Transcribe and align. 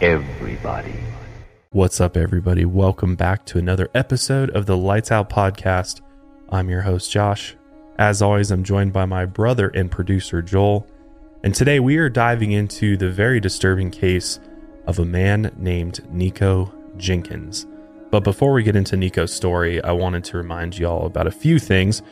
everybody. 0.00 0.94
What's 1.70 2.00
up, 2.00 2.16
everybody? 2.16 2.64
Welcome 2.64 3.16
back 3.16 3.46
to 3.46 3.58
another 3.58 3.88
episode 3.94 4.50
of 4.50 4.66
the 4.66 4.76
Lights 4.76 5.10
Out 5.10 5.30
Podcast. 5.30 6.00
I'm 6.50 6.68
your 6.68 6.82
host, 6.82 7.10
Josh. 7.10 7.56
As 7.98 8.20
always, 8.20 8.50
I'm 8.50 8.62
joined 8.62 8.92
by 8.92 9.06
my 9.06 9.24
brother 9.24 9.68
and 9.68 9.90
producer, 9.90 10.42
Joel. 10.42 10.86
And 11.42 11.54
today 11.54 11.80
we 11.80 11.96
are 11.96 12.10
diving 12.10 12.52
into 12.52 12.96
the 12.96 13.10
very 13.10 13.40
disturbing 13.40 13.90
case 13.90 14.38
of 14.86 14.98
a 14.98 15.04
man 15.04 15.52
named 15.56 16.06
Nikko 16.12 16.72
Jenkins. 16.98 17.66
But 18.10 18.22
before 18.22 18.52
we 18.52 18.62
get 18.62 18.76
into 18.76 18.96
Nikko's 18.96 19.32
story, 19.32 19.82
I 19.82 19.92
wanted 19.92 20.24
to 20.24 20.36
remind 20.36 20.78
y'all 20.78 21.06
about 21.06 21.26
a 21.26 21.32
few 21.32 21.58
things. 21.58 22.02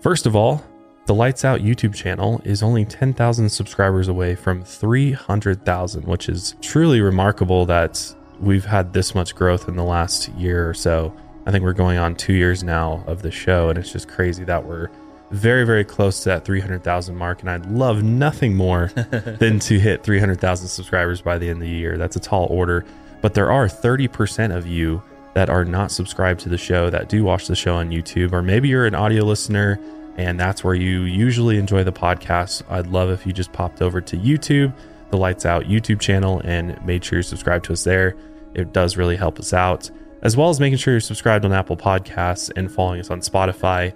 First 0.00 0.26
of 0.26 0.36
all, 0.36 0.64
the 1.06 1.14
Lights 1.14 1.44
Out 1.44 1.60
YouTube 1.60 1.94
channel 1.94 2.40
is 2.44 2.62
only 2.62 2.84
10,000 2.84 3.50
subscribers 3.50 4.08
away 4.08 4.34
from 4.34 4.64
300,000, 4.64 6.04
which 6.04 6.28
is 6.28 6.54
truly 6.62 7.00
remarkable 7.02 7.66
that 7.66 8.14
we've 8.40 8.64
had 8.64 8.92
this 8.94 9.14
much 9.14 9.34
growth 9.34 9.68
in 9.68 9.76
the 9.76 9.84
last 9.84 10.28
year 10.30 10.68
or 10.68 10.72
so. 10.72 11.14
I 11.46 11.50
think 11.50 11.62
we're 11.62 11.74
going 11.74 11.98
on 11.98 12.14
two 12.14 12.32
years 12.32 12.64
now 12.64 13.04
of 13.06 13.20
the 13.20 13.30
show, 13.30 13.68
and 13.68 13.78
it's 13.78 13.92
just 13.92 14.08
crazy 14.08 14.44
that 14.44 14.64
we're 14.64 14.88
very, 15.30 15.66
very 15.66 15.84
close 15.84 16.22
to 16.22 16.30
that 16.30 16.46
300,000 16.46 17.14
mark. 17.14 17.40
And 17.40 17.50
I'd 17.50 17.66
love 17.66 18.02
nothing 18.02 18.54
more 18.54 18.88
than 18.94 19.58
to 19.58 19.78
hit 19.78 20.02
300,000 20.02 20.68
subscribers 20.68 21.20
by 21.20 21.36
the 21.36 21.50
end 21.50 21.58
of 21.58 21.68
the 21.68 21.68
year. 21.68 21.98
That's 21.98 22.16
a 22.16 22.20
tall 22.20 22.46
order. 22.46 22.84
But 23.20 23.34
there 23.34 23.52
are 23.52 23.66
30% 23.66 24.56
of 24.56 24.66
you 24.66 25.02
that 25.34 25.50
are 25.50 25.66
not 25.66 25.90
subscribed 25.90 26.40
to 26.40 26.48
the 26.48 26.56
show 26.56 26.88
that 26.88 27.10
do 27.10 27.24
watch 27.24 27.46
the 27.46 27.56
show 27.56 27.74
on 27.74 27.90
YouTube, 27.90 28.32
or 28.32 28.40
maybe 28.40 28.68
you're 28.68 28.86
an 28.86 28.94
audio 28.94 29.24
listener 29.24 29.78
and 30.16 30.38
that's 30.38 30.62
where 30.62 30.74
you 30.74 31.02
usually 31.02 31.58
enjoy 31.58 31.84
the 31.84 31.92
podcast. 31.92 32.62
I'd 32.68 32.86
love 32.86 33.10
if 33.10 33.26
you 33.26 33.32
just 33.32 33.52
popped 33.52 33.82
over 33.82 34.00
to 34.00 34.16
YouTube, 34.16 34.72
the 35.10 35.16
Lights 35.16 35.44
Out 35.44 35.64
YouTube 35.64 36.00
channel, 36.00 36.40
and 36.44 36.84
made 36.84 37.04
sure 37.04 37.18
you 37.18 37.22
subscribe 37.22 37.62
to 37.64 37.72
us 37.72 37.84
there. 37.84 38.16
It 38.54 38.72
does 38.72 38.96
really 38.96 39.16
help 39.16 39.38
us 39.38 39.52
out, 39.52 39.90
as 40.22 40.36
well 40.36 40.50
as 40.50 40.60
making 40.60 40.78
sure 40.78 40.94
you're 40.94 41.00
subscribed 41.00 41.44
on 41.44 41.52
Apple 41.52 41.76
Podcasts 41.76 42.50
and 42.56 42.70
following 42.70 43.00
us 43.00 43.10
on 43.10 43.20
Spotify. 43.20 43.92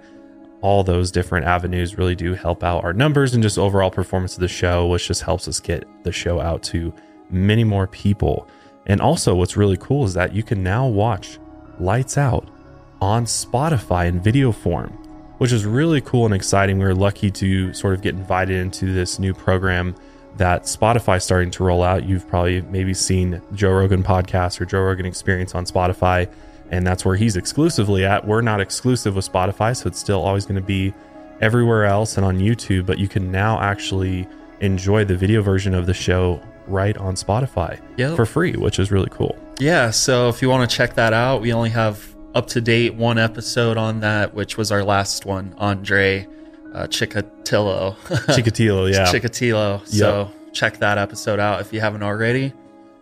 All 0.61 0.83
those 0.83 1.11
different 1.11 1.45
avenues 1.45 1.97
really 1.97 2.15
do 2.15 2.33
help 2.33 2.63
out 2.63 2.83
our 2.83 2.91
numbers 2.91 3.33
and 3.33 3.41
just 3.41 3.57
overall 3.57 3.89
performance 3.89 4.33
of 4.33 4.41
the 4.41 4.49
show, 4.49 4.87
which 4.87 5.07
just 5.07 5.21
helps 5.21 5.47
us 5.47 5.61
get 5.61 5.85
the 6.03 6.11
show 6.11 6.41
out 6.41 6.63
to 6.63 6.93
many 7.29 7.63
more 7.63 7.87
people. 7.87 8.45
And 8.85 8.99
also, 8.99 9.35
what's 9.35 9.55
really 9.55 9.77
cool 9.77 10.03
is 10.03 10.13
that 10.15 10.33
you 10.33 10.43
can 10.43 10.61
now 10.61 10.85
watch 10.85 11.39
Lights 11.79 12.17
Out 12.17 12.49
on 12.99 13.23
Spotify 13.23 14.07
in 14.07 14.19
video 14.19 14.51
form 14.51 14.98
which 15.39 15.51
is 15.51 15.65
really 15.65 15.99
cool 16.01 16.25
and 16.25 16.33
exciting. 16.33 16.77
We 16.77 16.85
were 16.85 16.93
lucky 16.95 17.31
to 17.31 17.73
sort 17.73 17.95
of 17.95 18.01
get 18.01 18.13
invited 18.15 18.55
into 18.57 18.93
this 18.93 19.17
new 19.19 19.33
program 19.33 19.95
that 20.37 20.63
Spotify 20.63 21.21
starting 21.21 21.49
to 21.51 21.63
roll 21.63 21.81
out. 21.83 22.03
You've 22.05 22.27
probably 22.29 22.61
maybe 22.61 22.93
seen 22.93 23.41
Joe 23.53 23.71
Rogan 23.71 24.03
podcast 24.03 24.61
or 24.61 24.65
Joe 24.65 24.81
Rogan 24.81 25.05
Experience 25.05 25.55
on 25.55 25.65
Spotify, 25.65 26.29
and 26.71 26.85
that's 26.85 27.03
where 27.03 27.15
he's 27.15 27.35
exclusively 27.35 28.05
at. 28.05 28.25
We're 28.25 28.41
not 28.41 28.61
exclusive 28.61 29.15
with 29.15 29.29
Spotify, 29.29 29.75
so 29.75 29.87
it's 29.87 29.99
still 29.99 30.21
always 30.21 30.45
going 30.45 30.61
to 30.61 30.65
be 30.65 30.93
everywhere 31.41 31.85
else 31.85 32.15
and 32.17 32.25
on 32.25 32.37
YouTube, 32.37 32.85
but 32.85 32.99
you 32.99 33.07
can 33.07 33.31
now 33.31 33.59
actually 33.59 34.27
enjoy 34.61 35.03
the 35.05 35.15
video 35.15 35.41
version 35.41 35.73
of 35.73 35.85
the 35.87 35.93
show 35.93 36.41
right 36.67 36.95
on 36.97 37.15
Spotify 37.15 37.79
Yep. 37.97 38.15
for 38.15 38.25
free, 38.25 38.53
which 38.53 38.77
is 38.77 38.91
really 38.91 39.09
cool. 39.09 39.37
Yeah, 39.57 39.89
so 39.89 40.29
if 40.29 40.41
you 40.41 40.49
want 40.49 40.69
to 40.69 40.75
check 40.75 40.93
that 40.95 41.11
out, 41.13 41.41
we 41.41 41.51
only 41.53 41.69
have 41.71 42.15
up 42.39 42.47
to 42.47 42.61
date 42.61 42.95
one 42.95 43.17
episode 43.17 43.75
on 43.75 43.99
that, 43.99 44.33
which 44.33 44.57
was 44.57 44.71
our 44.71 44.81
last 44.81 45.25
one, 45.25 45.53
Andre 45.57 46.25
uh, 46.73 46.87
Chikatilo. 46.87 47.97
Chikatilo, 47.97 48.89
yeah. 48.89 49.11
Chikatilo. 49.11 49.85
So 49.85 50.31
check 50.53 50.77
that 50.77 50.97
episode 50.97 51.37
out 51.37 51.59
if 51.59 51.73
you 51.73 51.81
haven't 51.81 52.01
already. 52.01 52.53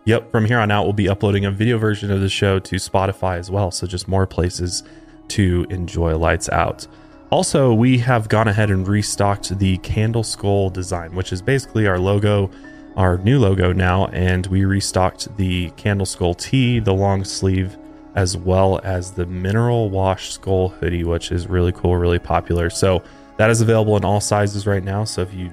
Yep, 0.06 0.32
from 0.32 0.44
here 0.44 0.58
on 0.58 0.72
out, 0.72 0.82
we'll 0.82 0.92
be 0.92 1.08
uploading 1.08 1.44
a 1.44 1.52
video 1.52 1.78
version 1.78 2.10
of 2.10 2.20
the 2.20 2.28
show 2.28 2.58
to 2.58 2.76
Spotify 2.76 3.38
as 3.38 3.48
well. 3.48 3.70
So 3.70 3.86
just 3.86 4.08
more 4.08 4.26
places 4.26 4.82
to 5.28 5.64
enjoy 5.70 6.18
Lights 6.18 6.48
Out. 6.48 6.88
Also, 7.30 7.72
we 7.72 7.98
have 7.98 8.28
gone 8.28 8.48
ahead 8.48 8.70
and 8.70 8.88
restocked 8.88 9.56
the 9.60 9.78
Candle 9.78 10.24
Skull 10.24 10.68
design, 10.68 11.14
which 11.14 11.32
is 11.32 11.40
basically 11.40 11.86
our 11.86 12.00
logo, 12.00 12.50
our 12.96 13.18
new 13.18 13.38
logo 13.38 13.72
now. 13.72 14.06
And 14.06 14.48
we 14.48 14.64
restocked 14.64 15.36
the 15.36 15.70
Candle 15.76 16.06
Skull 16.06 16.34
tee, 16.34 16.80
the 16.80 16.94
long 16.94 17.22
sleeve, 17.22 17.76
as 18.14 18.36
well 18.36 18.80
as 18.82 19.12
the 19.12 19.26
Mineral 19.26 19.90
Wash 19.90 20.32
Skull 20.32 20.68
hoodie, 20.68 21.04
which 21.04 21.30
is 21.30 21.46
really 21.46 21.72
cool, 21.72 21.96
really 21.96 22.18
popular. 22.18 22.70
So 22.70 23.02
that 23.36 23.50
is 23.50 23.60
available 23.60 23.96
in 23.96 24.04
all 24.04 24.20
sizes 24.20 24.66
right 24.66 24.82
now. 24.82 25.04
So 25.04 25.22
if 25.22 25.32
you 25.34 25.50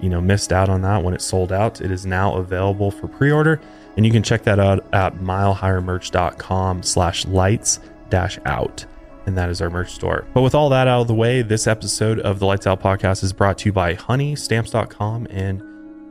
you 0.00 0.08
know 0.08 0.20
missed 0.20 0.52
out 0.52 0.68
on 0.68 0.82
that 0.82 1.02
when 1.02 1.14
it 1.14 1.22
sold 1.22 1.52
out 1.52 1.80
it 1.80 1.90
is 1.90 2.04
now 2.04 2.34
available 2.34 2.90
for 2.90 3.08
pre-order. 3.08 3.60
And 3.96 4.04
you 4.04 4.10
can 4.10 4.22
check 4.22 4.42
that 4.42 4.58
out 4.58 4.84
at 4.92 5.14
milehighermerch.com 5.16 6.82
slash 6.82 7.26
lights 7.26 7.80
dash 8.10 8.38
out. 8.44 8.84
And 9.26 9.38
that 9.38 9.48
is 9.48 9.62
our 9.62 9.70
merch 9.70 9.92
store. 9.92 10.26
But 10.34 10.42
with 10.42 10.54
all 10.54 10.68
that 10.70 10.88
out 10.88 11.02
of 11.02 11.06
the 11.06 11.14
way 11.14 11.42
this 11.42 11.66
episode 11.66 12.20
of 12.20 12.40
the 12.40 12.46
lights 12.46 12.66
out 12.66 12.82
podcast 12.82 13.22
is 13.22 13.32
brought 13.32 13.58
to 13.58 13.66
you 13.66 13.72
by 13.72 13.94
honeystamps.com 13.94 15.28
and 15.30 15.62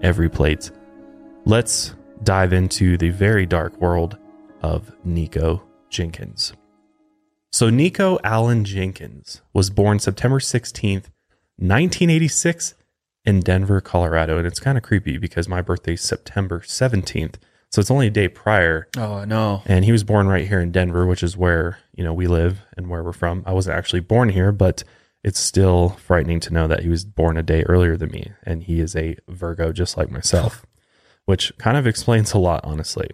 every 0.02 0.30
plate. 0.30 0.72
Let's 1.46 1.94
dive 2.24 2.54
into 2.54 2.98
the 2.98 3.10
very 3.10 3.46
dark 3.46 3.80
world 3.82 4.18
of 4.62 4.92
nikko 5.04 5.62
jenkins 5.94 6.54
so 7.52 7.70
nikko 7.70 8.20
allen 8.24 8.66
jenkins 8.66 9.42
was 9.54 9.70
born 9.70 10.00
september 10.00 10.40
16th 10.40 11.10
1986 11.58 12.74
in 13.26 13.40
Denver, 13.40 13.82
Colorado. 13.82 14.38
And 14.38 14.48
it's 14.48 14.60
kind 14.60 14.78
of 14.78 14.84
creepy 14.84 15.18
because 15.18 15.48
my 15.48 15.62
birthday's 15.62 16.02
September 16.02 16.60
17th. 16.60 17.36
So 17.72 17.80
it's 17.80 17.92
only 17.92 18.08
a 18.08 18.12
day 18.12 18.28
prior. 18.28 18.88
Oh, 18.98 19.16
I 19.16 19.26
know. 19.26 19.64
And 19.66 19.84
he 19.86 19.92
was 19.92 20.04
born 20.04 20.28
right 20.28 20.48
here 20.48 20.60
in 20.60 20.72
Denver, 20.72 21.08
which 21.08 21.24
is 21.24 21.36
where, 21.36 21.80
you 21.94 22.04
know, 22.04 22.14
we 22.14 22.28
live 22.28 22.62
and 22.78 22.88
where 22.90 23.04
we're 23.04 23.14
from. 23.14 23.44
I 23.46 23.54
wasn't 23.54 23.78
actually 23.78 24.02
born 24.02 24.30
here, 24.30 24.52
but 24.52 24.84
it's 25.24 25.40
still 25.40 25.90
frightening 25.90 26.40
to 26.42 26.54
know 26.54 26.68
that 26.68 26.82
he 26.84 26.90
was 26.90 27.06
born 27.06 27.38
a 27.38 27.44
day 27.44 27.64
earlier 27.64 27.98
than 27.98 28.12
me. 28.12 28.32
And 28.44 28.64
he 28.64 28.80
is 28.80 28.96
a 28.96 29.18
Virgo 29.28 29.72
just 29.72 29.98
like 29.98 30.12
myself, 30.12 30.66
which 31.26 31.52
kind 31.58 31.78
of 31.78 31.88
explains 31.88 32.34
a 32.34 32.38
lot, 32.38 32.62
honestly. 32.64 33.10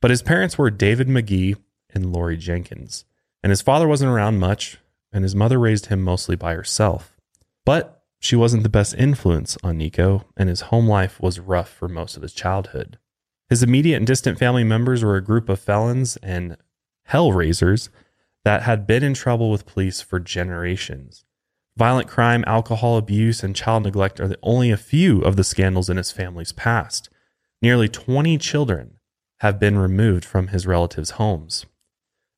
But 0.00 0.10
his 0.10 0.22
parents 0.22 0.56
were 0.56 0.70
David 0.70 1.08
McGee 1.08 1.56
and 1.94 2.12
Lori 2.12 2.36
Jenkins. 2.36 3.04
And 3.42 3.50
his 3.50 3.62
father 3.62 3.86
wasn't 3.86 4.10
around 4.10 4.38
much, 4.38 4.78
and 5.12 5.22
his 5.22 5.34
mother 5.34 5.58
raised 5.58 5.86
him 5.86 6.02
mostly 6.02 6.36
by 6.36 6.54
herself. 6.54 7.16
But 7.64 8.02
she 8.18 8.36
wasn't 8.36 8.62
the 8.62 8.68
best 8.68 8.94
influence 8.94 9.58
on 9.62 9.78
Nikko, 9.78 10.24
and 10.36 10.48
his 10.48 10.62
home 10.62 10.88
life 10.88 11.20
was 11.20 11.40
rough 11.40 11.68
for 11.68 11.88
most 11.88 12.16
of 12.16 12.22
his 12.22 12.32
childhood. 12.32 12.98
His 13.48 13.62
immediate 13.62 13.98
and 13.98 14.06
distant 14.06 14.38
family 14.38 14.64
members 14.64 15.04
were 15.04 15.16
a 15.16 15.22
group 15.22 15.48
of 15.48 15.60
felons 15.60 16.16
and 16.22 16.56
hellraisers 17.10 17.90
that 18.44 18.62
had 18.62 18.86
been 18.86 19.02
in 19.02 19.14
trouble 19.14 19.50
with 19.50 19.66
police 19.66 20.00
for 20.00 20.18
generations. 20.18 21.24
Violent 21.76 22.08
crime, 22.08 22.44
alcohol 22.46 22.96
abuse, 22.96 23.42
and 23.42 23.56
child 23.56 23.82
neglect 23.82 24.20
are 24.20 24.28
the 24.28 24.38
only 24.42 24.70
a 24.70 24.76
few 24.76 25.20
of 25.20 25.36
the 25.36 25.44
scandals 25.44 25.90
in 25.90 25.96
his 25.96 26.12
family's 26.12 26.52
past. 26.52 27.10
Nearly 27.60 27.88
20 27.88 28.38
children 28.38 29.00
have 29.40 29.58
been 29.58 29.76
removed 29.76 30.24
from 30.24 30.48
his 30.48 30.66
relatives' 30.66 31.10
homes. 31.10 31.66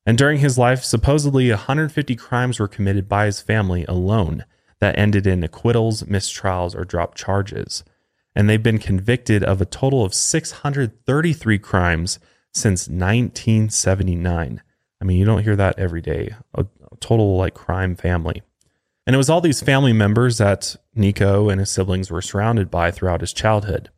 And 0.07 0.17
during 0.17 0.39
his 0.39 0.57
life, 0.57 0.85
supposedly 0.85 1.49
150 1.49 2.15
crimes 2.15 2.59
were 2.59 2.69
committed 2.69 3.09
by 3.09 3.25
his 3.25 3.41
family 3.41 3.83
alone 3.89 4.45
that 4.79 4.97
ended 4.97 5.27
in 5.27 5.43
acquittals, 5.43 6.03
mistrials, 6.03 6.73
or 6.73 6.85
dropped 6.85 7.17
charges. 7.17 7.83
And 8.33 8.49
they've 8.49 8.63
been 8.63 8.77
convicted 8.77 9.43
of 9.43 9.59
a 9.59 9.65
total 9.65 10.05
of 10.05 10.13
633 10.13 11.59
crimes 11.59 12.19
since 12.53 12.87
1979. 12.87 14.61
I 15.01 15.05
mean, 15.05 15.17
you 15.17 15.25
don't 15.25 15.43
hear 15.43 15.57
that 15.57 15.77
every 15.77 16.01
day. 16.01 16.33
A, 16.53 16.65
total 17.01 17.35
like 17.35 17.53
crime 17.53 17.95
family. 17.95 18.41
And 19.05 19.13
it 19.13 19.17
was 19.17 19.29
all 19.29 19.41
these 19.41 19.61
family 19.61 19.93
members 19.93 20.37
that 20.37 20.77
Nikko 20.95 21.49
and 21.49 21.59
his 21.59 21.69
siblings 21.69 22.09
were 22.09 22.21
surrounded 22.21 22.71
by 22.71 22.91
throughout 22.91 23.21
his 23.21 23.33
childhood. 23.33 23.89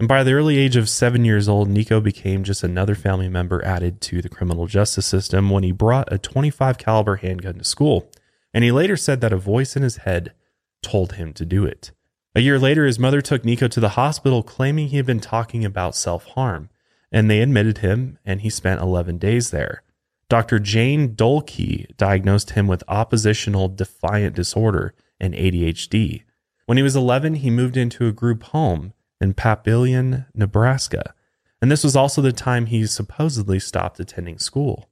And 0.00 0.08
by 0.08 0.24
the 0.24 0.32
early 0.32 0.58
age 0.58 0.76
of 0.76 0.88
seven 0.88 1.24
years 1.24 1.48
old, 1.48 1.68
Nikko 1.68 2.00
became 2.00 2.42
just 2.42 2.64
another 2.64 2.94
family 2.94 3.28
member 3.28 3.64
added 3.64 4.00
to 4.00 4.22
the 4.22 4.30
criminal 4.30 4.66
justice 4.66 5.06
system 5.06 5.50
when 5.50 5.62
he 5.62 5.72
brought 5.72 6.12
a 6.12 6.18
25 6.18 6.78
caliber 6.78 7.16
handgun 7.16 7.58
to 7.58 7.64
school 7.64 8.10
and 8.52 8.64
he 8.64 8.72
later 8.72 8.96
said 8.96 9.20
that 9.20 9.32
a 9.32 9.36
voice 9.36 9.76
in 9.76 9.82
his 9.82 9.98
head 9.98 10.32
told 10.82 11.14
him 11.14 11.32
to 11.34 11.44
do 11.44 11.64
it. 11.64 11.92
A 12.34 12.40
year 12.40 12.58
later, 12.58 12.86
his 12.86 12.98
mother 12.98 13.20
took 13.20 13.44
Nikko 13.44 13.68
to 13.68 13.80
the 13.80 13.90
hospital 13.90 14.42
claiming 14.42 14.88
he 14.88 14.96
had 14.96 15.06
been 15.06 15.20
talking 15.20 15.64
about 15.64 15.96
self 15.96 16.24
harm, 16.28 16.70
and 17.12 17.30
they 17.30 17.40
admitted 17.40 17.78
him, 17.78 18.18
and 18.24 18.40
he 18.40 18.50
spent 18.50 18.80
11 18.80 19.18
days 19.18 19.50
there. 19.50 19.82
Dr. 20.28 20.60
Jane 20.60 21.16
Dolkey 21.16 21.96
diagnosed 21.96 22.50
him 22.50 22.68
with 22.68 22.84
oppositional 22.86 23.68
defiant 23.68 24.36
disorder 24.36 24.94
and 25.18 25.34
ADHD. 25.34 26.22
When 26.66 26.78
he 26.78 26.84
was 26.84 26.94
11, 26.94 27.34
he 27.36 27.50
moved 27.50 27.76
into 27.76 28.06
a 28.06 28.12
group 28.12 28.44
home 28.44 28.92
in 29.20 29.34
Papillion, 29.34 30.26
Nebraska, 30.34 31.14
and 31.60 31.70
this 31.70 31.84
was 31.84 31.94
also 31.94 32.22
the 32.22 32.32
time 32.32 32.66
he 32.66 32.86
supposedly 32.86 33.58
stopped 33.58 34.00
attending 34.00 34.38
school. 34.38 34.88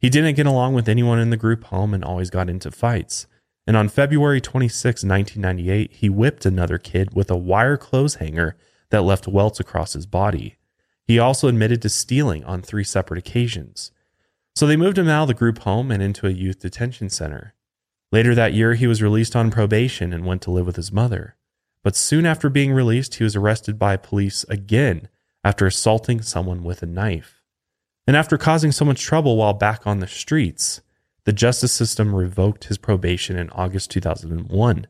He 0.00 0.08
didn't 0.08 0.36
get 0.36 0.46
along 0.46 0.74
with 0.74 0.88
anyone 0.88 1.18
in 1.18 1.30
the 1.30 1.36
group 1.36 1.64
home 1.64 1.92
and 1.92 2.02
always 2.02 2.30
got 2.30 2.48
into 2.48 2.70
fights. 2.70 3.26
And 3.66 3.76
on 3.76 3.90
February 3.90 4.40
26, 4.40 5.04
1998, 5.04 5.92
he 5.92 6.08
whipped 6.08 6.46
another 6.46 6.78
kid 6.78 7.14
with 7.14 7.30
a 7.30 7.36
wire 7.36 7.76
clothes 7.76 8.14
hanger 8.14 8.56
that 8.88 9.02
left 9.02 9.28
welts 9.28 9.60
across 9.60 9.92
his 9.92 10.06
body. 10.06 10.56
He 11.04 11.18
also 11.18 11.48
admitted 11.48 11.82
to 11.82 11.88
stealing 11.88 12.44
on 12.44 12.62
three 12.62 12.84
separate 12.84 13.18
occasions. 13.18 13.92
So 14.54 14.66
they 14.66 14.76
moved 14.76 14.98
him 14.98 15.08
out 15.08 15.22
of 15.22 15.28
the 15.28 15.34
group 15.34 15.58
home 15.60 15.90
and 15.90 16.02
into 16.02 16.26
a 16.26 16.30
youth 16.30 16.60
detention 16.60 17.10
center. 17.10 17.54
Later 18.10 18.34
that 18.34 18.54
year, 18.54 18.74
he 18.74 18.86
was 18.86 19.02
released 19.02 19.36
on 19.36 19.50
probation 19.50 20.12
and 20.12 20.24
went 20.24 20.42
to 20.42 20.50
live 20.50 20.66
with 20.66 20.76
his 20.76 20.90
mother. 20.90 21.36
But 21.82 21.96
soon 21.96 22.26
after 22.26 22.50
being 22.50 22.72
released, 22.72 23.16
he 23.16 23.24
was 23.24 23.36
arrested 23.36 23.78
by 23.78 23.96
police 23.96 24.44
again 24.44 25.08
after 25.42 25.66
assaulting 25.66 26.20
someone 26.22 26.62
with 26.62 26.82
a 26.82 26.86
knife. 26.86 27.42
And 28.06 28.16
after 28.16 28.36
causing 28.36 28.72
so 28.72 28.84
much 28.84 29.02
trouble 29.02 29.36
while 29.36 29.54
back 29.54 29.86
on 29.86 30.00
the 30.00 30.06
streets, 30.06 30.82
the 31.24 31.32
justice 31.32 31.72
system 31.72 32.14
revoked 32.14 32.64
his 32.64 32.78
probation 32.78 33.36
in 33.36 33.50
August 33.50 33.90
2001, 33.90 34.86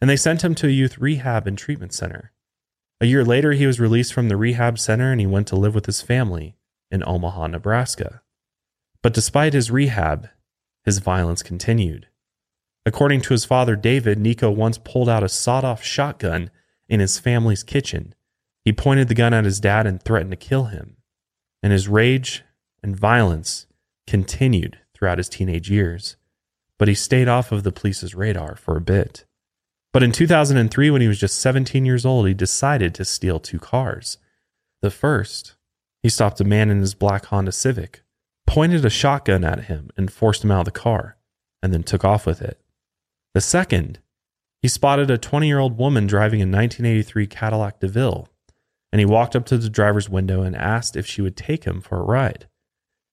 and 0.00 0.10
they 0.10 0.16
sent 0.16 0.42
him 0.42 0.54
to 0.56 0.66
a 0.66 0.70
youth 0.70 0.98
rehab 0.98 1.46
and 1.46 1.56
treatment 1.56 1.92
center. 1.92 2.32
A 3.00 3.06
year 3.06 3.24
later, 3.24 3.52
he 3.52 3.66
was 3.66 3.78
released 3.80 4.12
from 4.12 4.28
the 4.28 4.36
rehab 4.36 4.78
center 4.78 5.12
and 5.12 5.20
he 5.20 5.26
went 5.26 5.46
to 5.48 5.56
live 5.56 5.74
with 5.74 5.86
his 5.86 6.00
family 6.00 6.56
in 6.90 7.02
Omaha, 7.06 7.48
Nebraska. 7.48 8.22
But 9.02 9.12
despite 9.12 9.52
his 9.52 9.70
rehab, 9.70 10.28
his 10.84 10.98
violence 10.98 11.42
continued. 11.42 12.08
According 12.86 13.22
to 13.22 13.34
his 13.34 13.44
father, 13.44 13.74
David, 13.74 14.16
Nikko 14.16 14.48
once 14.52 14.78
pulled 14.78 15.08
out 15.08 15.24
a 15.24 15.28
sawed 15.28 15.64
off 15.64 15.82
shotgun 15.82 16.50
in 16.88 17.00
his 17.00 17.18
family's 17.18 17.64
kitchen. 17.64 18.14
He 18.64 18.72
pointed 18.72 19.08
the 19.08 19.14
gun 19.14 19.34
at 19.34 19.44
his 19.44 19.58
dad 19.58 19.88
and 19.88 20.00
threatened 20.00 20.30
to 20.30 20.36
kill 20.36 20.66
him. 20.66 20.96
And 21.64 21.72
his 21.72 21.88
rage 21.88 22.44
and 22.84 22.96
violence 22.96 23.66
continued 24.06 24.78
throughout 24.94 25.18
his 25.18 25.28
teenage 25.28 25.68
years, 25.68 26.16
but 26.78 26.86
he 26.86 26.94
stayed 26.94 27.26
off 27.26 27.50
of 27.50 27.64
the 27.64 27.72
police's 27.72 28.14
radar 28.14 28.54
for 28.54 28.76
a 28.76 28.80
bit. 28.80 29.24
But 29.92 30.04
in 30.04 30.12
2003, 30.12 30.90
when 30.90 31.00
he 31.00 31.08
was 31.08 31.18
just 31.18 31.40
17 31.40 31.84
years 31.84 32.06
old, 32.06 32.28
he 32.28 32.34
decided 32.34 32.94
to 32.94 33.04
steal 33.04 33.40
two 33.40 33.58
cars. 33.58 34.18
The 34.80 34.90
first, 34.90 35.56
he 36.04 36.08
stopped 36.08 36.40
a 36.40 36.44
man 36.44 36.70
in 36.70 36.80
his 36.80 36.94
black 36.94 37.26
Honda 37.26 37.50
Civic, 37.50 38.02
pointed 38.46 38.84
a 38.84 38.90
shotgun 38.90 39.42
at 39.42 39.64
him, 39.64 39.90
and 39.96 40.12
forced 40.12 40.44
him 40.44 40.52
out 40.52 40.60
of 40.60 40.64
the 40.66 40.70
car, 40.70 41.16
and 41.62 41.72
then 41.72 41.82
took 41.82 42.04
off 42.04 42.26
with 42.26 42.40
it. 42.40 42.60
The 43.36 43.42
second, 43.42 43.98
he 44.62 44.68
spotted 44.68 45.10
a 45.10 45.18
20 45.18 45.46
year 45.46 45.58
old 45.58 45.76
woman 45.76 46.06
driving 46.06 46.40
a 46.40 46.48
1983 46.48 47.26
Cadillac 47.26 47.80
DeVille, 47.80 48.30
and 48.90 48.98
he 48.98 49.04
walked 49.04 49.36
up 49.36 49.44
to 49.44 49.58
the 49.58 49.68
driver's 49.68 50.08
window 50.08 50.40
and 50.40 50.56
asked 50.56 50.96
if 50.96 51.06
she 51.06 51.20
would 51.20 51.36
take 51.36 51.64
him 51.64 51.82
for 51.82 51.98
a 51.98 52.02
ride. 52.02 52.48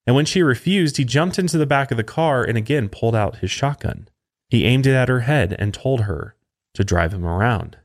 And 0.06 0.16
when 0.16 0.24
she 0.24 0.42
refused, 0.42 0.96
he 0.96 1.04
jumped 1.04 1.38
into 1.38 1.58
the 1.58 1.66
back 1.66 1.90
of 1.90 1.98
the 1.98 2.02
car 2.02 2.42
and 2.42 2.56
again 2.56 2.88
pulled 2.88 3.14
out 3.14 3.40
his 3.40 3.50
shotgun. 3.50 4.08
He 4.48 4.64
aimed 4.64 4.86
it 4.86 4.94
at 4.94 5.10
her 5.10 5.20
head 5.20 5.56
and 5.58 5.74
told 5.74 6.04
her 6.04 6.36
to 6.72 6.84
drive 6.84 7.12
him 7.12 7.26
around. 7.26 7.76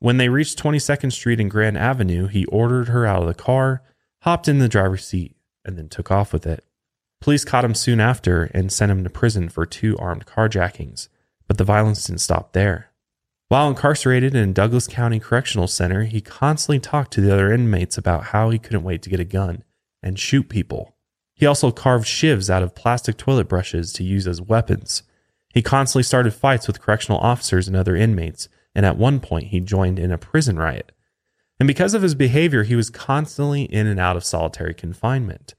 When 0.00 0.18
they 0.18 0.28
reached 0.28 0.62
22nd 0.62 1.12
Street 1.12 1.40
and 1.40 1.50
Grand 1.50 1.78
Avenue, 1.78 2.26
he 2.26 2.44
ordered 2.44 2.88
her 2.88 3.06
out 3.06 3.22
of 3.22 3.28
the 3.28 3.32
car, 3.32 3.80
hopped 4.20 4.48
in 4.48 4.58
the 4.58 4.68
driver's 4.68 5.06
seat, 5.06 5.34
and 5.64 5.78
then 5.78 5.88
took 5.88 6.10
off 6.10 6.34
with 6.34 6.46
it. 6.46 6.62
Police 7.22 7.46
caught 7.46 7.64
him 7.64 7.74
soon 7.74 8.00
after 8.00 8.50
and 8.52 8.70
sent 8.70 8.92
him 8.92 9.02
to 9.02 9.08
prison 9.08 9.48
for 9.48 9.64
two 9.64 9.96
armed 9.96 10.26
carjackings, 10.26 11.08
but 11.46 11.58
the 11.58 11.64
violence 11.64 12.06
didn't 12.06 12.20
stop 12.20 12.52
there. 12.52 12.90
While 13.48 13.68
incarcerated 13.68 14.34
in 14.34 14.52
Douglas 14.52 14.88
County 14.88 15.20
Correctional 15.20 15.68
Center, 15.68 16.04
he 16.04 16.20
constantly 16.20 16.80
talked 16.80 17.12
to 17.12 17.20
the 17.20 17.32
other 17.32 17.52
inmates 17.52 17.98
about 17.98 18.24
how 18.26 18.50
he 18.50 18.58
couldn't 18.58 18.82
wait 18.82 19.02
to 19.02 19.10
get 19.10 19.20
a 19.20 19.24
gun 19.24 19.62
and 20.02 20.18
shoot 20.18 20.48
people. 20.48 20.96
He 21.34 21.46
also 21.46 21.70
carved 21.70 22.06
shivs 22.06 22.48
out 22.48 22.62
of 22.62 22.74
plastic 22.74 23.16
toilet 23.16 23.48
brushes 23.48 23.92
to 23.94 24.04
use 24.04 24.26
as 24.26 24.40
weapons. 24.40 25.02
He 25.52 25.62
constantly 25.62 26.02
started 26.02 26.32
fights 26.32 26.66
with 26.66 26.80
correctional 26.80 27.20
officers 27.20 27.68
and 27.68 27.76
other 27.76 27.94
inmates, 27.94 28.48
and 28.74 28.86
at 28.86 28.96
one 28.96 29.20
point 29.20 29.48
he 29.48 29.60
joined 29.60 29.98
in 29.98 30.10
a 30.10 30.18
prison 30.18 30.56
riot. 30.56 30.92
And 31.60 31.66
because 31.66 31.94
of 31.94 32.02
his 32.02 32.14
behavior, 32.14 32.64
he 32.64 32.74
was 32.74 32.90
constantly 32.90 33.64
in 33.64 33.86
and 33.86 34.00
out 34.00 34.16
of 34.16 34.24
solitary 34.24 34.74
confinement. 34.74 35.54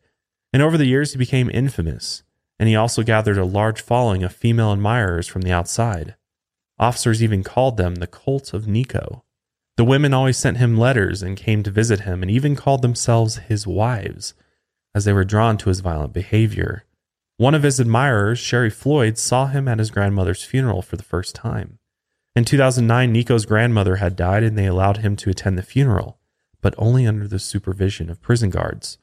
And 0.52 0.62
over 0.62 0.78
the 0.78 0.86
years, 0.86 1.14
he 1.14 1.18
became 1.18 1.50
infamous, 1.50 2.24
and 2.60 2.70
he 2.70 2.76
also 2.76 3.04
gathered 3.04 3.38
a 3.38 3.46
large 3.46 3.82
following 3.82 4.24
of 4.24 4.34
female 4.34 4.72
admirers 4.72 5.28
from 5.28 5.42
the 5.42 5.52
outside. 5.52 6.16
Officers 6.80 7.24
even 7.24 7.44
called 7.44 7.78
them 7.78 7.96
the 7.96 8.08
cult 8.08 8.54
of 8.54 8.68
Nikko. 8.68 9.24
The 9.78 9.86
women 9.86 10.14
always 10.14 10.38
sent 10.38 10.58
him 10.58 10.78
letters 10.78 11.22
and 11.22 11.36
came 11.38 11.64
to 11.64 11.72
visit 11.72 12.02
him 12.02 12.22
and 12.22 12.32
even 12.32 12.56
called 12.56 12.82
themselves 12.82 13.38
his 13.38 13.68
wives 13.68 14.34
as 14.94 15.04
they 15.04 15.14
were 15.14 15.26
drawn 15.26 15.58
to 15.58 15.70
his 15.70 15.82
violent 15.82 16.14
behavior. 16.14 16.86
One 17.38 17.54
of 17.54 17.64
his 17.64 17.82
admirers, 17.82 18.40
Sherry 18.40 18.70
Floyd, 18.70 19.18
saw 19.18 19.48
him 19.48 19.68
at 19.68 19.80
his 19.80 19.92
grandmother's 19.92 20.44
funeral 20.44 20.82
for 20.82 20.96
the 20.96 21.04
first 21.04 21.36
time. 21.36 21.80
In 22.34 22.46
2009, 22.46 23.12
Nikko's 23.12 23.46
grandmother 23.46 23.98
had 23.98 24.16
died 24.16 24.44
and 24.44 24.58
they 24.58 24.66
allowed 24.66 24.98
him 24.98 25.18
to 25.18 25.30
attend 25.30 25.58
the 25.58 25.64
funeral, 25.64 26.18
but 26.62 26.74
only 26.78 27.06
under 27.06 27.28
the 27.28 27.40
supervision 27.40 28.10
of 28.10 28.22
prison 28.22 28.50
guards. 28.50 28.98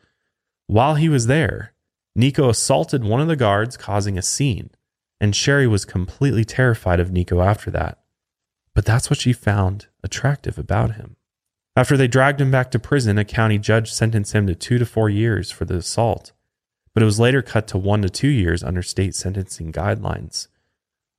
While 0.67 0.95
he 0.95 1.11
was 1.11 1.27
there, 1.27 1.75
Nikko 2.15 2.51
assaulted 2.51 3.05
one 3.05 3.21
of 3.21 3.29
the 3.29 3.37
guards, 3.37 3.77
causing 3.77 4.19
a 4.19 4.23
scene, 4.23 4.71
and 5.21 5.35
Sherry 5.35 5.67
was 5.67 5.85
completely 5.85 6.45
terrified 6.45 7.01
of 7.01 7.11
Nikko 7.11 7.41
after 7.41 7.71
that. 7.71 8.01
But 8.75 8.85
that's 8.85 9.09
what 9.09 9.19
she 9.19 9.33
found 9.33 9.87
attractive 10.03 10.59
about 10.59 10.97
him. 10.97 11.17
After 11.75 11.97
they 11.97 12.09
dragged 12.09 12.41
him 12.41 12.51
back 12.51 12.71
to 12.73 12.79
prison, 12.79 13.17
a 13.17 13.25
county 13.25 13.59
judge 13.59 13.93
sentenced 13.93 14.35
him 14.35 14.47
to 14.47 14.55
two 14.55 14.79
to 14.79 14.85
four 14.85 15.09
years 15.09 15.51
for 15.51 15.65
the 15.65 15.77
assault, 15.77 16.33
but 16.93 17.03
it 17.03 17.07
was 17.07 17.21
later 17.21 17.41
cut 17.41 17.67
to 17.69 17.79
one 17.79 18.03
to 18.03 18.11
two 18.11 18.29
years 18.29 18.63
under 18.63 18.83
state 18.83 19.15
sentencing 19.15 19.73
guidelines. 19.73 20.49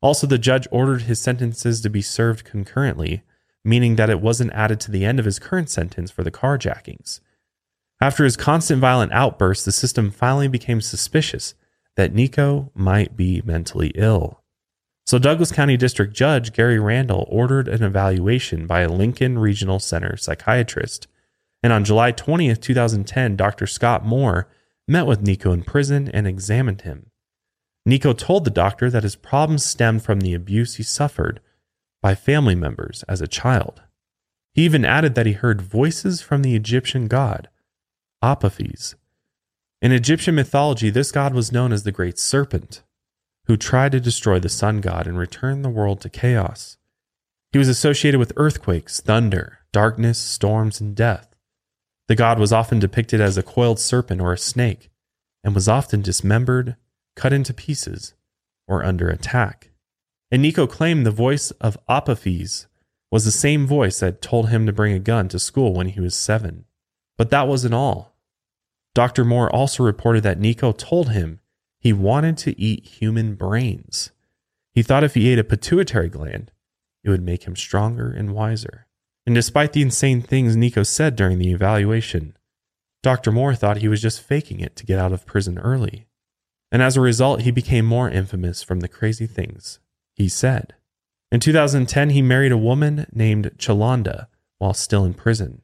Also, 0.02 0.28
the 0.28 0.38
judge 0.38 0.68
ordered 0.70 1.04
his 1.04 1.20
sentences 1.20 1.82
to 1.82 1.90
be 1.90 2.02
served 2.02 2.44
concurrently, 2.44 3.24
meaning 3.66 3.96
that 3.96 4.10
it 4.10 4.22
wasn't 4.22 4.52
added 4.54 4.80
to 4.82 4.92
the 4.92 5.06
end 5.06 5.18
of 5.18 5.26
his 5.26 5.40
current 5.40 5.70
sentence 5.70 6.12
for 6.12 6.24
the 6.24 6.32
carjackings. 6.32 7.20
After 8.04 8.26
his 8.26 8.36
constant 8.36 8.82
violent 8.82 9.14
outbursts, 9.14 9.64
the 9.64 9.72
system 9.72 10.12
finally 10.12 10.50
became 10.50 10.82
suspicious 10.82 11.56
that 11.96 12.14
Nikko 12.14 12.70
might 12.76 13.16
be 13.16 13.42
mentally 13.46 13.94
ill. 13.96 14.44
So, 15.06 15.18
Douglas 15.18 15.54
County 15.54 15.78
District 15.78 16.14
Judge 16.14 16.52
Gary 16.52 16.80
Randall 16.80 17.26
ordered 17.30 17.70
an 17.70 17.82
evaluation 17.82 18.68
by 18.68 18.82
a 18.82 18.90
Lincoln 18.90 19.40
Regional 19.40 19.80
Center 19.80 20.18
psychiatrist. 20.18 21.08
And 21.64 21.72
on 21.72 21.86
July 21.86 22.12
20th, 22.12 22.60
2010, 22.60 23.38
Dr. 23.38 23.66
Scott 23.66 24.06
Moore 24.06 24.50
met 24.86 25.08
with 25.08 25.22
Nikko 25.22 25.54
in 25.54 25.64
prison 25.64 26.10
and 26.10 26.28
examined 26.28 26.82
him. 26.82 27.10
Nikko 27.86 28.12
told 28.12 28.44
the 28.44 28.52
doctor 28.52 28.90
that 28.90 29.04
his 29.04 29.16
problems 29.16 29.64
stemmed 29.64 30.04
from 30.04 30.20
the 30.20 30.34
abuse 30.34 30.76
he 30.76 30.84
suffered 30.84 31.40
by 32.02 32.16
family 32.16 32.56
members 32.56 33.04
as 33.08 33.22
a 33.22 33.28
child. 33.28 33.82
He 34.54 34.66
even 34.66 34.84
added 34.84 35.16
that 35.16 35.26
he 35.26 35.32
heard 35.32 35.62
voices 35.62 36.20
from 36.20 36.42
the 36.42 36.54
Egyptian 36.54 37.08
god, 37.08 37.48
Apophis. 38.24 38.96
In 39.82 39.92
Egyptian 39.92 40.34
mythology, 40.34 40.90
this 40.90 41.12
god 41.12 41.34
was 41.34 41.52
known 41.52 41.74
as 41.74 41.84
the 41.84 41.92
Great 41.92 42.18
Serpent 42.18 42.82
who 43.46 43.58
tried 43.58 43.92
to 43.92 44.00
destroy 44.00 44.40
the 44.40 44.50
sun 44.50 44.80
god 44.80 45.08
and 45.08 45.18
return 45.18 45.62
the 45.62 45.70
world 45.70 46.00
to 46.02 46.10
chaos. 46.10 46.78
He 47.52 47.60
was 47.60 47.68
associated 47.68 48.20
with 48.20 48.34
earthquakes, 48.38 49.02
thunder, 49.02 49.60
darkness, 49.72 50.18
storms, 50.18 50.80
and 50.80 50.96
death. 50.96 51.36
The 52.08 52.16
god 52.16 52.40
was 52.40 52.54
often 52.54 52.80
depicted 52.80 53.20
as 53.20 53.38
a 53.38 53.44
coiled 53.44 53.80
serpent 53.80 54.22
or 54.22 54.34
a 54.34 54.38
snake, 54.38 54.90
and 55.44 55.54
was 55.54 55.68
often 55.68 56.02
dismembered, 56.02 56.78
cut 57.16 57.34
into 57.34 57.54
pieces, 57.54 58.14
or 58.68 58.84
under 58.84 59.10
attack. 59.10 59.72
And 60.32 60.42
Nikko 60.42 60.68
claimed 60.68 61.06
the 61.06 61.12
voice 61.12 61.52
of 61.52 61.78
Apophis 61.90 62.68
was 63.12 63.26
the 63.26 63.32
same 63.32 63.68
voice 63.68 64.00
that 64.00 64.22
told 64.22 64.50
him 64.50 64.66
to 64.66 64.74
bring 64.74 64.94
a 64.94 65.00
gun 65.00 65.28
to 65.28 65.38
school 65.38 65.74
when 65.74 65.90
he 65.90 66.00
was 66.00 66.16
seven. 66.16 66.66
But 67.18 67.30
that 67.30 67.48
wasn't 67.48 67.76
all. 67.76 68.13
Dr. 68.96 69.26
Moore 69.26 69.54
also 69.54 69.84
reported 69.84 70.24
that 70.24 70.40
Nikko 70.40 70.72
told 70.72 71.10
him 71.10 71.40
he 71.80 71.94
wanted 71.94 72.38
to 72.40 72.60
eat 72.60 72.86
human 72.86 73.36
brains. 73.36 74.12
He 74.74 74.84
thought 74.84 75.04
if 75.04 75.16
he 75.16 75.30
ate 75.30 75.40
a 75.40 75.44
pituitary 75.44 76.10
gland, 76.10 76.52
it 77.04 77.10
would 77.10 77.24
make 77.24 77.44
him 77.44 77.56
stronger 77.56 78.12
and 78.12 78.34
wiser. 78.34 78.88
And 79.26 79.36
despite 79.36 79.74
the 79.74 79.82
insane 79.82 80.22
things 80.22 80.56
Nikko 80.56 80.84
said 80.84 81.16
during 81.16 81.40
the 81.40 81.52
evaluation, 81.52 82.38
Dr. 83.02 83.32
Moore 83.32 83.56
thought 83.56 83.78
he 83.78 83.88
was 83.88 84.02
just 84.02 84.22
faking 84.22 84.60
it 84.60 84.76
to 84.78 84.86
get 84.86 85.00
out 85.00 85.12
of 85.12 85.26
prison 85.26 85.58
early. 85.60 86.08
And 86.72 86.82
as 86.82 86.96
a 86.96 87.02
result, 87.02 87.42
he 87.42 87.52
became 87.52 87.86
more 87.86 88.10
infamous 88.10 88.64
from 88.64 88.80
the 88.80 88.88
crazy 88.88 89.28
things 89.28 89.80
he 90.16 90.30
said. 90.30 90.76
In 91.32 91.40
2010, 91.40 92.12
he 92.12 92.22
married 92.22 92.52
a 92.52 92.58
woman 92.58 93.08
named 93.12 93.52
Chalonda 93.58 94.28
while 94.60 94.74
still 94.74 95.04
in 95.04 95.16
prison, 95.16 95.63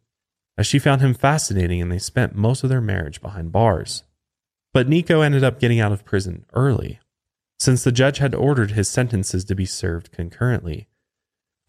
as 0.60 0.68
she 0.68 0.78
found 0.78 1.00
him 1.00 1.14
fascinating 1.14 1.82
and 1.82 1.90
they 1.90 1.98
spent 1.98 2.36
most 2.36 2.66
of 2.66 2.70
their 2.70 2.82
marriage 2.82 3.22
behind 3.22 3.50
bars. 3.50 4.04
But 4.74 4.90
Nikko 4.90 5.22
ended 5.22 5.42
up 5.42 5.58
getting 5.58 5.80
out 5.80 5.94
of 5.94 6.04
prison 6.04 6.46
early, 6.54 7.00
since 7.58 7.86
the 7.86 7.94
judge 7.94 8.18
had 8.18 8.36
ordered 8.36 8.72
his 8.72 8.90
sentences 8.90 9.46
to 9.46 9.56
be 9.56 9.66
served 9.66 10.12
concurrently. 10.12 10.90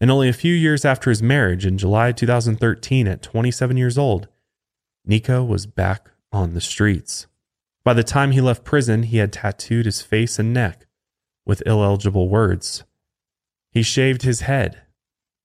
And 0.01 0.11
only 0.11 0.27
a 0.27 0.33
few 0.33 0.53
years 0.53 0.83
after 0.83 1.09
his 1.09 1.23
marriage, 1.23 1.65
in 1.65 1.77
July 1.77 2.11
2013, 2.11 3.07
at 3.07 3.21
27 3.21 3.77
years 3.77 3.97
old, 3.97 4.27
Nikko 5.05 5.45
was 5.45 5.65
back 5.65 6.11
on 6.33 6.53
the 6.53 6.59
streets. 6.59 7.27
By 7.85 7.93
the 7.93 8.03
time 8.03 8.31
he 8.31 8.41
left 8.41 8.65
prison, 8.65 9.03
he 9.03 9.17
had 9.17 9.31
tattooed 9.31 9.85
his 9.85 10.01
face 10.01 10.37
and 10.37 10.53
neck 10.53 10.85
with 11.45 11.63
illegible 11.65 12.27
words. 12.27 12.83
He 13.71 13.83
shaved 13.83 14.23
his 14.23 14.41
head, 14.41 14.81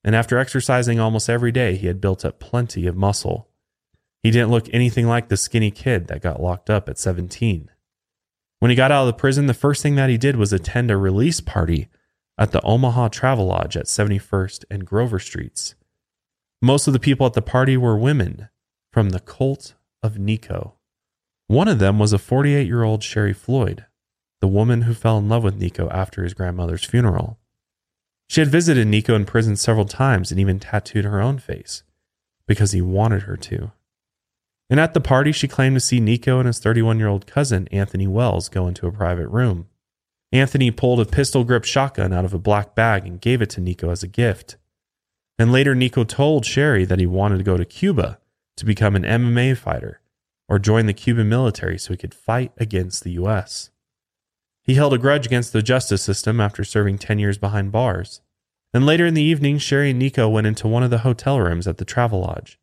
and 0.06 0.14
after 0.14 0.38
exercising 0.38 1.00
almost 1.00 1.28
every 1.28 1.50
day, 1.50 1.74
he 1.74 1.88
had 1.88 2.00
built 2.00 2.24
up 2.24 2.38
plenty 2.38 2.86
of 2.86 2.96
muscle. 2.96 3.48
He 4.22 4.30
didn't 4.30 4.52
look 4.52 4.68
anything 4.72 5.08
like 5.08 5.28
the 5.28 5.36
skinny 5.36 5.72
kid 5.72 6.06
that 6.06 6.22
got 6.22 6.40
locked 6.40 6.70
up 6.70 6.88
at 6.88 6.96
17. 6.96 7.68
When 8.60 8.70
he 8.70 8.76
got 8.76 8.92
out 8.92 9.02
of 9.02 9.08
the 9.08 9.18
prison, 9.18 9.46
the 9.46 9.52
first 9.52 9.82
thing 9.82 9.96
that 9.96 10.08
he 10.08 10.16
did 10.16 10.36
was 10.36 10.52
attend 10.52 10.92
a 10.92 10.96
release 10.96 11.40
party 11.40 11.88
at 12.38 12.52
the 12.52 12.62
Omaha 12.62 13.08
Travel 13.08 13.46
Lodge 13.46 13.76
at 13.76 13.86
71st 13.86 14.64
and 14.70 14.86
Grover 14.86 15.18
Streets. 15.18 15.74
Most 16.62 16.86
of 16.86 16.92
the 16.92 17.00
people 17.00 17.26
at 17.26 17.32
the 17.32 17.42
party 17.42 17.76
were 17.76 17.98
women 17.98 18.48
from 18.92 19.10
the 19.10 19.20
cult 19.20 19.74
of 20.04 20.20
Nikko. 20.20 20.74
One 21.48 21.66
of 21.66 21.80
them 21.80 21.98
was 21.98 22.12
a 22.12 22.18
48 22.18 22.64
year 22.64 22.84
old 22.84 23.02
Sherry 23.02 23.32
Floyd, 23.32 23.86
the 24.40 24.46
woman 24.46 24.82
who 24.82 24.94
fell 24.94 25.18
in 25.18 25.28
love 25.28 25.42
with 25.42 25.56
Nikko 25.56 25.90
after 25.90 26.22
his 26.22 26.32
grandmother's 26.32 26.84
funeral. 26.84 27.40
She 28.28 28.40
had 28.40 28.50
visited 28.50 28.86
Nikko 28.86 29.14
in 29.14 29.24
prison 29.24 29.56
several 29.56 29.86
times 29.86 30.30
and 30.30 30.40
even 30.40 30.58
tattooed 30.58 31.04
her 31.04 31.20
own 31.20 31.38
face 31.38 31.82
because 32.46 32.72
he 32.72 32.82
wanted 32.82 33.22
her 33.22 33.36
to. 33.36 33.72
And 34.68 34.80
at 34.80 34.94
the 34.94 35.00
party, 35.00 35.30
she 35.32 35.46
claimed 35.46 35.76
to 35.76 35.80
see 35.80 36.00
Nikko 36.00 36.38
and 36.40 36.46
his 36.46 36.58
31 36.58 36.98
year 36.98 37.08
old 37.08 37.26
cousin, 37.26 37.68
Anthony 37.70 38.06
Wells, 38.06 38.48
go 38.48 38.66
into 38.66 38.86
a 38.86 38.92
private 38.92 39.28
room. 39.28 39.68
Anthony 40.32 40.70
pulled 40.70 41.00
a 41.00 41.04
pistol 41.04 41.44
grip 41.44 41.64
shotgun 41.64 42.12
out 42.12 42.24
of 42.24 42.34
a 42.34 42.38
black 42.38 42.74
bag 42.74 43.06
and 43.06 43.20
gave 43.20 43.40
it 43.40 43.50
to 43.50 43.60
Nikko 43.60 43.90
as 43.90 44.02
a 44.02 44.08
gift. 44.08 44.56
And 45.38 45.52
later, 45.52 45.74
Nikko 45.74 46.04
told 46.04 46.44
Sherry 46.44 46.84
that 46.84 46.98
he 46.98 47.06
wanted 47.06 47.38
to 47.38 47.44
go 47.44 47.56
to 47.56 47.64
Cuba 47.64 48.18
to 48.56 48.64
become 48.64 48.96
an 48.96 49.02
MMA 49.02 49.56
fighter 49.56 50.00
or 50.48 50.58
join 50.58 50.86
the 50.86 50.92
Cuban 50.92 51.28
military 51.28 51.78
so 51.78 51.92
he 51.92 51.96
could 51.96 52.14
fight 52.14 52.52
against 52.56 53.04
the 53.04 53.12
U.S. 53.12 53.70
He 54.66 54.74
held 54.74 54.92
a 54.92 54.98
grudge 54.98 55.26
against 55.26 55.52
the 55.52 55.62
justice 55.62 56.02
system 56.02 56.40
after 56.40 56.64
serving 56.64 56.98
10 56.98 57.20
years 57.20 57.38
behind 57.38 57.70
bars. 57.70 58.20
Then 58.72 58.84
later 58.84 59.06
in 59.06 59.14
the 59.14 59.22
evening, 59.22 59.58
Sherry 59.58 59.90
and 59.90 59.98
Nikko 59.98 60.28
went 60.28 60.48
into 60.48 60.66
one 60.66 60.82
of 60.82 60.90
the 60.90 60.98
hotel 60.98 61.40
rooms 61.40 61.68
at 61.68 61.78
the 61.78 61.84
Travelodge 61.84 62.56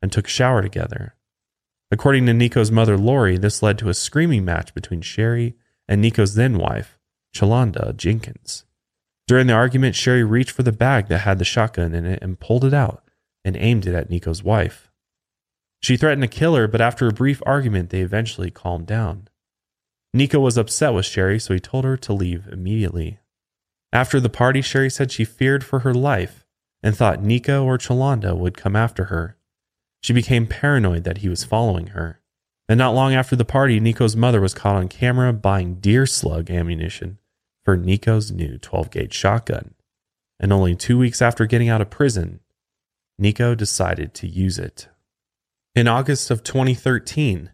and 0.00 0.10
took 0.10 0.26
a 0.26 0.30
shower 0.30 0.62
together. 0.62 1.16
According 1.90 2.24
to 2.26 2.32
Nikko's 2.32 2.70
mother, 2.70 2.96
Lori, 2.96 3.36
this 3.36 3.62
led 3.62 3.78
to 3.78 3.90
a 3.90 3.94
screaming 3.94 4.44
match 4.44 4.74
between 4.74 5.02
Sherry 5.02 5.54
and 5.86 6.00
Nikko's 6.00 6.34
then 6.34 6.56
wife, 6.56 6.98
Chalonda 7.34 7.94
Jenkins. 7.94 8.64
During 9.26 9.46
the 9.46 9.52
argument, 9.52 9.94
Sherry 9.94 10.24
reached 10.24 10.52
for 10.52 10.62
the 10.62 10.72
bag 10.72 11.08
that 11.08 11.20
had 11.20 11.38
the 11.38 11.44
shotgun 11.44 11.94
in 11.94 12.06
it 12.06 12.20
and 12.22 12.40
pulled 12.40 12.64
it 12.64 12.74
out 12.74 13.04
and 13.44 13.56
aimed 13.56 13.86
it 13.86 13.94
at 13.94 14.08
Nikko's 14.08 14.42
wife. 14.42 14.90
She 15.82 15.96
threatened 15.96 16.22
to 16.22 16.28
kill 16.28 16.54
her, 16.56 16.66
but 16.66 16.80
after 16.80 17.06
a 17.06 17.12
brief 17.12 17.42
argument, 17.44 17.90
they 17.90 18.00
eventually 18.00 18.50
calmed 18.50 18.86
down. 18.86 19.28
Nikko 20.12 20.40
was 20.40 20.56
upset 20.56 20.92
with 20.92 21.06
Sherry, 21.06 21.38
so 21.38 21.54
he 21.54 21.60
told 21.60 21.84
her 21.84 21.96
to 21.96 22.12
leave 22.12 22.48
immediately. 22.48 23.20
After 23.92 24.20
the 24.20 24.28
party, 24.28 24.60
Sherry 24.60 24.90
said 24.90 25.12
she 25.12 25.24
feared 25.24 25.64
for 25.64 25.80
her 25.80 25.94
life 25.94 26.44
and 26.82 26.96
thought 26.96 27.22
Nikko 27.22 27.64
or 27.64 27.78
Chalonda 27.78 28.36
would 28.36 28.56
come 28.56 28.74
after 28.74 29.04
her. 29.04 29.36
She 30.02 30.12
became 30.12 30.46
paranoid 30.46 31.04
that 31.04 31.18
he 31.18 31.28
was 31.28 31.44
following 31.44 31.88
her. 31.88 32.20
And 32.68 32.78
not 32.78 32.94
long 32.94 33.14
after 33.14 33.36
the 33.36 33.44
party, 33.44 33.80
Nikko's 33.80 34.16
mother 34.16 34.40
was 34.40 34.54
caught 34.54 34.76
on 34.76 34.88
camera 34.88 35.32
buying 35.32 35.74
deer 35.74 36.06
slug 36.06 36.50
ammunition 36.50 37.18
for 37.64 37.76
Nikko's 37.76 38.30
new 38.30 38.58
12 38.58 38.90
gauge 38.90 39.12
shotgun. 39.12 39.74
And 40.38 40.52
only 40.52 40.74
two 40.74 40.96
weeks 40.96 41.20
after 41.20 41.46
getting 41.46 41.68
out 41.68 41.80
of 41.80 41.90
prison, 41.90 42.40
Nikko 43.18 43.54
decided 43.54 44.14
to 44.14 44.26
use 44.26 44.58
it. 44.58 44.88
In 45.74 45.86
August 45.86 46.30
of 46.30 46.42
2013, 46.42 47.50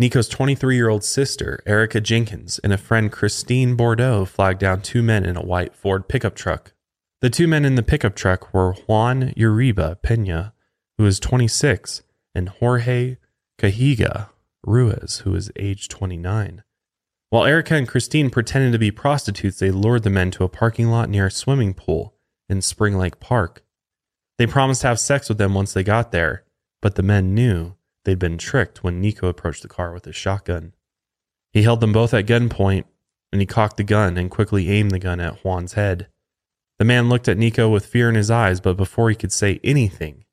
Nikko's 0.00 0.28
23 0.28 0.76
year 0.76 0.88
old 0.88 1.04
sister, 1.04 1.62
Erica 1.66 2.00
Jenkins, 2.00 2.58
and 2.60 2.72
a 2.72 2.78
friend, 2.78 3.12
Christine 3.12 3.76
Bordeaux, 3.76 4.24
flagged 4.24 4.60
down 4.60 4.80
two 4.80 5.02
men 5.02 5.26
in 5.26 5.36
a 5.36 5.44
white 5.44 5.74
Ford 5.74 6.08
pickup 6.08 6.34
truck. 6.34 6.72
The 7.20 7.28
two 7.28 7.46
men 7.46 7.66
in 7.66 7.74
the 7.74 7.82
pickup 7.82 8.16
truck 8.16 8.54
were 8.54 8.72
Juan 8.72 9.34
Uribe 9.36 10.00
Pena, 10.00 10.54
who 10.96 11.04
is 11.04 11.20
26, 11.20 12.02
and 12.34 12.48
Jorge 12.48 13.18
Cajiga 13.58 14.30
Ruiz, 14.64 15.18
who 15.24 15.34
is 15.34 15.52
age 15.56 15.88
29. 15.88 16.62
While 17.28 17.44
Erica 17.44 17.74
and 17.74 17.86
Christine 17.86 18.30
pretended 18.30 18.72
to 18.72 18.78
be 18.78 18.90
prostitutes, 18.90 19.58
they 19.58 19.70
lured 19.70 20.04
the 20.04 20.08
men 20.08 20.30
to 20.30 20.44
a 20.44 20.48
parking 20.48 20.88
lot 20.88 21.10
near 21.10 21.26
a 21.26 21.30
swimming 21.30 21.74
pool 21.74 22.14
in 22.48 22.62
Spring 22.62 22.96
Lake 22.96 23.20
Park. 23.20 23.62
They 24.38 24.46
promised 24.46 24.80
to 24.80 24.86
have 24.86 24.98
sex 24.98 25.28
with 25.28 25.36
them 25.36 25.52
once 25.52 25.74
they 25.74 25.84
got 25.84 26.10
there, 26.10 26.44
but 26.80 26.94
the 26.94 27.02
men 27.02 27.34
knew 27.34 27.74
they'd 28.04 28.18
been 28.18 28.38
tricked 28.38 28.82
when 28.82 29.00
Nikko 29.00 29.28
approached 29.28 29.62
the 29.62 29.68
car 29.68 29.92
with 29.92 30.04
his 30.04 30.16
shotgun. 30.16 30.72
He 31.52 31.62
held 31.62 31.80
them 31.80 31.92
both 31.92 32.14
at 32.14 32.26
gunpoint, 32.26 32.84
and 33.32 33.40
he 33.40 33.46
cocked 33.46 33.76
the 33.76 33.84
gun 33.84 34.16
and 34.16 34.30
quickly 34.30 34.70
aimed 34.70 34.90
the 34.90 34.98
gun 34.98 35.20
at 35.20 35.38
Juan's 35.42 35.74
head. 35.74 36.08
The 36.78 36.84
man 36.84 37.08
looked 37.08 37.28
at 37.28 37.38
Nikko 37.38 37.68
with 37.68 37.86
fear 37.86 38.08
in 38.08 38.14
his 38.14 38.30
eyes, 38.30 38.60
but 38.60 38.76
before 38.76 39.10
he 39.10 39.16
could 39.16 39.32
say 39.32 39.60
anything, 39.62 40.24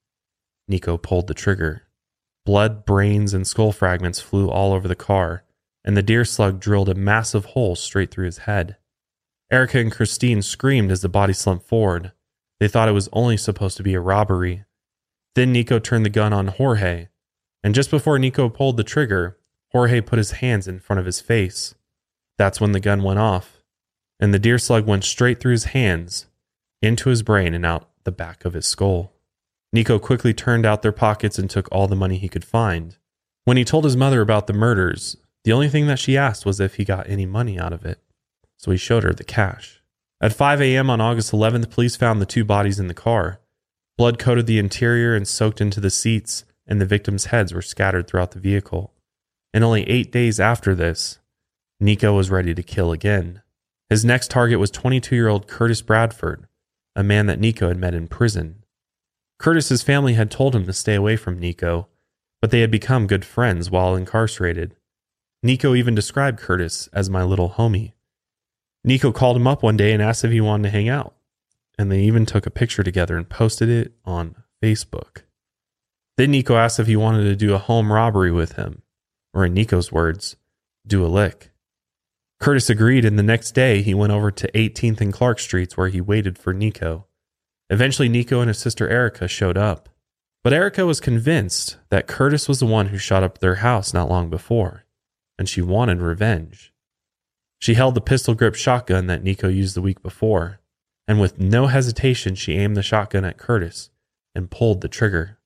Nikko 0.67 0.97
pulled 0.97 1.27
the 1.27 1.33
trigger. 1.33 1.83
Blood, 2.45 2.85
brains, 2.85 3.33
and 3.33 3.45
skull 3.45 3.73
fragments 3.73 4.21
flew 4.21 4.49
all 4.49 4.71
over 4.71 4.87
the 4.87 4.95
car, 4.95 5.43
and 5.83 5.97
the 5.97 6.03
deer 6.03 6.23
slug 6.23 6.59
drilled 6.59 6.89
a 6.89 6.95
massive 6.95 7.45
hole 7.45 7.75
straight 7.75 8.11
through 8.11 8.25
his 8.25 8.39
head. 8.39 8.77
Erica 9.51 9.79
and 9.79 9.91
Christine 9.91 10.41
screamed 10.41 10.91
as 10.91 11.01
the 11.01 11.09
body 11.09 11.33
slumped 11.33 11.67
forward. 11.67 12.11
They 12.59 12.67
thought 12.67 12.89
it 12.89 12.93
was 12.93 13.09
only 13.13 13.37
supposed 13.37 13.77
to 13.77 13.83
be 13.83 13.93
a 13.93 13.99
robbery. 13.99 14.65
Then 15.35 15.51
Nikko 15.51 15.79
turned 15.79 16.05
the 16.05 16.09
gun 16.09 16.33
on 16.33 16.47
Jorge, 16.47 17.07
and 17.67 17.75
just 17.75 17.91
before 17.91 18.17
Nikko 18.17 18.47
pulled 18.47 18.77
the 18.77 18.83
trigger, 18.85 19.37
Jorge 19.73 19.99
put 19.99 20.19
his 20.19 20.31
hands 20.31 20.69
in 20.69 20.79
front 20.79 21.01
of 21.01 21.05
his 21.05 21.19
face. 21.19 21.75
That's 22.37 22.61
when 22.61 22.71
the 22.71 22.79
gun 22.79 23.03
went 23.03 23.19
off, 23.19 23.61
and 24.21 24.33
the 24.33 24.39
deer 24.39 24.57
slug 24.57 24.87
went 24.87 25.03
straight 25.03 25.41
through 25.41 25.51
his 25.51 25.65
hands, 25.65 26.27
into 26.81 27.09
his 27.09 27.23
brain, 27.23 27.53
and 27.53 27.65
out 27.65 27.89
the 28.05 28.11
back 28.13 28.45
of 28.45 28.53
his 28.53 28.65
skull. 28.65 29.11
Nikko 29.73 29.99
quickly 29.99 30.33
turned 30.33 30.65
out 30.65 30.81
their 30.81 30.93
pockets 30.93 31.37
and 31.37 31.49
took 31.49 31.67
all 31.69 31.89
the 31.89 31.95
money 31.97 32.17
he 32.17 32.29
could 32.29 32.45
find. 32.45 32.95
When 33.43 33.57
he 33.57 33.65
told 33.65 33.83
his 33.83 33.97
mother 33.97 34.21
about 34.21 34.47
the 34.47 34.53
murders, 34.53 35.17
the 35.43 35.51
only 35.51 35.67
thing 35.67 35.87
that 35.87 35.99
she 35.99 36.17
asked 36.17 36.45
was 36.45 36.61
if 36.61 36.75
he 36.75 36.85
got 36.85 37.09
any 37.09 37.25
money 37.25 37.59
out 37.59 37.73
of 37.73 37.85
it. 37.85 37.99
So 38.55 38.71
he 38.71 38.77
showed 38.77 39.03
her 39.03 39.11
the 39.11 39.25
cash. 39.25 39.81
At 40.21 40.31
5 40.31 40.61
a.m. 40.61 40.89
on 40.89 41.01
August 41.01 41.33
11th, 41.33 41.69
police 41.69 41.97
found 41.97 42.21
the 42.21 42.25
two 42.25 42.45
bodies 42.45 42.79
in 42.79 42.87
the 42.87 42.93
car. 42.93 43.41
Blood 43.97 44.19
coated 44.19 44.47
the 44.47 44.57
interior 44.57 45.13
and 45.13 45.27
soaked 45.27 45.59
into 45.59 45.81
the 45.81 45.89
seats, 45.89 46.45
and 46.67 46.81
the 46.81 46.85
victims' 46.85 47.25
heads 47.25 47.53
were 47.53 47.61
scattered 47.61 48.07
throughout 48.07 48.31
the 48.31 48.39
vehicle. 48.39 48.93
And 49.53 49.63
only 49.63 49.83
eight 49.89 50.11
days 50.11 50.39
after 50.39 50.75
this, 50.75 51.19
Nikko 51.79 52.15
was 52.15 52.29
ready 52.29 52.53
to 52.53 52.63
kill 52.63 52.91
again. 52.91 53.41
His 53.89 54.03
next 54.03 54.29
target 54.29 54.59
was 54.59 54.71
22 54.71 55.15
year 55.15 55.27
old 55.27 55.47
Curtis 55.47 55.81
Bradford, 55.81 56.47
a 56.95 57.03
man 57.03 57.27
that 57.27 57.39
Nikko 57.39 57.69
had 57.69 57.77
met 57.77 57.93
in 57.93 58.07
prison. 58.07 58.63
Curtis's 59.39 59.83
family 59.83 60.13
had 60.13 60.31
told 60.31 60.55
him 60.55 60.65
to 60.65 60.73
stay 60.73 60.95
away 60.95 61.15
from 61.15 61.39
Nikko, 61.39 61.87
but 62.41 62.51
they 62.51 62.61
had 62.61 62.71
become 62.71 63.07
good 63.07 63.23
friends 63.23 63.69
while 63.69 63.95
incarcerated. 63.95 64.75
Nikko 65.43 65.75
even 65.75 65.95
described 65.95 66.39
Curtis 66.39 66.87
as 66.91 67.09
my 67.09 67.23
little 67.23 67.51
homie. 67.51 67.93
Nikko 68.83 69.11
called 69.11 69.37
him 69.37 69.47
up 69.47 69.63
one 69.63 69.77
day 69.77 69.93
and 69.93 70.01
asked 70.01 70.25
if 70.25 70.31
he 70.31 70.41
wanted 70.41 70.63
to 70.63 70.69
hang 70.69 70.89
out, 70.89 71.15
and 71.77 71.91
they 71.91 72.01
even 72.01 72.25
took 72.25 72.45
a 72.45 72.51
picture 72.51 72.83
together 72.83 73.15
and 73.15 73.29
posted 73.29 73.69
it 73.69 73.93
on 74.05 74.35
Facebook. 74.63 75.23
Then 76.17 76.31
Nikko 76.31 76.55
asked 76.55 76.79
if 76.79 76.87
he 76.87 76.95
wanted 76.95 77.23
to 77.23 77.35
do 77.35 77.53
a 77.53 77.59
home 77.59 77.91
robbery 77.91 78.31
with 78.31 78.53
him, 78.53 78.81
or 79.33 79.45
in 79.45 79.53
Nikko's 79.53 79.91
words, 79.91 80.35
do 80.85 81.05
a 81.05 81.07
lick. 81.07 81.51
Curtis 82.39 82.69
agreed, 82.69 83.05
and 83.05 83.17
the 83.17 83.23
next 83.23 83.51
day 83.51 83.81
he 83.81 83.93
went 83.93 84.13
over 84.13 84.31
to 84.31 84.51
18th 84.51 85.01
and 85.01 85.13
Clark 85.13 85.39
Streets 85.39 85.77
where 85.77 85.89
he 85.89 86.01
waited 86.01 86.37
for 86.37 86.53
Nikko. 86.53 87.05
Eventually, 87.69 88.09
Nikko 88.09 88.39
and 88.41 88.47
his 88.47 88.59
sister 88.59 88.87
Erica 88.89 89.27
showed 89.27 89.57
up. 89.57 89.89
But 90.43 90.53
Erica 90.53 90.85
was 90.85 90.99
convinced 90.99 91.77
that 91.89 92.07
Curtis 92.07 92.47
was 92.47 92.59
the 92.59 92.65
one 92.65 92.87
who 92.87 92.97
shot 92.97 93.23
up 93.23 93.39
their 93.39 93.55
house 93.55 93.93
not 93.93 94.09
long 94.09 94.29
before, 94.29 94.85
and 95.37 95.49
she 95.49 95.61
wanted 95.61 95.99
revenge. 95.99 96.73
She 97.59 97.73
held 97.73 97.95
the 97.95 98.01
pistol 98.01 98.33
grip 98.33 98.55
shotgun 98.55 99.07
that 99.07 99.23
Nikko 99.23 99.49
used 99.49 99.75
the 99.75 99.81
week 99.81 100.01
before, 100.01 100.61
and 101.07 101.19
with 101.19 101.39
no 101.39 101.67
hesitation, 101.67 102.35
she 102.35 102.53
aimed 102.53 102.77
the 102.77 102.83
shotgun 102.83 103.25
at 103.25 103.37
Curtis 103.37 103.89
and 104.35 104.51
pulled 104.51 104.81
the 104.81 104.87
trigger. 104.87 105.36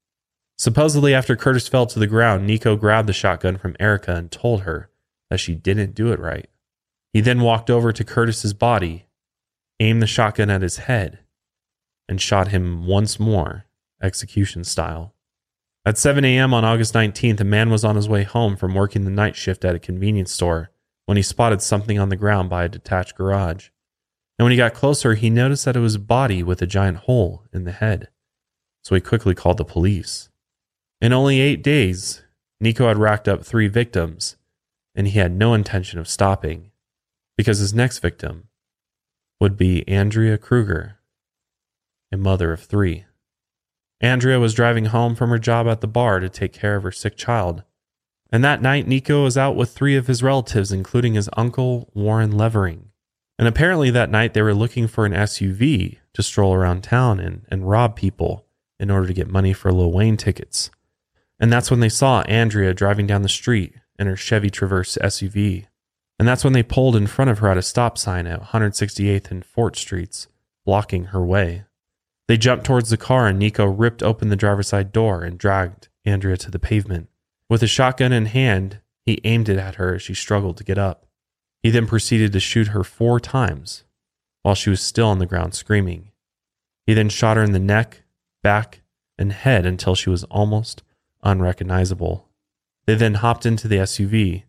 Supposedly, 0.62 1.16
after 1.16 1.36
Curtis 1.36 1.68
fell 1.68 1.88
to 1.88 1.98
the 1.98 2.06
ground, 2.06 2.46
Nikko 2.46 2.76
grabbed 2.76 3.10
the 3.10 3.14
shotgun 3.14 3.58
from 3.58 3.76
Erica 3.80 4.14
and 4.14 4.32
told 4.32 4.62
her 4.62 4.92
that 5.32 5.40
she 5.40 5.56
didn't 5.56 5.96
do 5.96 6.12
it 6.12 6.20
right. 6.20 6.48
He 7.14 7.20
then 7.20 7.42
walked 7.42 7.72
over 7.72 7.92
to 7.92 8.04
Curtis's 8.04 8.54
body, 8.54 9.08
aimed 9.80 10.04
the 10.04 10.06
shotgun 10.06 10.52
at 10.52 10.62
his 10.62 10.78
head, 10.78 11.18
and 12.08 12.22
shot 12.22 12.50
him 12.50 12.86
once 12.86 13.20
more, 13.20 13.66
execution 14.04 14.64
style. 14.64 15.16
At 15.84 15.98
7 15.98 16.24
a.m. 16.24 16.54
on 16.54 16.64
August 16.64 16.94
19th, 16.94 17.40
a 17.40 17.44
man 17.44 17.72
was 17.72 17.84
on 17.84 17.96
his 17.96 18.08
way 18.08 18.22
home 18.22 18.56
from 18.56 18.76
working 18.76 19.04
the 19.04 19.10
night 19.10 19.36
shift 19.36 19.66
at 19.66 19.74
a 19.74 19.80
convenience 19.80 20.32
store 20.32 20.70
when 21.08 21.18
he 21.18 21.24
spotted 21.24 21.64
something 21.64 21.98
on 21.98 22.10
the 22.10 22.16
ground 22.16 22.52
by 22.52 22.66
a 22.66 22.70
detached 22.70 23.16
garage. 23.16 23.70
And 24.38 24.46
when 24.46 24.52
he 24.52 24.58
got 24.58 24.76
closer, 24.76 25.16
he 25.16 25.32
noticed 25.32 25.66
that 25.66 25.76
it 25.76 25.80
was 25.80 25.96
a 25.96 26.00
body 26.00 26.44
with 26.44 26.62
a 26.62 26.68
giant 26.68 26.98
hole 26.98 27.46
in 27.52 27.64
the 27.64 27.72
head. 27.72 28.10
So 28.84 28.94
he 28.94 29.02
quickly 29.02 29.34
called 29.34 29.58
the 29.58 29.66
police. 29.66 30.28
In 31.02 31.14
only 31.14 31.40
eight 31.40 31.64
days, 31.64 32.22
Nikko 32.60 32.88
had 32.88 33.00
racked 33.00 33.28
up 33.28 33.44
three 33.44 33.68
victims, 33.68 34.38
and 34.94 35.08
he 35.08 35.18
had 35.18 35.32
no 35.32 35.56
intention 35.56 35.98
of 35.98 36.08
stopping 36.08 36.70
because 37.36 37.58
his 37.58 37.74
next 37.74 38.00
victim 38.00 38.50
would 39.40 39.58
be 39.58 39.88
Andrea 39.88 40.38
Kruger, 40.38 41.00
a 42.12 42.18
mother 42.18 42.54
of 42.54 42.62
three. 42.62 43.06
Andrea 44.00 44.40
was 44.40 44.54
driving 44.54 44.86
home 44.86 45.16
from 45.16 45.32
her 45.32 45.40
job 45.40 45.68
at 45.68 45.82
the 45.82 45.88
bar 45.88 46.20
to 46.20 46.30
take 46.30 46.54
care 46.54 46.76
of 46.76 46.84
her 46.84 46.92
sick 46.92 47.18
child. 47.18 47.64
And 48.32 48.44
that 48.44 48.62
night, 48.62 48.88
Nikko 48.88 49.24
was 49.24 49.40
out 49.40 49.56
with 49.56 49.72
three 49.72 49.96
of 49.96 50.06
his 50.06 50.22
relatives, 50.22 50.72
including 50.72 51.16
his 51.16 51.30
uncle, 51.36 51.90
Warren 51.96 52.38
Levering. 52.38 52.90
And 53.40 53.48
apparently, 53.48 53.90
that 53.90 54.12
night 54.12 54.36
they 54.36 54.44
were 54.44 54.54
looking 54.54 54.88
for 54.88 55.08
an 55.08 55.14
SUV 55.14 55.98
to 56.14 56.22
stroll 56.22 56.54
around 56.54 56.84
town 56.84 57.20
in 57.20 57.46
and 57.50 57.68
rob 57.68 57.96
people 57.96 58.46
in 58.80 58.92
order 58.92 59.08
to 59.08 59.14
get 59.14 59.28
money 59.28 59.52
for 59.52 59.72
Lil 59.72 59.92
Wayne 59.92 60.18
tickets. 60.18 60.70
And 61.42 61.52
that's 61.52 61.72
when 61.72 61.80
they 61.80 61.90
saw 61.90 62.22
Andrea 62.22 62.74
driving 62.74 63.08
down 63.08 63.24
the 63.24 63.30
street 63.30 63.74
in 63.98 64.06
her 64.06 64.16
Chevy 64.16 64.52
Traverse 64.52 64.98
SUV. 65.02 65.66
And 66.20 66.28
that's 66.28 66.44
when 66.44 66.54
they 66.54 66.62
pulled 66.62 66.96
in 66.96 67.08
front 67.08 67.32
of 67.32 67.40
her 67.40 67.50
at 67.50 67.58
a 67.58 67.64
stop 67.64 67.98
sign 67.98 68.28
at 68.28 68.44
168th 68.44 69.32
and 69.32 69.44
Fort 69.44 69.76
Streets, 69.76 70.28
blocking 70.64 71.06
her 71.06 71.26
way. 71.26 71.64
They 72.28 72.38
jumped 72.38 72.66
towards 72.66 72.92
the 72.92 72.98
car 72.98 73.26
and 73.26 73.40
Nikko 73.40 73.66
ripped 73.66 74.04
open 74.04 74.30
the 74.30 74.36
driver's 74.36 74.68
side 74.68 74.92
door 74.92 75.24
and 75.24 75.40
dragged 75.40 75.90
Andrea 76.06 76.38
to 76.38 76.52
the 76.52 76.60
pavement. 76.60 77.10
With 77.50 77.64
a 77.64 77.68
shotgun 77.68 78.14
in 78.14 78.28
hand, 78.28 78.80
he 79.04 79.20
aimed 79.24 79.50
it 79.50 79.58
at 79.58 79.76
her 79.76 79.96
as 79.96 80.04
she 80.04 80.14
struggled 80.14 80.58
to 80.58 80.64
get 80.64 80.78
up. 80.78 81.08
He 81.64 81.72
then 81.72 81.88
proceeded 81.88 82.32
to 82.34 82.40
shoot 82.40 82.68
her 82.68 82.84
four 82.84 83.20
times 83.20 83.84
while 84.44 84.56
she 84.56 84.70
was 84.70 84.82
still 84.82 85.08
on 85.08 85.18
the 85.18 85.26
ground 85.26 85.56
screaming. 85.56 86.12
He 86.86 86.94
then 86.94 87.10
shot 87.10 87.38
her 87.38 87.44
in 87.44 87.52
the 87.52 87.60
neck, 87.60 88.04
back, 88.44 88.82
and 89.18 89.34
head 89.34 89.66
until 89.66 89.96
she 89.96 90.10
was 90.10 90.24
almost 90.26 90.84
unrecognizable. 91.24 92.28
They 92.86 92.96
then 92.96 93.16
hopped 93.16 93.46
into 93.46 93.68
the 93.68 93.78
SUV 93.78 94.44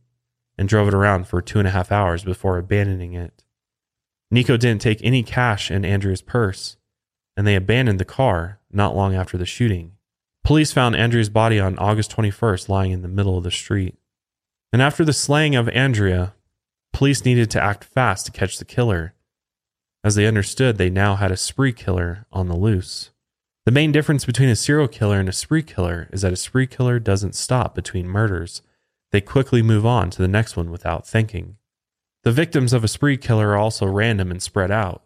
and 0.59 0.69
drove 0.69 0.89
it 0.89 0.95
around 0.95 1.27
for 1.27 1.41
two 1.41 1.59
and 1.59 1.69
a 1.69 1.73
half 1.73 1.93
hours 1.93 2.25
before 2.25 2.59
abandoning 2.59 3.15
it. 3.15 3.45
Nikko 4.31 4.57
didn't 4.57 4.81
take 4.81 5.01
any 5.03 5.23
cash 5.23 5.71
in 5.71 5.85
Andrea's 5.85 6.23
purse, 6.23 6.77
and 7.37 7.47
they 7.47 7.55
abandoned 7.55 8.01
the 8.01 8.05
car 8.05 8.59
not 8.71 8.97
long 8.97 9.15
after 9.15 9.37
the 9.37 9.47
shooting. 9.47 9.93
Police 10.45 10.73
found 10.73 10.97
Andrea's 10.97 11.29
body 11.29 11.61
on 11.61 11.79
August 11.79 12.11
21st 12.17 12.69
lying 12.69 12.91
in 12.91 13.03
the 13.03 13.09
middle 13.09 13.39
of 13.39 13.45
the 13.45 13.51
street. 13.51 13.97
And 14.73 14.83
after 14.83 15.05
the 15.05 15.13
slaying 15.13 15.55
of 15.55 15.69
Andrea, 15.69 16.35
police 16.93 17.25
needed 17.25 17.51
to 17.53 17.63
act 17.63 17.85
fast 17.85 18.27
to 18.27 18.33
catch 18.33 18.59
the 18.59 18.65
killer, 18.65 19.15
as 20.03 20.15
they 20.15 20.27
understood 20.27 20.79
they 20.79 20.91
now 20.91 21.15
had 21.15 21.31
a 21.31 21.37
spree 21.37 21.73
killer 21.73 22.27
on 22.33 22.49
the 22.49 22.57
loose. 22.57 23.11
The 23.65 23.71
main 23.73 23.93
difference 23.93 24.25
between 24.25 24.49
a 24.49 24.57
serial 24.57 24.89
killer 24.89 25.21
and 25.21 25.29
a 25.29 25.33
spree 25.33 25.63
killer 25.63 26.09
is 26.13 26.23
that 26.23 26.33
a 26.33 26.37
spree 26.37 26.67
killer 26.67 26.99
doesn't 26.99 27.37
stop 27.37 27.77
between 27.77 28.09
murders. 28.09 28.63
They 29.13 29.21
quickly 29.21 29.63
move 29.63 29.87
on 29.87 30.11
to 30.11 30.23
the 30.23 30.27
next 30.27 30.57
one 30.57 30.73
without 30.73 31.07
thinking. 31.07 31.59
The 32.25 32.33
victims 32.33 32.73
of 32.73 32.83
a 32.83 32.89
spree 32.89 33.17
killer 33.17 33.51
are 33.51 33.57
also 33.57 33.87
random 33.87 34.33
and 34.33 34.43
spread 34.43 34.73
out, 34.73 35.05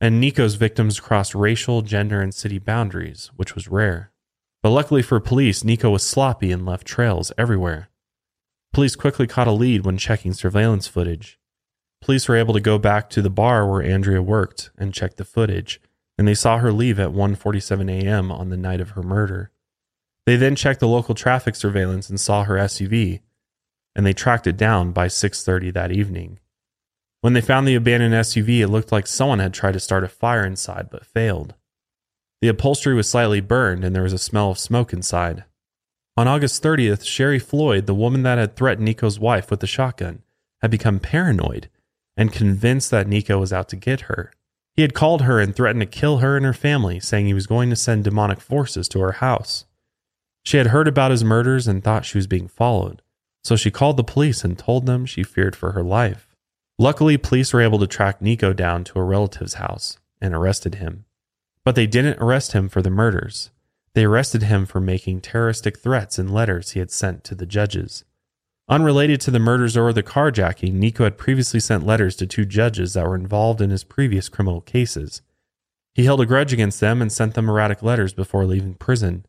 and 0.00 0.20
Nikko's 0.20 0.54
victims 0.54 1.00
crossed 1.00 1.34
racial, 1.34 1.82
gender, 1.82 2.22
and 2.22 2.34
city 2.34 2.58
boundaries, 2.58 3.30
which 3.36 3.54
was 3.54 3.68
rare. 3.68 4.10
But 4.62 4.70
luckily 4.70 5.02
for 5.02 5.20
police, 5.20 5.62
Nikko 5.62 5.90
was 5.90 6.02
sloppy 6.02 6.50
and 6.50 6.64
left 6.64 6.86
trails 6.86 7.30
everywhere. 7.36 7.90
Police 8.72 8.96
quickly 8.96 9.26
caught 9.26 9.48
a 9.48 9.52
lead 9.52 9.84
when 9.84 9.98
checking 9.98 10.32
surveillance 10.32 10.88
footage. 10.88 11.38
Police 12.00 12.26
were 12.26 12.36
able 12.36 12.54
to 12.54 12.60
go 12.60 12.78
back 12.78 13.10
to 13.10 13.20
the 13.20 13.28
bar 13.28 13.70
where 13.70 13.82
Andrea 13.82 14.22
worked 14.22 14.70
and 14.78 14.94
check 14.94 15.16
the 15.16 15.24
footage, 15.26 15.78
and 16.18 16.26
they 16.26 16.34
saw 16.34 16.58
her 16.58 16.72
leave 16.72 16.98
at 16.98 17.10
1:47 17.10 17.90
a.m. 17.90 18.30
on 18.30 18.50
the 18.50 18.56
night 18.56 18.80
of 18.80 18.90
her 18.90 19.02
murder. 19.02 19.50
They 20.26 20.36
then 20.36 20.54
checked 20.54 20.80
the 20.80 20.88
local 20.88 21.14
traffic 21.14 21.56
surveillance 21.56 22.08
and 22.08 22.20
saw 22.20 22.44
her 22.44 22.56
SUV, 22.56 23.20
and 23.94 24.06
they 24.06 24.12
tracked 24.12 24.46
it 24.46 24.56
down 24.56 24.92
by 24.92 25.08
6:30 25.08 25.72
that 25.72 25.92
evening. 25.92 26.38
When 27.22 27.34
they 27.34 27.40
found 27.40 27.68
the 27.68 27.76
abandoned 27.76 28.14
SUV, 28.14 28.60
it 28.60 28.68
looked 28.68 28.90
like 28.92 29.06
someone 29.06 29.38
had 29.38 29.54
tried 29.54 29.72
to 29.72 29.80
start 29.80 30.04
a 30.04 30.08
fire 30.08 30.44
inside 30.44 30.88
but 30.90 31.06
failed. 31.06 31.54
The 32.40 32.48
upholstery 32.48 32.94
was 32.94 33.08
slightly 33.08 33.40
burned 33.40 33.84
and 33.84 33.94
there 33.94 34.02
was 34.02 34.12
a 34.12 34.18
smell 34.18 34.50
of 34.50 34.58
smoke 34.58 34.92
inside. 34.92 35.44
On 36.16 36.26
August 36.26 36.62
30th, 36.62 37.04
Sherry 37.04 37.38
Floyd, 37.38 37.86
the 37.86 37.94
woman 37.94 38.24
that 38.24 38.38
had 38.38 38.56
threatened 38.56 38.84
Nikko's 38.84 39.20
wife 39.20 39.50
with 39.50 39.60
the 39.60 39.68
shotgun, 39.68 40.22
had 40.60 40.70
become 40.70 40.98
paranoid 40.98 41.68
and 42.16 42.32
convinced 42.32 42.90
that 42.90 43.06
Nikko 43.06 43.38
was 43.38 43.52
out 43.52 43.68
to 43.70 43.76
get 43.76 44.02
her. 44.02 44.32
He 44.74 44.82
had 44.82 44.94
called 44.94 45.22
her 45.22 45.38
and 45.38 45.54
threatened 45.54 45.80
to 45.80 45.86
kill 45.86 46.18
her 46.18 46.36
and 46.36 46.46
her 46.46 46.54
family, 46.54 46.98
saying 46.98 47.26
he 47.26 47.34
was 47.34 47.46
going 47.46 47.70
to 47.70 47.76
send 47.76 48.04
demonic 48.04 48.40
forces 48.40 48.88
to 48.88 49.00
her 49.00 49.12
house. 49.12 49.66
She 50.44 50.56
had 50.56 50.68
heard 50.68 50.88
about 50.88 51.10
his 51.10 51.22
murders 51.22 51.68
and 51.68 51.84
thought 51.84 52.04
she 52.04 52.18
was 52.18 52.26
being 52.26 52.48
followed, 52.48 53.02
so 53.44 53.54
she 53.54 53.70
called 53.70 53.96
the 53.96 54.04
police 54.04 54.44
and 54.44 54.58
told 54.58 54.86
them 54.86 55.06
she 55.06 55.22
feared 55.22 55.54
for 55.54 55.72
her 55.72 55.82
life. 55.82 56.34
Luckily, 56.78 57.16
police 57.16 57.52
were 57.52 57.60
able 57.60 57.78
to 57.78 57.86
track 57.86 58.22
Nikko 58.22 58.54
down 58.54 58.82
to 58.84 58.98
a 58.98 59.04
relative's 59.04 59.54
house 59.54 59.98
and 60.20 60.34
arrested 60.34 60.76
him. 60.76 61.04
But 61.64 61.74
they 61.74 61.86
didn't 61.86 62.20
arrest 62.20 62.52
him 62.52 62.68
for 62.68 62.82
the 62.82 62.90
murders. 62.90 63.50
They 63.94 64.04
arrested 64.04 64.44
him 64.44 64.66
for 64.66 64.80
making 64.80 65.20
terroristic 65.20 65.78
threats 65.78 66.18
in 66.18 66.32
letters 66.32 66.70
he 66.70 66.80
had 66.80 66.90
sent 66.90 67.24
to 67.24 67.34
the 67.34 67.46
judges. 67.46 68.04
Unrelated 68.72 69.20
to 69.20 69.30
the 69.30 69.38
murders 69.38 69.76
or 69.76 69.92
the 69.92 70.02
carjacking, 70.02 70.72
Nikko 70.72 71.04
had 71.04 71.18
previously 71.18 71.60
sent 71.60 71.84
letters 71.84 72.16
to 72.16 72.26
two 72.26 72.46
judges 72.46 72.94
that 72.94 73.06
were 73.06 73.14
involved 73.14 73.60
in 73.60 73.68
his 73.68 73.84
previous 73.84 74.30
criminal 74.30 74.62
cases. 74.62 75.20
He 75.92 76.06
held 76.06 76.22
a 76.22 76.26
grudge 76.26 76.54
against 76.54 76.80
them 76.80 77.02
and 77.02 77.12
sent 77.12 77.34
them 77.34 77.50
erratic 77.50 77.82
letters 77.82 78.14
before 78.14 78.46
leaving 78.46 78.72
prison. 78.72 79.26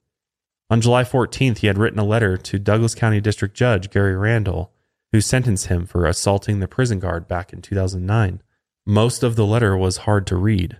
On 0.69 0.79
July 0.79 1.03
14th, 1.03 1.57
he 1.57 1.67
had 1.67 1.77
written 1.77 1.99
a 1.99 2.05
letter 2.05 2.37
to 2.37 2.57
Douglas 2.57 2.95
County 2.95 3.19
District 3.19 3.53
Judge 3.53 3.89
Gary 3.89 4.15
Randall, 4.15 4.71
who 5.11 5.19
sentenced 5.19 5.65
him 5.65 5.85
for 5.85 6.05
assaulting 6.05 6.61
the 6.61 6.67
prison 6.69 6.99
guard 6.99 7.27
back 7.27 7.51
in 7.51 7.61
2009. 7.61 8.41
Most 8.85 9.23
of 9.23 9.35
the 9.35 9.45
letter 9.45 9.75
was 9.75 9.97
hard 9.97 10.25
to 10.27 10.37
read, 10.37 10.79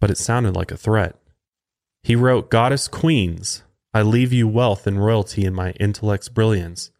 but 0.00 0.10
it 0.10 0.16
sounded 0.16 0.56
like 0.56 0.72
a 0.72 0.78
threat. 0.78 1.14
He 2.02 2.16
wrote, 2.16 2.48
Goddess 2.48 2.88
Queens, 2.88 3.64
I 3.92 4.00
leave 4.00 4.32
you 4.32 4.48
wealth 4.48 4.86
and 4.86 4.98
royalty 4.98 5.44
in 5.44 5.52
my 5.52 5.72
intellect's 5.72 6.30
brilliance. 6.30 6.90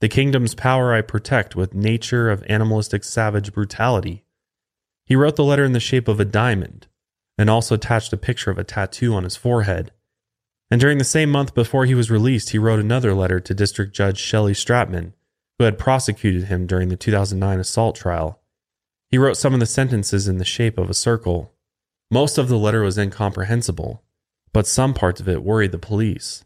The 0.00 0.08
kingdom's 0.08 0.54
power 0.54 0.92
I 0.92 1.00
protect 1.00 1.56
with 1.56 1.74
nature 1.74 2.28
of 2.30 2.44
animalistic 2.48 3.02
savage 3.02 3.54
brutality. 3.54 4.24
He 5.06 5.16
wrote 5.16 5.36
the 5.36 5.44
letter 5.44 5.64
in 5.64 5.72
the 5.72 5.80
shape 5.80 6.06
of 6.06 6.20
a 6.20 6.24
diamond 6.24 6.86
and 7.38 7.48
also 7.48 7.76
attached 7.76 8.12
a 8.12 8.18
picture 8.18 8.50
of 8.50 8.58
a 8.58 8.64
tattoo 8.64 9.14
on 9.14 9.24
his 9.24 9.36
forehead. 9.36 9.92
And 10.70 10.80
during 10.80 10.98
the 10.98 11.04
same 11.04 11.30
month 11.30 11.54
before 11.54 11.86
he 11.86 11.94
was 11.94 12.10
released, 12.10 12.50
he 12.50 12.58
wrote 12.58 12.80
another 12.80 13.14
letter 13.14 13.40
to 13.40 13.54
District 13.54 13.94
Judge 13.94 14.18
Shelley 14.18 14.52
Stratman, 14.52 15.12
who 15.58 15.64
had 15.64 15.78
prosecuted 15.78 16.44
him 16.44 16.66
during 16.66 16.88
the 16.88 16.96
2009 16.96 17.60
assault 17.60 17.96
trial. 17.96 18.40
He 19.08 19.16
wrote 19.16 19.36
some 19.38 19.54
of 19.54 19.60
the 19.60 19.66
sentences 19.66 20.28
in 20.28 20.36
the 20.36 20.44
shape 20.44 20.76
of 20.76 20.90
a 20.90 20.94
circle. 20.94 21.54
Most 22.10 22.36
of 22.36 22.48
the 22.48 22.58
letter 22.58 22.82
was 22.82 22.98
incomprehensible, 22.98 24.02
but 24.52 24.66
some 24.66 24.92
parts 24.92 25.20
of 25.20 25.28
it 25.28 25.42
worried 25.42 25.72
the 25.72 25.78
police. 25.78 26.44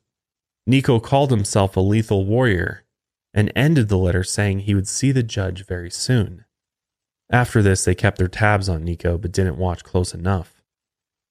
Nikko 0.66 1.00
called 1.00 1.30
himself 1.30 1.76
a 1.76 1.80
lethal 1.80 2.26
warrior 2.26 2.84
and 3.32 3.52
ended 3.54 3.88
the 3.88 3.98
letter 3.98 4.24
saying 4.24 4.60
he 4.60 4.74
would 4.74 4.88
see 4.88 5.12
the 5.12 5.22
judge 5.22 5.66
very 5.66 5.90
soon. 5.90 6.44
After 7.30 7.62
this, 7.62 7.84
they 7.84 7.94
kept 7.94 8.18
their 8.18 8.28
tabs 8.28 8.68
on 8.68 8.84
Nikko 8.84 9.18
but 9.18 9.32
didn't 9.32 9.58
watch 9.58 9.84
close 9.84 10.14
enough. 10.14 10.62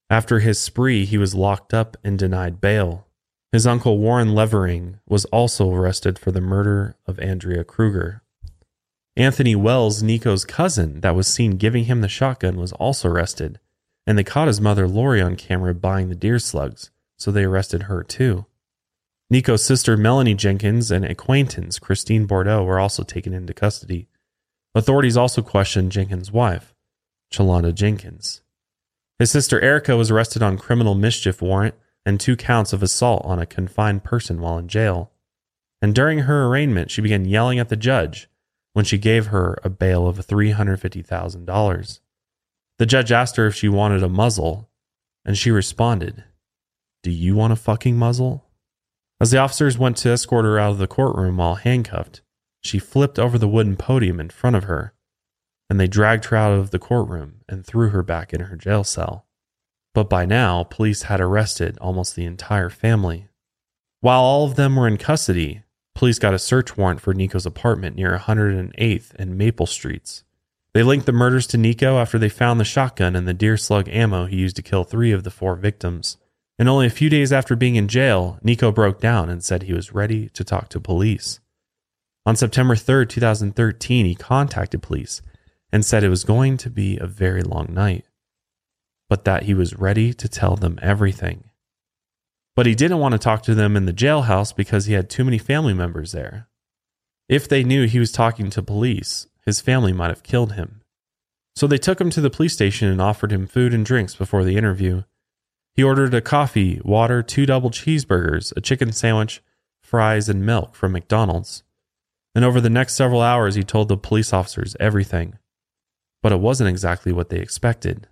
After 0.10 0.40
his 0.40 0.60
spree, 0.60 1.06
he 1.06 1.18
was 1.18 1.36
locked 1.36 1.74
up 1.74 1.98
and 2.04 2.18
denied 2.18 2.62
bail. 2.62 3.06
His 3.52 3.68
uncle 3.68 3.98
Warren 3.98 4.34
Levering 4.34 5.00
was 5.08 5.26
also 5.26 5.72
arrested 5.72 6.18
for 6.18 6.32
the 6.32 6.42
murder 6.42 6.96
of 7.06 7.20
Andrea 7.20 7.64
Kruger. 7.64 8.24
Anthony 9.16 9.56
Wells, 9.56 10.02
Nikko's 10.02 10.46
cousin 10.46 11.02
that 11.02 11.16
was 11.16 11.28
seen 11.28 11.58
giving 11.58 11.86
him 11.86 12.02
the 12.02 12.08
shotgun, 12.08 12.58
was 12.58 12.72
also 12.74 13.10
arrested, 13.10 13.60
and 14.08 14.18
they 14.18 14.24
caught 14.24 14.48
his 14.48 14.62
mother 14.62 14.88
Lori 14.88 15.22
on 15.22 15.36
camera 15.36 15.76
buying 15.76 16.10
the 16.10 16.16
deer 16.16 16.40
slugs, 16.40 16.90
so 17.18 17.32
they 17.32 17.44
arrested 17.44 17.84
her 17.84 18.02
too. 18.02 18.46
Nikko's 19.32 19.64
sister 19.64 19.96
Melanie 19.96 20.34
Jenkins 20.34 20.90
and 20.90 21.06
acquaintance 21.06 21.78
Christine 21.78 22.26
Bordeaux 22.26 22.64
were 22.64 22.80
also 22.80 23.04
taken 23.04 23.32
into 23.32 23.54
custody. 23.54 24.08
Authorities 24.74 25.18
also 25.18 25.44
questioned 25.44 25.92
Jenkins' 25.92 26.32
wife, 26.32 26.74
Chalonda 27.32 27.74
Jenkins. 27.74 28.42
His 29.20 29.30
sister 29.30 29.62
Erica 29.62 29.96
was 29.96 30.10
arrested 30.10 30.42
on 30.42 30.58
criminal 30.58 30.96
mischief 30.96 31.44
warrant 31.44 31.76
and 32.06 32.20
two 32.20 32.36
counts 32.36 32.74
of 32.74 32.82
assault 32.82 33.24
on 33.24 33.38
a 33.38 33.46
confined 33.46 34.04
person 34.04 34.42
while 34.42 34.58
in 34.58 34.68
jail. 34.68 35.12
And 35.80 35.94
during 35.94 36.20
her 36.20 36.46
arraignment, 36.46 36.90
she 36.90 37.02
began 37.02 37.26
yelling 37.26 37.60
at 37.60 37.70
the 37.70 37.76
judge 37.76 38.30
when 38.74 38.86
she 38.86 38.98
gave 38.98 39.28
her 39.28 39.60
a 39.64 39.70
bail 39.70 40.08
of 40.08 40.26
$350,000. 40.26 42.00
The 42.80 42.86
judge 42.86 43.12
asked 43.12 43.36
her 43.36 43.46
if 43.46 43.56
she 43.56 43.70
wanted 43.70 44.02
a 44.02 44.10
muzzle, 44.10 44.70
and 45.24 45.38
she 45.38 45.52
responded, 45.52 46.24
Do 47.04 47.12
you 47.12 47.36
want 47.36 47.54
a 47.54 47.58
fucking 47.58 47.98
muzzle? 47.98 48.49
As 49.22 49.32
the 49.32 49.38
officers 49.38 49.78
went 49.78 49.98
to 49.98 50.10
escort 50.10 50.46
her 50.46 50.58
out 50.58 50.72
of 50.72 50.78
the 50.78 50.88
courtroom 50.88 51.38
while 51.38 51.56
handcuffed, 51.56 52.22
she 52.62 52.80
flipped 52.80 53.20
over 53.20 53.38
the 53.38 53.50
wooden 53.50 53.76
podium 53.76 54.20
in 54.20 54.30
front 54.30 54.56
of 54.56 54.64
her, 54.64 54.94
and 55.70 55.78
they 55.78 55.88
dragged 55.88 56.26
her 56.26 56.38
out 56.38 56.54
of 56.54 56.72
the 56.72 56.80
courtroom 56.80 57.42
and 57.50 57.66
threw 57.66 57.90
her 57.90 58.02
back 58.02 58.34
in 58.34 58.42
her 58.42 58.56
jail 58.56 58.86
cell. 58.86 59.26
But 59.94 60.10
by 60.10 60.26
now, 60.26 60.64
police 60.64 61.04
had 61.04 61.20
arrested 61.20 61.78
almost 61.80 62.16
the 62.16 62.26
entire 62.26 62.70
family. 62.70 63.28
While 64.00 64.22
all 64.22 64.46
of 64.46 64.56
them 64.56 64.78
were 64.78 64.88
in 64.88 64.98
custody, 64.98 65.64
police 65.96 66.20
got 66.20 66.34
a 66.34 66.40
search 66.40 66.78
warrant 66.78 67.02
for 67.02 67.14
Nikko's 67.14 67.46
apartment 67.46 67.98
near 67.98 68.18
108th 68.18 69.14
and 69.16 69.38
Maple 69.38 69.66
Streets. 69.66 70.24
They 70.74 70.84
linked 70.84 71.06
the 71.06 71.12
murders 71.12 71.48
to 71.48 71.58
Nikko 71.58 71.98
after 71.98 72.18
they 72.18 72.30
found 72.30 72.60
the 72.60 72.64
shotgun 72.64 73.18
and 73.18 73.28
the 73.28 73.34
deer 73.34 73.58
slug 73.58 73.90
ammo 73.90 74.28
he 74.28 74.38
used 74.38 74.56
to 74.56 74.62
kill 74.62 74.86
three 74.86 75.12
of 75.12 75.24
the 75.24 75.32
four 75.32 75.56
victims 75.58 76.18
And 76.60 76.68
only 76.68 76.86
a 76.86 76.92
few 76.92 77.10
days 77.10 77.32
after 77.32 77.56
being 77.56 77.78
in 77.78 77.88
jail, 77.88 78.38
Nikko 78.44 78.74
broke 78.74 79.00
down 79.00 79.30
and 79.30 79.42
said 79.42 79.64
he 79.64 79.74
was 79.74 79.94
ready 79.94 80.28
to 80.30 80.44
talk 80.44 80.68
to 80.70 80.80
police. 80.82 81.40
On 82.26 82.36
September 82.36 82.76
3rd, 82.76 83.08
2013, 83.08 84.06
he 84.06 84.14
contacted 84.14 84.82
police 84.82 85.22
and 85.72 85.86
said 85.86 86.04
it 86.04 86.10
was 86.10 86.26
going 86.26 86.58
to 86.58 86.70
be 86.70 86.98
a 86.98 87.08
very 87.08 87.42
long 87.42 87.74
night, 87.74 88.04
but 89.08 89.24
that 89.24 89.44
he 89.44 89.54
was 89.54 89.80
ready 89.80 90.14
to 90.14 90.28
tell 90.28 90.58
them 90.58 90.78
everything. 90.82 91.46
But 92.58 92.66
he 92.66 92.76
didn't 92.76 93.00
want 93.00 93.14
to 93.14 93.20
talk 93.20 93.42
to 93.44 93.56
them 93.56 93.78
in 93.78 93.86
the 93.86 93.94
jailhouse 93.94 94.54
because 94.54 94.86
he 94.86 94.94
had 94.94 95.10
too 95.10 95.24
many 95.24 95.38
family 95.38 95.74
members 95.74 96.12
there. 96.12 96.50
If 97.30 97.48
they 97.48 97.64
knew 97.64 97.88
he 97.88 98.00
was 98.00 98.12
talking 98.12 98.50
to 98.50 98.62
police, 98.62 99.28
his 99.46 99.62
family 99.62 99.94
might 99.94 100.10
have 100.10 100.24
killed 100.24 100.54
him. 100.54 100.82
So 101.56 101.68
they 101.68 101.78
took 101.78 102.02
him 102.02 102.10
to 102.10 102.22
the 102.22 102.30
police 102.30 102.54
station 102.54 102.90
and 102.90 103.02
offered 103.02 103.32
him 103.32 103.48
food 103.48 103.74
and 103.74 103.86
drinks 103.86 104.14
before 104.16 104.44
the 104.44 104.58
interview. 104.58 105.04
He 105.76 105.84
ordered 105.84 106.14
a 106.14 106.22
coffee, 106.22 106.82
water, 106.84 107.24
two 107.24 107.46
double 107.46 107.70
cheeseburgers, 107.70 108.54
a 108.58 108.62
chicken 108.62 108.92
sandwich, 108.92 109.42
fries, 109.82 110.30
and 110.30 110.46
milk 110.46 110.76
from 110.76 110.92
McDonald's. 110.92 111.64
And 112.36 112.46
over 112.46 112.62
the 112.62 112.70
next 112.70 112.96
several 112.96 113.22
hours, 113.22 113.56
he 113.56 113.64
told 113.64 113.88
the 113.88 113.98
police 113.98 114.34
officers 114.34 114.76
everything. 114.80 115.38
But 116.22 116.32
it 116.32 116.40
wasn't 116.40 116.70
exactly 116.70 117.12
what 117.12 117.30
they 117.30 117.40
expected. 117.40 118.08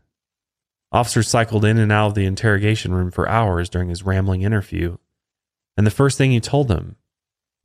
Officers 0.91 1.28
cycled 1.28 1.65
in 1.65 1.78
and 1.78 1.91
out 1.91 2.08
of 2.08 2.15
the 2.15 2.26
interrogation 2.26 2.93
room 2.93 3.12
for 3.12 3.28
hours 3.28 3.70
during 3.70 3.89
his 3.89 4.04
rambling 4.04 4.41
interview. 4.41 4.98
And 5.76 5.86
the 5.86 5.91
first 5.91 6.17
thing 6.17 6.32
he 6.32 6.39
told 6.39 6.70
them 6.70 6.96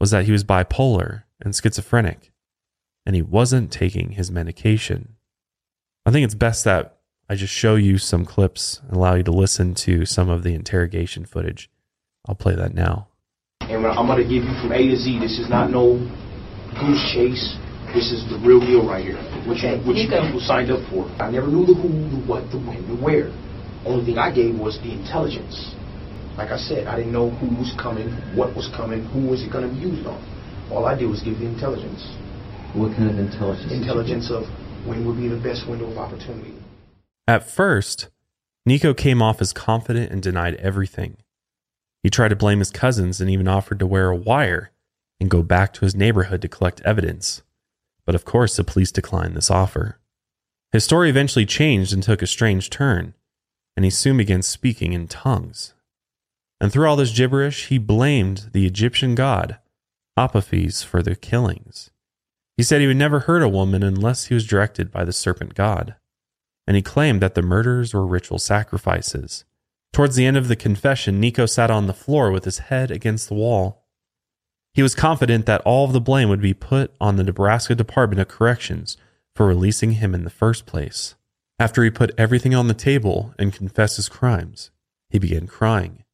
was 0.00 0.10
that 0.10 0.24
he 0.24 0.32
was 0.32 0.44
bipolar 0.44 1.22
and 1.40 1.54
schizophrenic, 1.54 2.32
and 3.06 3.14
he 3.14 3.22
wasn't 3.22 3.70
taking 3.70 4.10
his 4.10 4.30
medication. 4.30 5.14
I 6.04 6.10
think 6.10 6.24
it's 6.24 6.34
best 6.34 6.64
that 6.64 6.91
I 7.28 7.34
just 7.34 7.52
show 7.52 7.76
you 7.76 7.98
some 7.98 8.24
clips 8.24 8.80
and 8.86 8.96
allow 8.96 9.14
you 9.14 9.22
to 9.22 9.32
listen 9.32 9.74
to 9.86 10.04
some 10.04 10.28
of 10.28 10.42
the 10.42 10.54
interrogation 10.54 11.24
footage. 11.24 11.70
I'll 12.26 12.34
play 12.34 12.54
that 12.56 12.74
now. 12.74 13.08
And 13.62 13.86
I'm 13.86 14.06
going 14.06 14.18
to 14.18 14.28
give 14.28 14.44
you 14.44 14.54
from 14.60 14.72
A 14.72 14.78
to 14.90 14.96
Z. 14.96 15.18
This 15.18 15.38
is 15.38 15.48
not 15.48 15.70
no 15.70 15.96
goose 16.78 17.02
chase. 17.14 17.56
This 17.94 18.10
is 18.10 18.24
the 18.28 18.40
real 18.40 18.60
deal 18.60 18.86
right 18.86 19.04
here. 19.04 19.20
Which, 19.48 19.62
you, 19.62 19.76
what 19.84 19.96
you 19.96 20.08
people 20.08 20.40
signed 20.40 20.70
up 20.70 20.80
for. 20.90 21.04
I 21.22 21.30
never 21.30 21.46
knew 21.46 21.64
the 21.64 21.74
who, 21.74 21.88
the 21.88 22.20
what, 22.26 22.50
the 22.50 22.58
when, 22.58 22.84
the 22.88 22.96
where. 22.96 23.30
Only 23.84 24.04
thing 24.04 24.18
I 24.18 24.32
gave 24.32 24.58
was 24.58 24.78
the 24.80 24.92
intelligence. 24.92 25.74
Like 26.36 26.50
I 26.50 26.56
said, 26.56 26.86
I 26.86 26.96
didn't 26.96 27.12
know 27.12 27.30
who 27.30 27.48
was 27.54 27.74
coming, 27.76 28.08
what 28.36 28.56
was 28.56 28.68
coming, 28.74 29.04
who 29.12 29.28
was 29.28 29.42
it 29.42 29.52
going 29.52 29.68
to 29.68 29.72
be 29.72 29.80
used 29.80 30.06
on. 30.06 30.16
All 30.70 30.86
I 30.86 30.96
did 30.96 31.08
was 31.08 31.20
give 31.20 31.38
the 31.38 31.46
intelligence. 31.46 32.00
What 32.72 32.96
kind 32.96 33.10
of 33.10 33.18
intelligence? 33.18 33.72
Intelligence 33.72 34.30
of 34.30 34.48
when 34.88 35.04
would 35.04 35.20
be 35.20 35.28
the 35.28 35.36
best 35.36 35.68
window 35.68 35.90
of 35.90 35.98
opportunity. 35.98 36.56
At 37.26 37.48
first, 37.48 38.08
Nikko 38.66 38.94
came 38.94 39.22
off 39.22 39.40
as 39.40 39.52
confident 39.52 40.10
and 40.10 40.22
denied 40.22 40.54
everything. 40.56 41.16
He 42.02 42.10
tried 42.10 42.28
to 42.28 42.36
blame 42.36 42.58
his 42.58 42.70
cousins 42.70 43.20
and 43.20 43.30
even 43.30 43.46
offered 43.46 43.78
to 43.78 43.86
wear 43.86 44.10
a 44.10 44.16
wire 44.16 44.72
and 45.20 45.30
go 45.30 45.42
back 45.42 45.72
to 45.74 45.84
his 45.84 45.94
neighborhood 45.94 46.42
to 46.42 46.48
collect 46.48 46.80
evidence. 46.82 47.42
But 48.04 48.16
of 48.16 48.24
course, 48.24 48.56
the 48.56 48.64
police 48.64 48.90
declined 48.90 49.36
this 49.36 49.50
offer. 49.50 50.00
His 50.72 50.84
story 50.84 51.10
eventually 51.10 51.46
changed 51.46 51.92
and 51.92 52.02
took 52.02 52.22
a 52.22 52.26
strange 52.26 52.70
turn, 52.70 53.14
and 53.76 53.84
he 53.84 53.90
soon 53.90 54.16
began 54.16 54.42
speaking 54.42 54.92
in 54.92 55.06
tongues. 55.06 55.74
And 56.60 56.72
through 56.72 56.88
all 56.88 56.96
this 56.96 57.12
gibberish, 57.16 57.66
he 57.66 57.78
blamed 57.78 58.50
the 58.52 58.66
Egyptian 58.66 59.14
god, 59.14 59.58
Apophis, 60.16 60.82
for 60.82 61.02
the 61.02 61.14
killings. 61.14 61.90
He 62.56 62.62
said 62.62 62.80
he 62.80 62.86
would 62.86 62.96
never 62.96 63.20
hurt 63.20 63.42
a 63.42 63.48
woman 63.48 63.82
unless 63.82 64.26
he 64.26 64.34
was 64.34 64.46
directed 64.46 64.90
by 64.90 65.04
the 65.04 65.12
serpent 65.12 65.54
god, 65.54 65.94
and 66.66 66.76
he 66.76 66.82
claimed 66.82 67.20
that 67.20 67.34
the 67.34 67.42
murders 67.42 67.94
were 67.94 68.06
ritual 68.06 68.38
sacrifices. 68.38 69.44
Towards 69.92 70.16
the 70.16 70.26
end 70.26 70.36
of 70.36 70.48
the 70.48 70.56
confession, 70.56 71.20
Nikko 71.20 71.46
sat 71.46 71.70
on 71.70 71.86
the 71.86 71.92
floor 71.92 72.30
with 72.30 72.44
his 72.44 72.58
head 72.58 72.90
against 72.90 73.28
the 73.28 73.34
wall 73.34 73.82
he 74.74 74.82
was 74.82 74.94
confident 74.94 75.44
that 75.46 75.60
all 75.62 75.84
of 75.84 75.92
the 75.92 76.00
blame 76.00 76.28
would 76.30 76.40
be 76.40 76.54
put 76.54 76.94
on 77.00 77.16
the 77.16 77.24
Nebraska 77.24 77.74
Department 77.74 78.20
of 78.20 78.28
Corrections 78.28 78.96
for 79.36 79.46
releasing 79.46 79.92
him 79.92 80.14
in 80.14 80.24
the 80.24 80.30
first 80.30 80.64
place. 80.64 81.14
After 81.58 81.84
he 81.84 81.90
put 81.90 82.14
everything 82.16 82.54
on 82.54 82.68
the 82.68 82.74
table 82.74 83.34
and 83.38 83.52
confessed 83.52 83.96
his 83.96 84.08
crimes, 84.08 84.70
he 85.10 85.18
began 85.18 85.46
crying. 85.46 86.04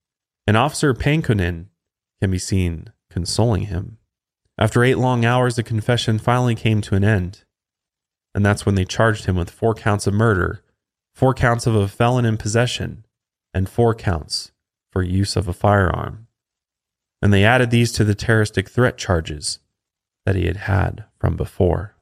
And 0.46 0.56
Officer 0.56 0.92
Pankonin 0.92 1.66
can 2.20 2.30
be 2.30 2.38
seen 2.38 2.92
consoling 3.10 3.62
him. 3.62 3.98
After 4.58 4.82
eight 4.82 4.98
long 4.98 5.24
hours, 5.24 5.54
the 5.54 5.62
confession 5.62 6.18
finally 6.18 6.56
came 6.56 6.80
to 6.82 6.96
an 6.96 7.04
end. 7.04 7.44
And 8.34 8.44
that's 8.44 8.64
when 8.64 8.74
they 8.74 8.84
charged 8.84 9.24
him 9.26 9.36
with 9.36 9.50
four 9.50 9.74
counts 9.74 10.06
of 10.06 10.14
murder, 10.14 10.62
four 11.14 11.34
counts 11.34 11.66
of 11.66 11.74
a 11.74 11.88
felon 11.88 12.24
in 12.24 12.36
possession, 12.36 13.04
and 13.52 13.68
four 13.68 13.94
counts 13.94 14.52
for 14.92 15.02
use 15.02 15.36
of 15.36 15.48
a 15.48 15.52
firearm 15.52 16.28
and 17.20 17.32
they 17.32 17.44
added 17.44 17.70
these 17.70 17.92
to 17.92 18.04
the 18.04 18.14
terroristic 18.14 18.68
threat 18.68 18.96
charges 18.96 19.58
that 20.24 20.36
he 20.36 20.46
had 20.46 20.56
had 20.56 21.04
from 21.18 21.36
before. 21.36 21.94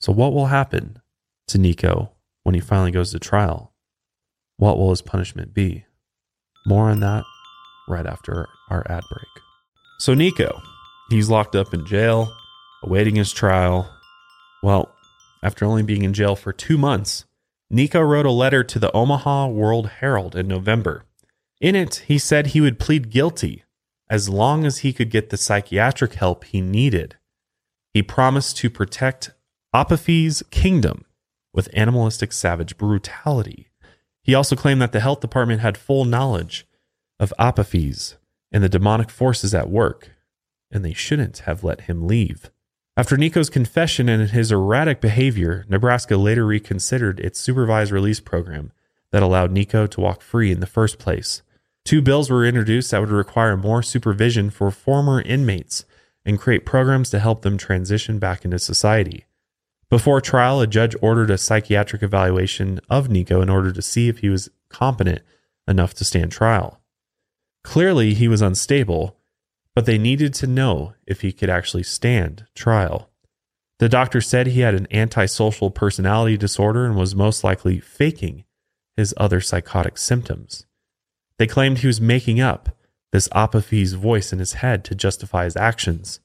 So, 0.00 0.12
what 0.12 0.32
will 0.32 0.46
happen 0.46 1.00
to 1.48 1.58
Nikko 1.58 2.12
when 2.42 2.54
he 2.54 2.60
finally 2.60 2.90
goes 2.90 3.12
to 3.12 3.18
trial? 3.18 3.72
What 4.56 4.78
will 4.78 4.90
his 4.90 5.02
punishment 5.02 5.54
be? 5.54 5.84
More 6.66 6.88
on 6.88 7.00
that 7.00 7.24
right 7.88 8.06
after 8.06 8.48
our 8.70 8.84
ad 8.90 9.04
break. 9.10 9.44
So, 9.98 10.14
Nikko, 10.14 10.60
he's 11.10 11.28
locked 11.28 11.54
up 11.54 11.74
in 11.74 11.84
jail, 11.84 12.32
awaiting 12.82 13.16
his 13.16 13.32
trial. 13.32 13.92
Well, 14.62 14.91
after 15.42 15.64
only 15.64 15.82
being 15.82 16.02
in 16.02 16.12
jail 16.12 16.36
for 16.36 16.52
two 16.52 16.78
months, 16.78 17.24
Nikko 17.70 18.00
wrote 18.00 18.26
a 18.26 18.30
letter 18.30 18.62
to 18.62 18.78
the 18.78 18.92
Omaha 18.92 19.48
World 19.48 19.88
Herald 19.88 20.36
in 20.36 20.46
November. 20.46 21.04
In 21.60 21.74
it, 21.74 22.04
he 22.06 22.18
said 22.18 22.48
he 22.48 22.60
would 22.60 22.78
plead 22.78 23.10
guilty 23.10 23.64
as 24.10 24.28
long 24.28 24.66
as 24.66 24.78
he 24.78 24.92
could 24.92 25.10
get 25.10 25.30
the 25.30 25.38
psychiatric 25.38 26.14
help 26.14 26.44
he 26.44 26.60
needed. 26.60 27.16
He 27.94 28.02
promised 28.02 28.58
to 28.58 28.68
protect 28.68 29.30
Apophis' 29.72 30.42
kingdom 30.50 31.06
with 31.54 31.70
animalistic 31.72 32.32
savage 32.32 32.76
brutality. 32.76 33.70
He 34.22 34.34
also 34.34 34.54
claimed 34.54 34.82
that 34.82 34.92
the 34.92 35.00
health 35.00 35.20
department 35.20 35.62
had 35.62 35.78
full 35.78 36.04
knowledge 36.04 36.66
of 37.18 37.32
Apophis 37.38 38.16
and 38.50 38.62
the 38.62 38.68
demonic 38.68 39.08
forces 39.08 39.54
at 39.54 39.70
work, 39.70 40.10
and 40.70 40.84
they 40.84 40.92
shouldn't 40.92 41.38
have 41.38 41.64
let 41.64 41.82
him 41.82 42.06
leave. 42.06 42.50
After 42.94 43.16
Nikko's 43.16 43.48
confession 43.48 44.10
and 44.10 44.28
his 44.28 44.52
erratic 44.52 45.00
behavior, 45.00 45.64
Nebraska 45.66 46.18
later 46.18 46.44
reconsidered 46.44 47.20
its 47.20 47.40
supervised 47.40 47.90
release 47.90 48.20
program 48.20 48.70
that 49.12 49.22
allowed 49.22 49.50
Nikko 49.50 49.86
to 49.86 50.00
walk 50.00 50.20
free 50.20 50.52
in 50.52 50.60
the 50.60 50.66
first 50.66 50.98
place. 50.98 51.42
Two 51.86 52.02
bills 52.02 52.30
were 52.30 52.44
introduced 52.44 52.90
that 52.90 53.00
would 53.00 53.10
require 53.10 53.56
more 53.56 53.82
supervision 53.82 54.50
for 54.50 54.70
former 54.70 55.22
inmates 55.22 55.86
and 56.24 56.38
create 56.38 56.66
programs 56.66 57.08
to 57.10 57.18
help 57.18 57.42
them 57.42 57.56
transition 57.56 58.18
back 58.18 58.44
into 58.44 58.58
society. 58.58 59.24
Before 59.88 60.20
trial, 60.20 60.60
a 60.60 60.66
judge 60.66 60.94
ordered 61.00 61.30
a 61.30 61.38
psychiatric 61.38 62.02
evaluation 62.02 62.78
of 62.90 63.10
Nikko 63.10 63.40
in 63.40 63.48
order 63.48 63.72
to 63.72 63.82
see 63.82 64.08
if 64.08 64.18
he 64.18 64.28
was 64.28 64.50
competent 64.68 65.22
enough 65.66 65.94
to 65.94 66.04
stand 66.04 66.30
trial. 66.30 66.80
Clearly, 67.64 68.14
he 68.14 68.28
was 68.28 68.42
unstable, 68.42 69.16
but 69.74 69.86
they 69.86 69.98
needed 69.98 70.34
to 70.34 70.46
know 70.46 70.94
if 71.06 71.22
he 71.22 71.32
could 71.32 71.50
actually 71.50 71.82
stand 71.82 72.46
trial. 72.54 73.10
The 73.78 73.88
doctor 73.88 74.20
said 74.20 74.46
he 74.46 74.60
had 74.60 74.74
an 74.74 74.86
antisocial 74.92 75.70
personality 75.70 76.36
disorder 76.36 76.86
and 76.86 76.94
was 76.94 77.14
most 77.16 77.42
likely 77.42 77.80
faking 77.80 78.44
his 78.96 79.14
other 79.16 79.40
psychotic 79.40 79.98
symptoms. 79.98 80.66
They 81.38 81.46
claimed 81.46 81.78
he 81.78 81.88
was 81.88 82.00
making 82.00 82.40
up 82.40 82.76
this 83.10 83.28
Apophis 83.32 83.94
voice 83.94 84.32
in 84.32 84.38
his 84.38 84.54
head 84.54 84.84
to 84.84 84.94
justify 84.94 85.44
his 85.44 85.56
actions. 85.56 86.20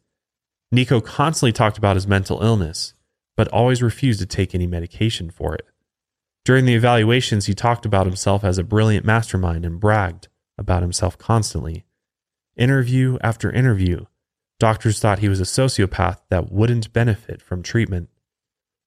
Nikko 0.72 1.02
constantly 1.02 1.52
talked 1.52 1.80
about 1.80 1.96
his 1.96 2.06
mental 2.06 2.44
illness, 2.44 2.94
but 3.36 3.48
always 3.48 3.82
refused 3.82 4.20
to 4.20 4.26
take 4.26 4.54
any 4.54 4.68
medication 4.68 5.30
for 5.30 5.56
it. 5.56 5.66
During 6.46 6.66
the 6.66 6.76
evaluations, 6.76 7.48
he 7.48 7.54
talked 7.54 7.86
about 7.86 8.06
himself 8.06 8.44
as 8.44 8.58
a 8.58 8.64
brilliant 8.64 9.06
mastermind 9.06 9.66
and 9.66 9.80
bragged 9.80 10.28
about 10.58 10.82
himself 10.82 11.18
constantly. 11.18 11.87
Interview 12.58 13.18
after 13.22 13.52
interview, 13.52 14.06
doctors 14.60 15.00
thought 15.00 15.20
he 15.20 15.30
was 15.30 15.40
a 15.40 15.44
sociopath 15.44 16.20
that 16.30 16.52
wouldn't 16.52 16.92
benefit 16.92 17.42
from 17.42 17.64
treatment. 17.64 18.10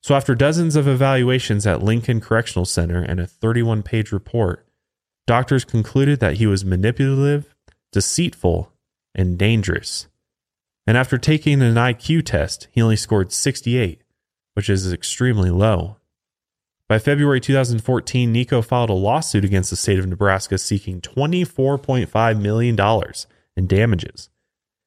So, 0.02 0.14
after 0.14 0.34
dozens 0.34 0.76
of 0.76 0.88
evaluations 0.88 1.66
at 1.66 1.82
Lincoln 1.82 2.20
Correctional 2.20 2.64
Center 2.64 3.02
and 3.02 3.20
a 3.20 3.26
31 3.26 3.82
page 3.82 4.12
report, 4.12 4.66
Doctors 5.30 5.64
concluded 5.64 6.18
that 6.18 6.38
he 6.38 6.46
was 6.48 6.64
manipulative, 6.64 7.54
deceitful, 7.92 8.72
and 9.14 9.38
dangerous. 9.38 10.08
And 10.88 10.96
after 10.96 11.18
taking 11.18 11.62
an 11.62 11.76
IQ 11.76 12.24
test, 12.24 12.66
he 12.72 12.82
only 12.82 12.96
scored 12.96 13.30
68, 13.30 14.02
which 14.54 14.68
is 14.68 14.92
extremely 14.92 15.50
low. 15.50 15.98
By 16.88 16.98
February 16.98 17.40
2014, 17.40 18.32
Nikko 18.32 18.60
filed 18.62 18.90
a 18.90 18.94
lawsuit 18.94 19.44
against 19.44 19.70
the 19.70 19.76
state 19.76 20.00
of 20.00 20.08
Nebraska 20.08 20.58
seeking 20.58 21.00
$24.5 21.00 22.40
million 22.40 22.76
in 23.56 23.66
damages. 23.66 24.30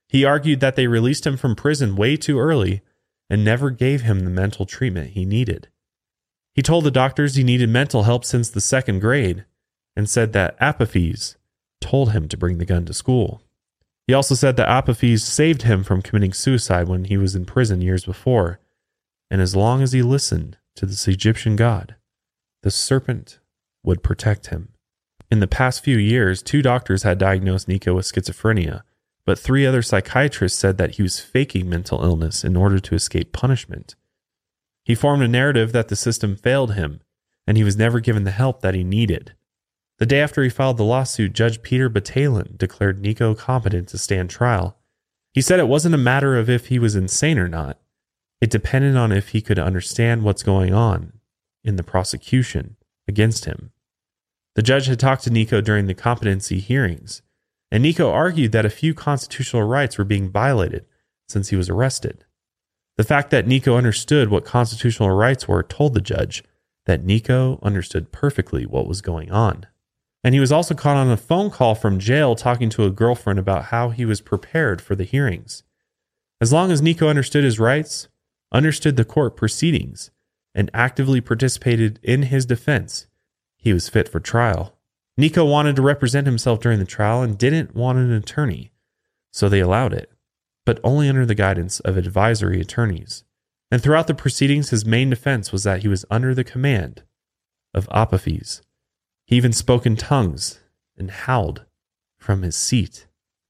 He 0.08 0.26
argued 0.26 0.60
that 0.60 0.76
they 0.76 0.88
released 0.88 1.26
him 1.26 1.38
from 1.38 1.56
prison 1.56 1.96
way 1.96 2.18
too 2.18 2.40
early 2.40 2.82
and 3.30 3.44
never 3.44 3.70
gave 3.70 4.02
him 4.02 4.22
the 4.22 4.30
mental 4.30 4.66
treatment 4.66 5.12
he 5.12 5.26
needed. 5.26 5.70
He 6.54 6.62
told 6.62 6.84
the 6.84 6.92
doctors 6.92 7.36
he 7.36 7.44
needed 7.44 7.70
mental 7.70 8.04
help 8.04 8.24
since 8.24 8.50
the 8.50 8.62
second 8.62 9.00
grade 9.00 9.46
and 9.96 10.10
said 10.10 10.34
that 10.34 10.56
Apophis 10.60 11.36
told 11.82 12.12
him 12.12 12.28
to 12.28 12.38
bring 12.38 12.58
the 12.58 12.66
gun 12.66 12.86
to 12.86 12.94
school. 12.94 13.42
He 14.06 14.14
also 14.14 14.36
said 14.36 14.56
that 14.58 14.70
Apophis 14.70 15.24
saved 15.24 15.64
him 15.64 15.84
from 15.84 16.02
committing 16.02 16.34
suicide 16.34 16.88
when 16.88 17.06
he 17.06 17.18
was 17.18 17.36
in 17.36 17.46
prison 17.46 17.82
years 17.82 18.06
before, 18.06 18.60
and 19.32 19.42
as 19.42 19.56
long 19.56 19.82
as 19.82 19.94
he 19.94 20.02
listened 20.02 20.58
to 20.76 20.86
this 20.86 21.08
Egyptian 21.08 21.56
god, 21.56 21.96
the 22.62 22.72
serpent 22.72 23.40
would 23.84 24.04
protect 24.04 24.48
him. 24.48 24.73
In 25.34 25.40
the 25.40 25.48
past 25.48 25.84
few 25.84 25.98
years, 25.98 26.44
two 26.44 26.62
doctors 26.62 27.02
had 27.02 27.18
diagnosed 27.18 27.68
Nikko 27.68 27.96
with 27.96 28.06
schizophrenia, 28.06 28.84
but 29.26 29.40
three 29.40 29.66
other 29.66 29.82
psychiatrists 29.82 30.60
said 30.60 30.78
that 30.78 30.98
he 30.98 31.02
was 31.02 31.20
faking 31.20 31.68
mental 31.68 32.04
illness 32.04 32.44
in 32.44 32.56
order 32.56 32.78
to 32.78 32.94
escape 32.94 33.34
punishment. 33.34 33.96
He 34.86 34.94
formed 34.94 35.24
a 35.24 35.28
narrative 35.28 35.72
that 35.72 35.88
the 35.88 35.96
system 35.96 36.36
failed 36.36 36.76
him, 36.76 37.02
and 37.48 37.58
he 37.58 37.64
was 37.64 37.76
never 37.76 38.00
given 38.00 38.26
the 38.26 38.30
help 38.30 38.62
that 38.62 38.76
he 38.76 38.84
needed. 38.84 39.34
The 39.98 40.06
day 40.06 40.20
after 40.20 40.44
he 40.44 40.50
filed 40.50 40.78
the 40.78 40.84
lawsuit, 40.84 41.34
Judge 41.34 41.64
Peter 41.64 41.90
Bataillon 41.90 42.56
declared 42.56 43.02
Nikko 43.02 43.34
competent 43.34 43.88
to 43.88 43.98
stand 43.98 44.30
trial. 44.30 44.78
He 45.34 45.42
said 45.42 45.60
it 45.60 45.68
wasn't 45.68 45.96
a 45.96 45.98
matter 45.98 46.38
of 46.38 46.48
if 46.48 46.68
he 46.68 46.78
was 46.78 46.96
insane 46.96 47.40
or 47.40 47.50
not. 47.50 47.80
It 48.40 48.52
depended 48.52 48.96
on 48.96 49.12
if 49.12 49.30
he 49.30 49.42
could 49.42 49.58
understand 49.58 50.22
what's 50.22 50.44
going 50.44 50.76
on 50.76 51.14
in 51.64 51.78
the 51.78 51.82
prosecution 51.82 52.76
against 53.08 53.46
him. 53.46 53.72
The 54.56 54.62
judge 54.62 54.88
had 54.88 55.00
talked 55.00 55.24
to 55.24 55.30
Nikko 55.30 55.62
during 55.62 55.88
the 55.88 55.94
competency 55.94 56.60
hearings, 56.60 57.22
and 57.72 57.82
Nikko 57.82 58.12
argued 58.12 58.52
that 58.52 58.66
a 58.66 58.70
few 58.70 58.94
constitutional 58.94 59.64
rights 59.64 59.98
were 59.98 60.04
being 60.04 60.30
violated 60.30 60.86
since 61.28 61.50
he 61.50 61.56
was 61.56 61.70
arrested. 61.70 62.26
The 62.98 63.04
fact 63.04 63.32
that 63.32 63.48
Nikko 63.48 63.76
understood 63.76 64.30
what 64.30 64.46
constitutional 64.46 65.10
rights 65.10 65.48
were 65.48 65.64
told 65.64 65.96
the 65.96 66.02
judge 66.02 66.44
that 66.86 67.04
Nikko 67.04 67.60
understood 67.64 68.12
perfectly 68.12 68.66
what 68.66 68.88
was 68.88 69.02
going 69.02 69.32
on. 69.32 69.66
And 70.24 70.36
he 70.36 70.40
was 70.40 70.52
also 70.52 70.76
caught 70.76 70.98
on 70.98 71.10
a 71.10 71.18
phone 71.18 71.50
call 71.50 71.76
from 71.76 72.00
jail 72.00 72.36
talking 72.36 72.70
to 72.72 72.86
a 72.86 72.92
girlfriend 72.92 73.40
about 73.40 73.66
how 73.66 73.90
he 73.90 74.06
was 74.06 74.22
prepared 74.22 74.82
for 74.82 74.96
the 74.96 75.04
hearings. 75.04 75.64
As 76.40 76.54
long 76.54 76.72
as 76.72 76.82
Nikko 76.82 77.08
understood 77.08 77.44
his 77.44 77.60
rights, 77.60 78.08
understood 78.52 78.96
the 78.96 79.06
court 79.06 79.36
proceedings, 79.36 80.12
and 80.54 80.70
actively 80.74 81.20
participated 81.20 82.00
in 82.04 82.24
his 82.24 82.46
defense, 82.46 83.08
he 83.64 83.74
was 83.74 83.90
fit 83.90 84.10
for 84.10 84.20
trial. 84.20 84.78
Nikko 85.18 85.46
wanted 85.46 85.76
to 85.78 85.82
represent 85.82 86.28
himself 86.28 86.60
during 86.60 86.80
the 86.80 86.86
trial 86.86 87.22
and 87.22 87.38
didn't 87.38 87.76
want 87.76 87.98
an 87.98 88.12
attorney, 88.12 88.72
so 89.32 89.48
they 89.48 89.62
allowed 89.62 89.94
it, 89.94 90.12
but 90.66 90.80
only 90.84 91.08
under 91.08 91.26
the 91.26 91.34
guidance 91.34 91.80
of 91.80 91.96
advisory 91.96 92.60
attorneys. 92.60 93.24
And 93.72 93.82
throughout 93.82 94.08
the 94.08 94.14
proceedings, 94.14 94.70
his 94.70 94.86
main 94.86 95.10
defense 95.10 95.52
was 95.52 95.64
that 95.64 95.82
he 95.82 95.88
was 95.88 96.06
under 96.12 96.36
the 96.36 96.44
command 96.44 97.04
of 97.74 97.88
Apophis, 97.90 98.62
he 99.26 99.38
even 99.38 99.54
spoke 99.54 99.86
in 99.86 99.96
tongues 99.96 100.60
and 100.98 101.10
howled 101.10 101.64
from 102.18 102.42
his 102.42 102.56
seat. 102.56 103.08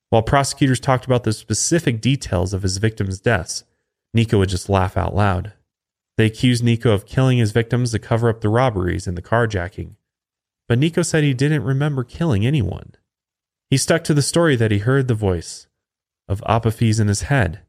While 0.10 0.22
prosecutors 0.22 0.80
talked 0.80 1.06
about 1.06 1.24
the 1.24 1.34
specific 1.34 2.00
details 2.00 2.54
of 2.54 2.62
his 2.62 2.78
victims' 2.78 3.20
deaths, 3.20 3.64
Nikko 4.14 4.40
would 4.40 4.50
just 4.50 4.70
laugh 4.70 4.96
out 4.96 5.16
loud. 5.16 5.54
They 6.18 6.28
accused 6.28 6.64
Nikko 6.64 6.92
of 6.92 7.08
killing 7.08 7.40
his 7.40 7.52
victims 7.52 7.92
to 7.92 8.00
cover 8.00 8.30
up 8.30 8.42
the 8.42 8.50
robberies 8.50 9.08
and 9.08 9.18
the 9.18 9.24
carjacking. 9.24 9.96
But 10.74 10.80
Nikko 10.80 11.04
said 11.04 11.24
he 11.24 11.36
didn't 11.36 11.62
remember 11.62 12.04
killing 12.04 12.48
anyone. 12.48 12.94
He 13.70 13.78
stuck 13.78 14.04
to 14.06 14.14
the 14.16 14.24
story 14.24 14.56
that 14.56 14.72
he 14.72 14.80
heard 14.80 15.08
the 15.08 15.14
voice 15.14 15.68
of 16.28 16.42
Apophis 16.48 16.98
in 16.98 17.10
his 17.10 17.22
head 17.22 17.60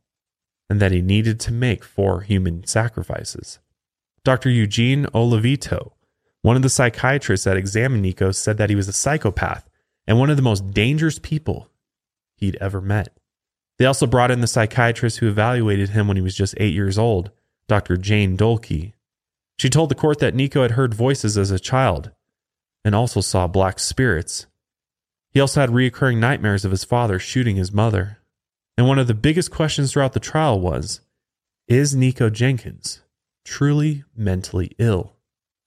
and 0.70 0.80
that 0.80 0.90
he 0.90 1.02
needed 1.02 1.38
to 1.40 1.52
make 1.52 1.84
four 1.84 2.22
human 2.22 2.66
sacrifices. 2.66 3.58
Dr. 4.24 4.48
Eugene 4.48 5.04
Olivito 5.12 5.92
one 6.40 6.56
of 6.56 6.62
the 6.62 6.70
psychiatrists 6.70 7.44
that 7.44 7.58
examined 7.58 8.00
Nikko 8.00 8.30
said 8.30 8.56
that 8.56 8.70
he 8.70 8.74
was 8.74 8.88
a 8.88 8.92
psychopath 8.94 9.68
and 10.06 10.18
one 10.18 10.30
of 10.30 10.38
the 10.38 10.42
most 10.42 10.70
dangerous 10.70 11.18
people 11.18 11.68
he'd 12.38 12.56
ever 12.58 12.80
met. 12.80 13.14
They 13.78 13.84
also 13.84 14.06
brought 14.06 14.30
in 14.30 14.40
the 14.40 14.46
psychiatrist 14.46 15.18
who 15.18 15.28
evaluated 15.28 15.90
him 15.90 16.08
when 16.08 16.16
he 16.16 16.22
was 16.22 16.34
just 16.34 16.54
eight 16.56 16.72
years 16.72 16.96
old, 16.96 17.32
Dr. 17.68 17.98
Jane 17.98 18.34
Dolke. 18.34 18.94
She 19.58 19.68
told 19.68 19.90
the 19.90 19.94
court 19.94 20.20
that 20.20 20.34
Nikko 20.34 20.62
had 20.62 20.70
heard 20.70 20.94
voices 20.94 21.36
as 21.36 21.50
a 21.50 21.58
child 21.60 22.10
and 22.85 22.94
also 22.94 23.20
saw 23.20 23.47
black 23.47 23.79
spirits. 23.79 24.47
He 25.31 25.40
also 25.40 25.61
had 25.61 25.70
recurring 25.70 26.20
nightmares 26.20 26.64
of 26.64 26.70
his 26.70 26.85
father 26.85 27.18
shooting 27.18 27.57
his 27.57 27.73
mother. 27.73 28.18
And 28.77 28.87
one 28.87 28.99
of 28.99 29.07
the 29.07 29.14
biggest 29.14 29.51
questions 29.51 29.92
throughout 29.92 30.12
the 30.12 30.20
trial 30.20 30.61
was 30.61 31.01
Is 31.66 31.94
Nikko 31.94 32.31
Jenkins 32.31 33.01
truly 33.44 34.05
mentally 34.16 34.73
ill? 34.79 35.14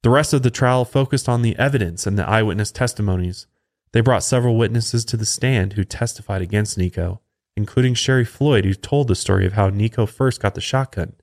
The 0.04 0.10
rest 0.10 0.34
of 0.34 0.44
the 0.44 0.52
trial 0.52 0.86
focused 0.86 1.28
on 1.28 1.42
the 1.42 1.58
evidence 1.58 2.06
and 2.08 2.18
the 2.18 2.28
eyewitness 2.28 2.72
testimonies. 2.72 3.48
They 3.94 4.02
brought 4.02 4.24
several 4.24 4.58
witnesses 4.58 5.04
to 5.06 5.18
the 5.18 5.26
stand 5.26 5.74
who 5.74 5.84
testified 5.84 6.42
against 6.42 6.78
Nikko, 6.78 7.22
including 7.56 7.94
Sherry 7.94 8.26
Floyd, 8.26 8.64
who 8.64 8.74
told 8.74 9.08
the 9.08 9.16
story 9.16 9.46
of 9.46 9.54
how 9.54 9.70
Nikko 9.70 10.06
first 10.06 10.42
got 10.42 10.56
the 10.56 10.62
shotgun 10.62 11.14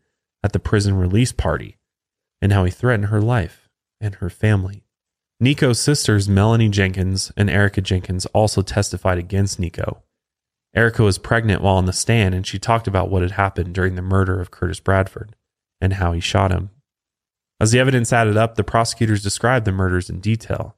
at 0.42 0.52
the 0.52 0.58
prison 0.58 0.94
release 0.94 1.32
party 1.32 1.78
and 2.42 2.52
how 2.52 2.64
he 2.64 2.70
threatened 2.70 3.06
her 3.06 3.20
life 3.20 3.70
and 4.00 4.16
her 4.16 4.28
family. 4.28 4.83
Nikko's 5.44 5.78
sisters, 5.78 6.28
Melanie 6.28 6.70
Jenkins 6.70 7.30
and 7.36 7.50
Erica 7.50 7.82
Jenkins, 7.82 8.24
also 8.26 8.62
testified 8.62 9.18
against 9.18 9.60
Nikko. 9.60 10.02
Erica 10.74 11.02
was 11.02 11.18
pregnant 11.18 11.60
while 11.60 11.76
on 11.76 11.84
the 11.84 11.92
stand, 11.92 12.34
and 12.34 12.46
she 12.46 12.58
talked 12.58 12.88
about 12.88 13.10
what 13.10 13.22
had 13.22 13.32
happened 13.32 13.74
during 13.74 13.94
the 13.94 14.02
murder 14.02 14.40
of 14.40 14.50
Curtis 14.50 14.80
Bradford 14.80 15.36
and 15.80 15.92
how 15.94 16.12
he 16.12 16.20
shot 16.20 16.50
him. 16.50 16.70
As 17.60 17.72
the 17.72 17.78
evidence 17.78 18.12
added 18.12 18.38
up, 18.38 18.54
the 18.54 18.64
prosecutors 18.64 19.22
described 19.22 19.66
the 19.66 19.72
murders 19.72 20.08
in 20.08 20.20
detail, 20.20 20.76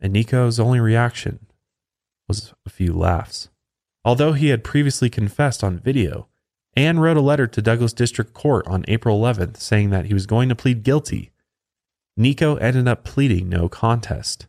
and 0.00 0.12
Nikko's 0.12 0.58
only 0.58 0.80
reaction 0.80 1.46
was 2.28 2.52
a 2.66 2.70
few 2.70 2.92
laughs. 2.92 3.50
Although 4.04 4.32
he 4.32 4.48
had 4.48 4.64
previously 4.64 5.08
confessed 5.08 5.62
on 5.62 5.78
video 5.78 6.26
Anne 6.76 7.00
wrote 7.00 7.16
a 7.16 7.20
letter 7.20 7.46
to 7.46 7.62
Douglas 7.62 7.92
District 7.92 8.32
Court 8.32 8.66
on 8.66 8.84
April 8.88 9.20
11th 9.20 9.56
saying 9.56 9.90
that 9.90 10.06
he 10.06 10.14
was 10.14 10.26
going 10.26 10.48
to 10.48 10.54
plead 10.54 10.82
guilty, 10.82 11.32
Nikko 12.16 12.56
ended 12.56 12.88
up 12.88 13.04
pleading 13.04 13.48
no 13.48 13.68
contest. 13.68 14.46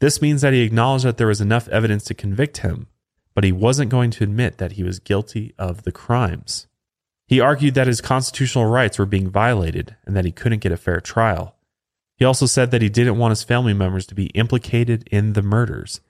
This 0.00 0.20
means 0.20 0.42
that 0.42 0.52
he 0.52 0.62
acknowledged 0.62 1.04
that 1.04 1.16
there 1.16 1.28
was 1.28 1.40
enough 1.40 1.68
evidence 1.68 2.04
to 2.04 2.14
convict 2.14 2.58
him, 2.58 2.88
but 3.34 3.44
he 3.44 3.52
wasn't 3.52 3.90
going 3.90 4.10
to 4.10 4.24
admit 4.24 4.58
that 4.58 4.72
he 4.72 4.82
was 4.82 4.98
guilty 4.98 5.54
of 5.58 5.82
the 5.82 5.92
crimes. 5.92 6.66
He 7.28 7.40
argued 7.40 7.74
that 7.74 7.86
his 7.86 8.00
constitutional 8.00 8.66
rights 8.66 8.98
were 8.98 9.06
being 9.06 9.30
violated 9.30 9.96
and 10.04 10.16
that 10.16 10.24
he 10.24 10.32
couldn't 10.32 10.58
get 10.58 10.72
a 10.72 10.76
fair 10.76 11.00
trial. 11.00 11.56
He 12.16 12.24
also 12.24 12.46
said 12.46 12.70
that 12.70 12.82
he 12.82 12.88
didn't 12.88 13.16
want 13.18 13.32
his 13.32 13.42
family 13.42 13.74
members 13.74 14.06
to 14.06 14.14
be 14.14 14.26
implicated 14.26 15.08
in 15.10 15.32
the 15.32 15.42
murders, 15.42 16.00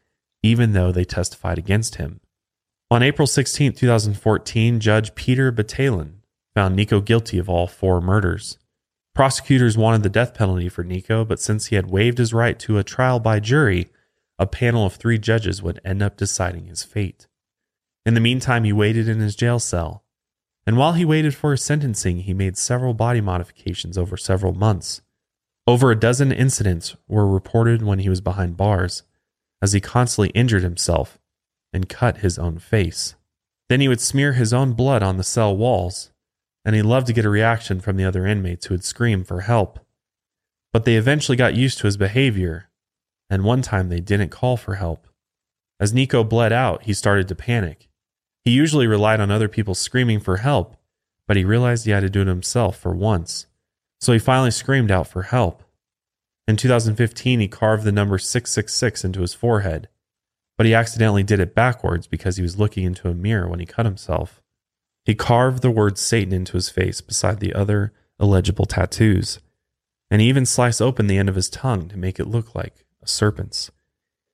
even 0.42 0.72
though 0.72 0.90
they 0.90 1.04
testified 1.04 1.58
against 1.58 1.96
him. 1.96 2.20
On 2.90 3.02
April 3.02 3.26
16, 3.26 3.72
2014, 3.74 4.80
Judge 4.80 5.14
Peter 5.14 5.52
Bataillon 5.52 6.16
found 6.54 6.76
Nikko 6.76 7.00
guilty 7.00 7.38
of 7.38 7.48
all 7.48 7.66
four 7.66 8.00
murders. 8.00 8.58
Prosecutors 9.14 9.76
wanted 9.76 10.02
the 10.02 10.08
death 10.08 10.32
penalty 10.32 10.68
for 10.68 10.82
Nikko, 10.82 11.24
but 11.24 11.40
since 11.40 11.66
he 11.66 11.76
had 11.76 11.90
waived 11.90 12.18
his 12.18 12.32
right 12.32 12.58
to 12.60 12.78
a 12.78 12.84
trial 12.84 13.20
by 13.20 13.40
jury, 13.40 13.90
a 14.38 14.46
panel 14.46 14.86
of 14.86 14.94
three 14.94 15.18
judges 15.18 15.62
would 15.62 15.80
end 15.84 16.02
up 16.02 16.16
deciding 16.16 16.66
his 16.66 16.82
fate. 16.82 17.26
In 18.06 18.14
the 18.14 18.20
meantime, 18.20 18.64
he 18.64 18.72
waited 18.72 19.08
in 19.08 19.20
his 19.20 19.36
jail 19.36 19.58
cell, 19.58 20.02
and 20.66 20.76
while 20.76 20.94
he 20.94 21.04
waited 21.04 21.34
for 21.34 21.50
his 21.50 21.62
sentencing, 21.62 22.20
he 22.20 22.32
made 22.32 22.56
several 22.56 22.94
body 22.94 23.20
modifications 23.20 23.98
over 23.98 24.16
several 24.16 24.54
months. 24.54 25.02
Over 25.66 25.90
a 25.90 25.98
dozen 25.98 26.32
incidents 26.32 26.96
were 27.06 27.26
reported 27.26 27.82
when 27.82 27.98
he 27.98 28.08
was 28.08 28.20
behind 28.20 28.56
bars, 28.56 29.02
as 29.60 29.72
he 29.72 29.80
constantly 29.80 30.30
injured 30.30 30.62
himself 30.62 31.18
and 31.72 31.88
cut 31.88 32.18
his 32.18 32.38
own 32.38 32.58
face. 32.58 33.14
Then 33.68 33.80
he 33.80 33.88
would 33.88 34.00
smear 34.00 34.32
his 34.32 34.52
own 34.52 34.72
blood 34.72 35.02
on 35.02 35.18
the 35.18 35.24
cell 35.24 35.56
walls, 35.56 36.11
and 36.64 36.74
he 36.74 36.82
loved 36.82 37.06
to 37.08 37.12
get 37.12 37.24
a 37.24 37.30
reaction 37.30 37.80
from 37.80 37.96
the 37.96 38.04
other 38.04 38.26
inmates 38.26 38.66
who 38.66 38.74
would 38.74 38.84
scream 38.84 39.24
for 39.24 39.40
help. 39.40 39.78
But 40.72 40.84
they 40.84 40.96
eventually 40.96 41.36
got 41.36 41.54
used 41.54 41.78
to 41.78 41.86
his 41.86 41.96
behavior, 41.96 42.70
and 43.28 43.44
one 43.44 43.62
time 43.62 43.88
they 43.88 44.00
didn't 44.00 44.30
call 44.30 44.56
for 44.56 44.76
help. 44.76 45.06
As 45.80 45.92
Nikko 45.92 46.24
bled 46.24 46.52
out, 46.52 46.84
he 46.84 46.94
started 46.94 47.28
to 47.28 47.34
panic. 47.34 47.88
He 48.44 48.50
usually 48.50 48.86
relied 48.86 49.20
on 49.20 49.30
other 49.30 49.48
people 49.48 49.74
screaming 49.74 50.20
for 50.20 50.38
help, 50.38 50.76
but 51.26 51.36
he 51.36 51.44
realized 51.44 51.84
he 51.84 51.92
had 51.92 52.00
to 52.00 52.10
do 52.10 52.22
it 52.22 52.26
himself 52.26 52.76
for 52.76 52.92
once. 52.94 53.46
So 54.00 54.12
he 54.12 54.18
finally 54.18 54.50
screamed 54.50 54.90
out 54.90 55.06
for 55.06 55.22
help. 55.22 55.62
In 56.48 56.56
2015, 56.56 57.40
he 57.40 57.48
carved 57.48 57.84
the 57.84 57.92
number 57.92 58.18
666 58.18 59.04
into 59.04 59.20
his 59.20 59.32
forehead, 59.32 59.88
but 60.58 60.66
he 60.66 60.74
accidentally 60.74 61.22
did 61.22 61.40
it 61.40 61.54
backwards 61.54 62.06
because 62.06 62.36
he 62.36 62.42
was 62.42 62.58
looking 62.58 62.84
into 62.84 63.08
a 63.08 63.14
mirror 63.14 63.48
when 63.48 63.60
he 63.60 63.66
cut 63.66 63.86
himself. 63.86 64.41
He 65.04 65.14
carved 65.14 65.62
the 65.62 65.70
word 65.70 65.98
Satan 65.98 66.32
into 66.32 66.52
his 66.52 66.68
face 66.68 67.00
beside 67.00 67.40
the 67.40 67.54
other 67.54 67.92
illegible 68.20 68.66
tattoos, 68.66 69.40
and 70.10 70.20
he 70.20 70.28
even 70.28 70.46
sliced 70.46 70.80
open 70.80 71.06
the 71.06 71.18
end 71.18 71.28
of 71.28 71.34
his 71.34 71.50
tongue 71.50 71.88
to 71.88 71.98
make 71.98 72.20
it 72.20 72.28
look 72.28 72.54
like 72.54 72.84
a 73.02 73.08
serpent's. 73.08 73.70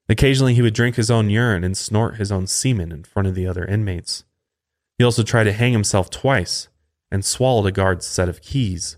Occasionally, 0.09 0.55
he 0.55 0.63
would 0.63 0.75
drink 0.75 0.97
his 0.97 1.11
own 1.11 1.31
urine 1.31 1.65
and 1.65 1.77
snort 1.77 2.17
his 2.17 2.33
own 2.33 2.47
semen 2.47 2.93
in 2.93 3.05
front 3.05 3.29
of 3.29 3.35
the 3.35 3.47
other 3.47 3.65
inmates. 3.65 4.25
He 4.97 5.05
also 5.05 5.23
tried 5.23 5.45
to 5.45 5.53
hang 5.53 5.73
himself 5.73 6.11
twice 6.11 6.69
and 7.11 7.25
swallowed 7.25 7.67
a 7.67 7.73
guard's 7.73 8.07
set 8.07 8.29
of 8.29 8.43
keys. 8.43 8.97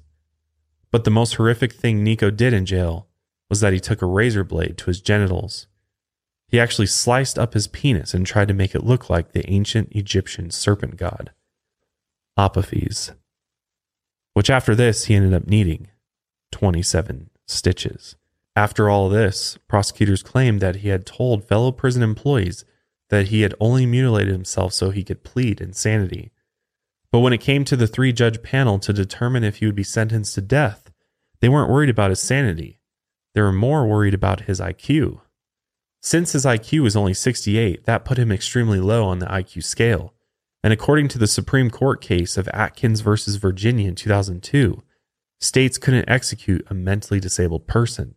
But 0.91 1.05
the 1.05 1.11
most 1.11 1.35
horrific 1.35 1.73
thing 1.73 2.03
Nikko 2.03 2.31
did 2.31 2.53
in 2.53 2.67
jail 2.67 3.09
was 3.49 3.61
that 3.61 3.73
he 3.73 3.81
took 3.81 4.03
a 4.03 4.07
razor 4.07 4.45
blade 4.45 4.79
to 4.79 4.87
his 4.87 5.01
genitals. 5.01 5.67
He 6.49 6.59
actually 6.59 6.87
sliced 6.87 7.39
up 7.39 7.55
his 7.55 7.69
penis 7.69 8.15
and 8.15 8.27
tried 8.27 8.49
to 8.49 8.55
make 8.55 8.75
it 8.75 8.85
look 8.85 9.09
like 9.09 9.33
the 9.33 9.49
ancient 9.49 9.93
Egyptian 9.93 10.51
serpent 10.51 10.97
god, 10.97 11.31
Apophis, 12.37 13.13
which 14.35 14.51
after 14.51 14.75
this 14.75 15.07
he 15.07 15.15
ended 15.15 15.35
up 15.35 15.47
needing 15.47 15.89
27 16.53 17.31
stitches. 17.47 18.17
After 18.57 18.91
all 18.91 19.09
this, 19.09 19.59
prosecutors 19.69 20.23
claimed 20.23 20.61
that 20.61 20.77
he 20.77 20.89
had 20.89 21.07
told 21.07 21.47
fellow 21.47 21.73
prison 21.73 22.03
employees 22.03 22.65
that 23.09 23.29
he 23.29 23.43
had 23.43 23.55
only 23.61 23.87
mutilated 23.87 24.33
himself 24.33 24.73
so 24.73 24.91
he 24.91 25.05
could 25.05 25.25
plead 25.25 25.61
insanity. 25.61 26.33
But 27.13 27.21
when 27.21 27.33
it 27.33 27.41
came 27.41 27.65
to 27.65 27.77
the 27.77 27.87
three 27.87 28.13
judge 28.13 28.43
panel 28.43 28.79
to 28.81 28.93
determine 28.93 29.45
if 29.45 29.57
he 29.57 29.67
would 29.67 29.75
be 29.75 29.83
sentenced 29.83 30.35
to 30.37 30.41
death, 30.41 30.91
they 31.41 31.49
weren't 31.49 31.71
worried 31.71 31.91
about 31.91 32.11
his 32.11 32.21
sanity. 32.21 32.81
They 33.35 33.41
were 33.41 33.53
more 33.53 33.87
worried 33.87 34.15
about 34.15 34.43
his 34.43 34.61
IQ. 34.61 35.21
Since 36.03 36.33
his 36.33 36.45
IQ 36.45 36.83
was 36.83 36.97
only 36.97 37.15
68, 37.15 37.85
that 37.85 38.05
put 38.05 38.19
him 38.19 38.33
extremely 38.33 38.81
low 38.81 39.05
on 39.05 39.19
the 39.19 39.27
IQ 39.27 39.65
scale. 39.65 40.15
And 40.63 40.73
according 40.73 41.09
to 41.09 41.19
the 41.19 41.27
Supreme 41.27 41.71
Court 41.71 42.01
case 42.01 42.37
of 42.37 42.49
Atkins 42.49 43.01
versus 43.01 43.37
Virginia 43.37 43.89
in 43.89 43.95
2002, 43.95 44.83
states 45.41 45.79
couldn't 45.79 46.09
execute 46.09 46.67
a 46.69 46.75
mentally 46.75 47.19
disabled 47.19 47.67
person. 47.67 48.15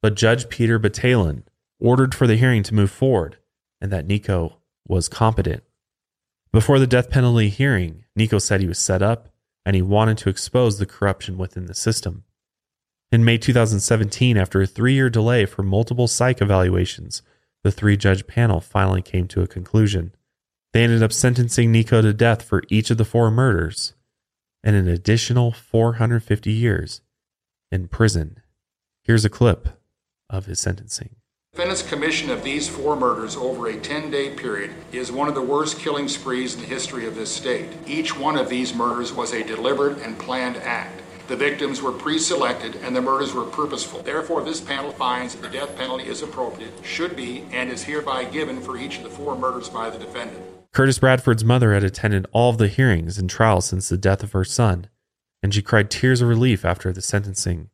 But 0.00 0.14
Judge 0.14 0.48
Peter 0.48 0.78
Bataillon 0.78 1.42
ordered 1.80 2.14
for 2.14 2.26
the 2.26 2.36
hearing 2.36 2.62
to 2.64 2.74
move 2.74 2.90
forward 2.90 3.38
and 3.80 3.90
that 3.90 4.06
Nikko 4.06 4.58
was 4.86 5.08
competent. 5.08 5.64
Before 6.52 6.78
the 6.78 6.86
death 6.86 7.10
penalty 7.10 7.48
hearing, 7.48 8.04
Nikko 8.14 8.38
said 8.38 8.60
he 8.60 8.68
was 8.68 8.78
set 8.78 9.02
up 9.02 9.28
and 9.64 9.74
he 9.74 9.82
wanted 9.82 10.18
to 10.18 10.28
expose 10.28 10.78
the 10.78 10.86
corruption 10.86 11.38
within 11.38 11.66
the 11.66 11.74
system. 11.74 12.24
In 13.10 13.24
May 13.24 13.38
2017, 13.38 14.36
after 14.36 14.62
a 14.62 14.66
three 14.66 14.94
year 14.94 15.10
delay 15.10 15.46
for 15.46 15.62
multiple 15.62 16.08
psych 16.08 16.40
evaluations, 16.40 17.22
the 17.62 17.70
three 17.70 17.96
judge 17.96 18.26
panel 18.26 18.60
finally 18.60 19.02
came 19.02 19.28
to 19.28 19.42
a 19.42 19.46
conclusion. 19.46 20.14
They 20.72 20.84
ended 20.84 21.02
up 21.02 21.12
sentencing 21.12 21.70
Nikko 21.70 22.00
to 22.00 22.14
death 22.14 22.42
for 22.42 22.62
each 22.70 22.90
of 22.90 22.96
the 22.96 23.04
four 23.04 23.30
murders 23.30 23.92
and 24.64 24.74
an 24.74 24.88
additional 24.88 25.52
450 25.52 26.50
years 26.50 27.02
in 27.70 27.88
prison. 27.88 28.38
Here's 29.02 29.24
a 29.24 29.30
clip 29.30 29.68
of 30.30 30.46
his 30.46 30.60
sentencing. 30.60 31.16
Defendant's 31.52 31.82
commission 31.82 32.30
of 32.30 32.42
these 32.42 32.66
four 32.66 32.96
murders 32.96 33.36
over 33.36 33.66
a 33.66 33.76
10 33.76 34.10
day 34.10 34.30
period 34.30 34.70
is 34.92 35.12
one 35.12 35.28
of 35.28 35.34
the 35.34 35.42
worst 35.42 35.78
killing 35.78 36.08
sprees 36.08 36.54
in 36.54 36.62
the 36.62 36.66
history 36.66 37.06
of 37.06 37.14
this 37.14 37.30
state. 37.30 37.68
Each 37.86 38.16
one 38.16 38.38
of 38.38 38.48
these 38.48 38.72
murders 38.72 39.12
was 39.12 39.34
a 39.34 39.44
deliberate 39.44 39.98
and 39.98 40.18
planned 40.18 40.56
act. 40.56 41.02
The 41.28 41.36
victims 41.36 41.82
were 41.82 41.92
pre-selected 41.92 42.76
and 42.76 42.96
the 42.96 43.02
murders 43.02 43.34
were 43.34 43.44
purposeful. 43.44 44.02
Therefore, 44.02 44.42
this 44.42 44.62
panel 44.62 44.92
finds 44.92 45.34
that 45.34 45.42
the 45.42 45.48
death 45.58 45.76
penalty 45.76 46.06
is 46.06 46.22
appropriate, 46.22 46.72
should 46.82 47.14
be, 47.14 47.44
and 47.52 47.70
is 47.70 47.84
hereby 47.84 48.24
given 48.24 48.58
for 48.58 48.78
each 48.78 48.96
of 48.96 49.02
the 49.02 49.10
four 49.10 49.36
murders 49.36 49.68
by 49.68 49.90
the 49.90 49.98
defendant. 49.98 50.42
Curtis 50.72 50.98
Bradford's 50.98 51.44
mother 51.44 51.74
had 51.74 51.84
attended 51.84 52.26
all 52.32 52.50
of 52.50 52.58
the 52.58 52.68
hearings 52.68 53.18
and 53.18 53.28
trials 53.28 53.66
since 53.66 53.88
the 53.88 53.98
death 53.98 54.22
of 54.22 54.32
her 54.32 54.44
son, 54.44 54.88
and 55.42 55.52
she 55.52 55.60
cried 55.60 55.90
tears 55.90 56.22
of 56.22 56.28
relief 56.28 56.64
after 56.64 56.92
the 56.92 57.02
sentencing. 57.02 57.68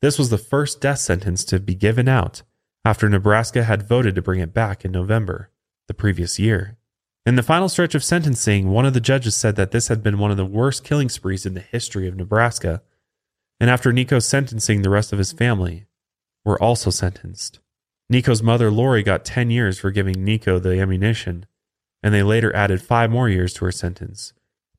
This 0.00 0.18
was 0.18 0.30
the 0.30 0.38
first 0.38 0.80
death 0.80 1.00
sentence 1.00 1.44
to 1.44 1.60
be 1.60 1.74
given 1.74 2.08
out 2.08 2.42
after 2.84 3.08
Nebraska 3.08 3.64
had 3.64 3.88
voted 3.88 4.14
to 4.14 4.22
bring 4.22 4.40
it 4.40 4.54
back 4.54 4.84
in 4.84 4.92
November 4.92 5.50
the 5.86 5.94
previous 5.94 6.38
year. 6.38 6.78
In 7.26 7.36
the 7.36 7.42
final 7.42 7.68
stretch 7.68 7.94
of 7.94 8.04
sentencing, 8.04 8.70
one 8.70 8.84
of 8.84 8.92
the 8.92 9.00
judges 9.00 9.34
said 9.34 9.56
that 9.56 9.70
this 9.70 9.88
had 9.88 10.02
been 10.02 10.18
one 10.18 10.30
of 10.30 10.36
the 10.36 10.44
worst 10.44 10.84
killing 10.84 11.08
sprees 11.08 11.46
in 11.46 11.54
the 11.54 11.60
history 11.60 12.06
of 12.06 12.16
Nebraska. 12.16 12.82
And 13.58 13.70
after 13.70 13.92
Nikko's 13.92 14.26
sentencing, 14.26 14.82
the 14.82 14.90
rest 14.90 15.12
of 15.12 15.18
his 15.18 15.32
family 15.32 15.86
were 16.44 16.60
also 16.62 16.90
sentenced. 16.90 17.60
Nikko's 18.10 18.42
mother, 18.42 18.70
Lori, 18.70 19.02
got 19.02 19.24
10 19.24 19.50
years 19.50 19.78
for 19.78 19.90
giving 19.90 20.22
Nikko 20.24 20.58
the 20.58 20.78
ammunition, 20.78 21.46
and 22.04 22.14
they 22.14 22.22
later 22.22 22.54
added 22.54 22.80
five 22.80 23.10
more 23.10 23.28
years 23.28 23.52
to 23.54 23.64
her 23.64 23.72
sentence. 23.72 24.32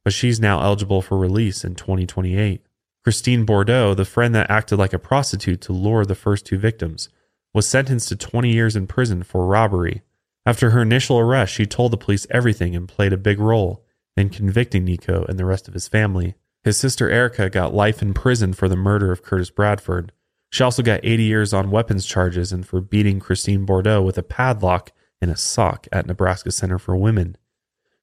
But 0.06 0.14
she's 0.14 0.40
now 0.40 0.62
eligible 0.62 1.02
for 1.02 1.18
release 1.18 1.66
in 1.66 1.76
2028. 1.76 2.62
Christine 3.04 3.44
Bordeaux, 3.44 3.94
the 3.94 4.06
friend 4.06 4.34
that 4.34 4.50
acted 4.50 4.80
like 4.80 4.94
a 4.94 5.00
prostitute 5.00 5.60
to 5.62 5.74
lure 5.74 6.06
the 6.06 6.16
first 6.16 6.46
two 6.46 6.58
victims, 6.58 7.10
was 7.54 7.68
sentenced 7.68 8.08
to 8.10 8.16
20 8.16 8.50
years 8.50 8.78
in 8.78 8.88
prison 8.88 9.24
for 9.24 9.46
robbery 9.46 10.02
after 10.46 10.70
her 10.70 10.82
initial 10.82 11.18
arrest, 11.18 11.54
she 11.54 11.66
told 11.66 11.92
the 11.92 11.98
police 11.98 12.28
everything 12.30 12.76
and 12.76 12.88
played 12.88 13.14
a 13.14 13.18
big 13.18 13.40
role 13.40 13.84
in 14.16 14.30
convicting 14.30 14.86
Nikko 14.86 15.26
and 15.28 15.40
the 15.40 15.46
rest 15.46 15.68
of 15.68 15.74
his 15.74 15.88
family. 15.88 16.36
His 16.64 16.78
sister 16.78 17.10
Erica 17.10 17.50
got 17.50 17.74
life 17.74 18.02
in 18.02 18.14
prison 18.14 18.54
for 18.54 18.70
the 18.70 18.76
murder 18.76 19.12
of 19.12 19.24
Curtis 19.24 19.50
Bradford. 19.50 20.12
She 20.52 20.64
also 20.64 20.84
got 20.84 21.00
80 21.04 21.24
years 21.24 21.54
on 21.54 21.72
weapons 21.72 22.06
charges 22.06 22.52
and 22.52 22.66
for 22.66 22.80
beating 22.80 23.20
Christine 23.20 23.66
Bordeaux 23.66 24.04
with 24.04 24.18
a 24.18 24.24
padlock 24.24 24.92
and 25.22 25.32
a 25.32 25.38
sock 25.38 25.88
at 25.92 26.06
Nebraska 26.06 26.52
Center 26.52 26.78
for 26.78 26.96
Women. 26.96 27.38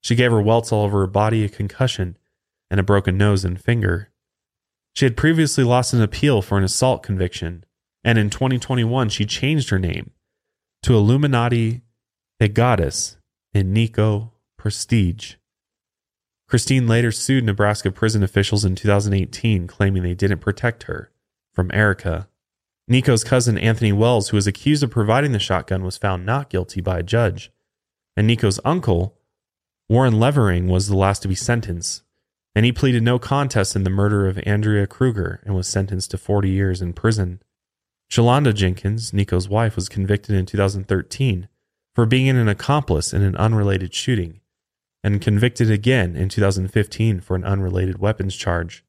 She 0.01 0.15
gave 0.15 0.31
her 0.31 0.43
welts 0.43 0.73
all 0.73 0.85
over 0.85 1.01
her 1.01 1.07
body, 1.07 1.45
a 1.45 1.49
concussion, 1.49 2.17
and 2.71 2.81
a 2.81 2.83
broken 2.83 3.17
nose 3.17 3.45
and 3.45 3.61
finger. 3.61 4.11
She 4.95 5.05
had 5.05 5.17
previously 5.17 5.65
lost 5.65 5.93
an 5.93 6.03
appeal 6.03 6.43
for 6.43 6.59
an 6.59 6.65
assault 6.65 7.03
conviction, 7.03 7.65
and 8.05 8.19
in 8.19 8.31
2021 8.31 9.09
she 9.09 9.25
changed 9.25 9.71
her 9.71 9.79
name 9.79 10.11
to 10.83 10.95
Illuminati 10.95 11.83
a 12.41 12.49
goddess 12.49 13.17
in 13.55 13.73
Nico 13.73 14.33
Prestige. 14.59 15.35
Christine 16.49 16.89
later 16.89 17.13
sued 17.13 17.45
Nebraska 17.45 17.93
prison 17.93 18.23
officials 18.23 18.65
in 18.65 18.75
2018, 18.75 19.69
claiming 19.69 20.03
they 20.03 20.15
didn't 20.15 20.41
protect 20.41 20.83
her 20.85 21.13
from 21.53 21.71
Erica. 21.73 22.29
Nikko's 22.89 23.25
cousin 23.25 23.57
Anthony 23.59 23.93
Wells, 23.93 24.29
who 24.29 24.37
was 24.37 24.47
accused 24.47 24.83
of 24.83 24.91
providing 24.91 25.33
the 25.33 25.39
shotgun, 25.39 25.85
was 25.85 25.97
found 25.97 26.27
not 26.27 26.51
guilty 26.51 26.81
by 26.81 26.99
a 26.99 27.03
judge. 27.03 27.51
And 28.17 28.27
Nikko's 28.27 28.61
uncle, 28.65 29.19
Warren 29.89 30.19
Levering, 30.19 30.69
was 30.69 30.89
the 30.89 30.97
last 30.97 31.23
to 31.23 31.29
be 31.29 31.35
sentenced, 31.35 32.03
and 32.55 32.65
he 32.67 32.73
pleaded 32.73 33.03
no 33.03 33.19
contest 33.19 33.77
in 33.77 33.85
the 33.85 33.91
murder 33.91 34.27
of 34.27 34.41
Andrea 34.45 34.87
Kruger 34.87 35.41
and 35.45 35.55
was 35.55 35.69
sentenced 35.69 36.11
to 36.11 36.19
40 36.19 36.51
years 36.51 36.83
in 36.83 36.93
prison. 36.93 37.41
Chalonda 38.11 38.53
Jenkins, 38.53 39.13
Nikko's 39.13 39.49
wife, 39.49 39.77
was 39.77 39.89
convicted 39.89 40.35
in 40.35 40.45
2013 40.45 41.49
for 41.95 42.05
being 42.05 42.29
an 42.29 42.49
accomplice 42.49 43.13
in 43.15 43.23
an 43.23 43.37
unrelated 43.37 43.95
shooting, 43.95 44.41
and 45.05 45.23
convicted 45.23 45.71
again 45.71 46.17
in 46.17 46.29
2015 46.29 47.21
for 47.21 47.37
an 47.37 47.45
unrelated 47.45 47.99
weapons 47.99 48.35
charge. 48.37 48.85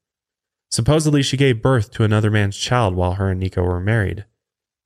Supposedly, 0.74 1.22
she 1.22 1.36
gave 1.36 1.62
birth 1.62 1.92
to 1.92 2.02
another 2.02 2.32
man's 2.32 2.56
child 2.56 2.96
while 2.96 3.12
her 3.12 3.30
and 3.30 3.38
Nikko 3.38 3.62
were 3.62 3.78
married, 3.78 4.24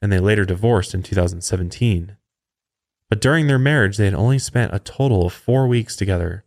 and 0.03 0.13
they 0.13 0.19
later 0.19 0.45
divorced 0.45 0.93
in 0.93 1.03
2017. 1.03 2.15
But 3.09 3.23
during 3.23 3.47
their 3.47 3.59
marriage, 3.59 3.97
they 3.97 4.05
had 4.05 4.13
only 4.13 4.39
spent 4.39 4.75
a 4.75 4.81
total 4.81 5.25
of 5.25 5.33
four 5.33 5.67
weeks 5.67 5.97
together 5.97 6.45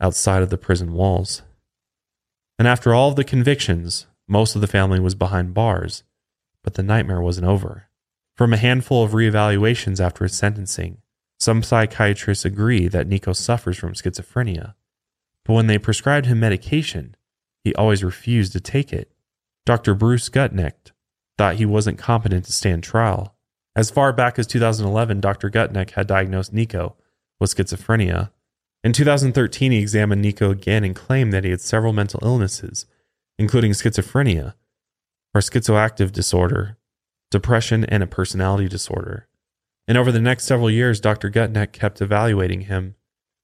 outside 0.00 0.42
of 0.42 0.50
the 0.50 0.58
prison 0.58 0.92
walls. 0.92 1.42
And 2.58 2.66
after 2.66 2.92
all 2.92 3.10
of 3.10 3.14
the 3.14 3.22
convictions, 3.22 4.08
most 4.26 4.56
of 4.56 4.60
the 4.60 4.66
family 4.66 4.98
was 4.98 5.14
behind 5.14 5.54
bars, 5.54 6.02
but 6.64 6.74
the 6.74 6.82
nightmare 6.82 7.20
wasn't 7.20 7.46
over. 7.46 7.84
From 8.36 8.52
a 8.52 8.56
handful 8.56 9.04
of 9.04 9.12
reevaluations 9.12 10.00
after 10.00 10.24
his 10.24 10.36
sentencing, 10.36 10.98
some 11.38 11.62
psychiatrists 11.62 12.44
agree 12.44 12.88
that 12.88 13.06
Nikko 13.06 13.34
suffers 13.34 13.78
from 13.78 13.92
schizophrenia. 13.92 14.74
But 15.44 15.52
when 15.52 15.68
they 15.68 15.78
prescribed 15.78 16.26
him 16.26 16.40
medication, 16.40 17.14
he 17.64 17.74
always 17.74 18.04
refused 18.04 18.52
to 18.52 18.60
take 18.60 18.92
it. 18.92 19.10
Dr. 19.66 19.94
Bruce 19.94 20.28
Gutnick 20.28 20.92
thought 21.38 21.56
he 21.56 21.66
wasn't 21.66 21.98
competent 21.98 22.44
to 22.44 22.52
stand 22.52 22.84
trial. 22.84 23.34
As 23.74 23.90
far 23.90 24.12
back 24.12 24.38
as 24.38 24.46
2011, 24.46 25.20
Dr. 25.20 25.50
Gutnick 25.50 25.92
had 25.92 26.06
diagnosed 26.06 26.52
Nikko 26.52 26.94
with 27.40 27.54
schizophrenia. 27.54 28.30
In 28.84 28.92
2013, 28.92 29.72
he 29.72 29.78
examined 29.78 30.22
Nikko 30.22 30.50
again 30.50 30.84
and 30.84 30.94
claimed 30.94 31.32
that 31.32 31.44
he 31.44 31.50
had 31.50 31.62
several 31.62 31.92
mental 31.92 32.20
illnesses, 32.22 32.86
including 33.38 33.72
schizophrenia, 33.72 34.54
or 35.34 35.40
schizoaffective 35.40 36.12
disorder, 36.12 36.76
depression, 37.30 37.84
and 37.86 38.02
a 38.02 38.06
personality 38.06 38.68
disorder. 38.68 39.26
And 39.88 39.98
over 39.98 40.12
the 40.12 40.20
next 40.20 40.44
several 40.44 40.70
years, 40.70 41.00
Dr. 41.00 41.30
Gutnick 41.30 41.72
kept 41.72 42.00
evaluating 42.00 42.62
him, 42.62 42.94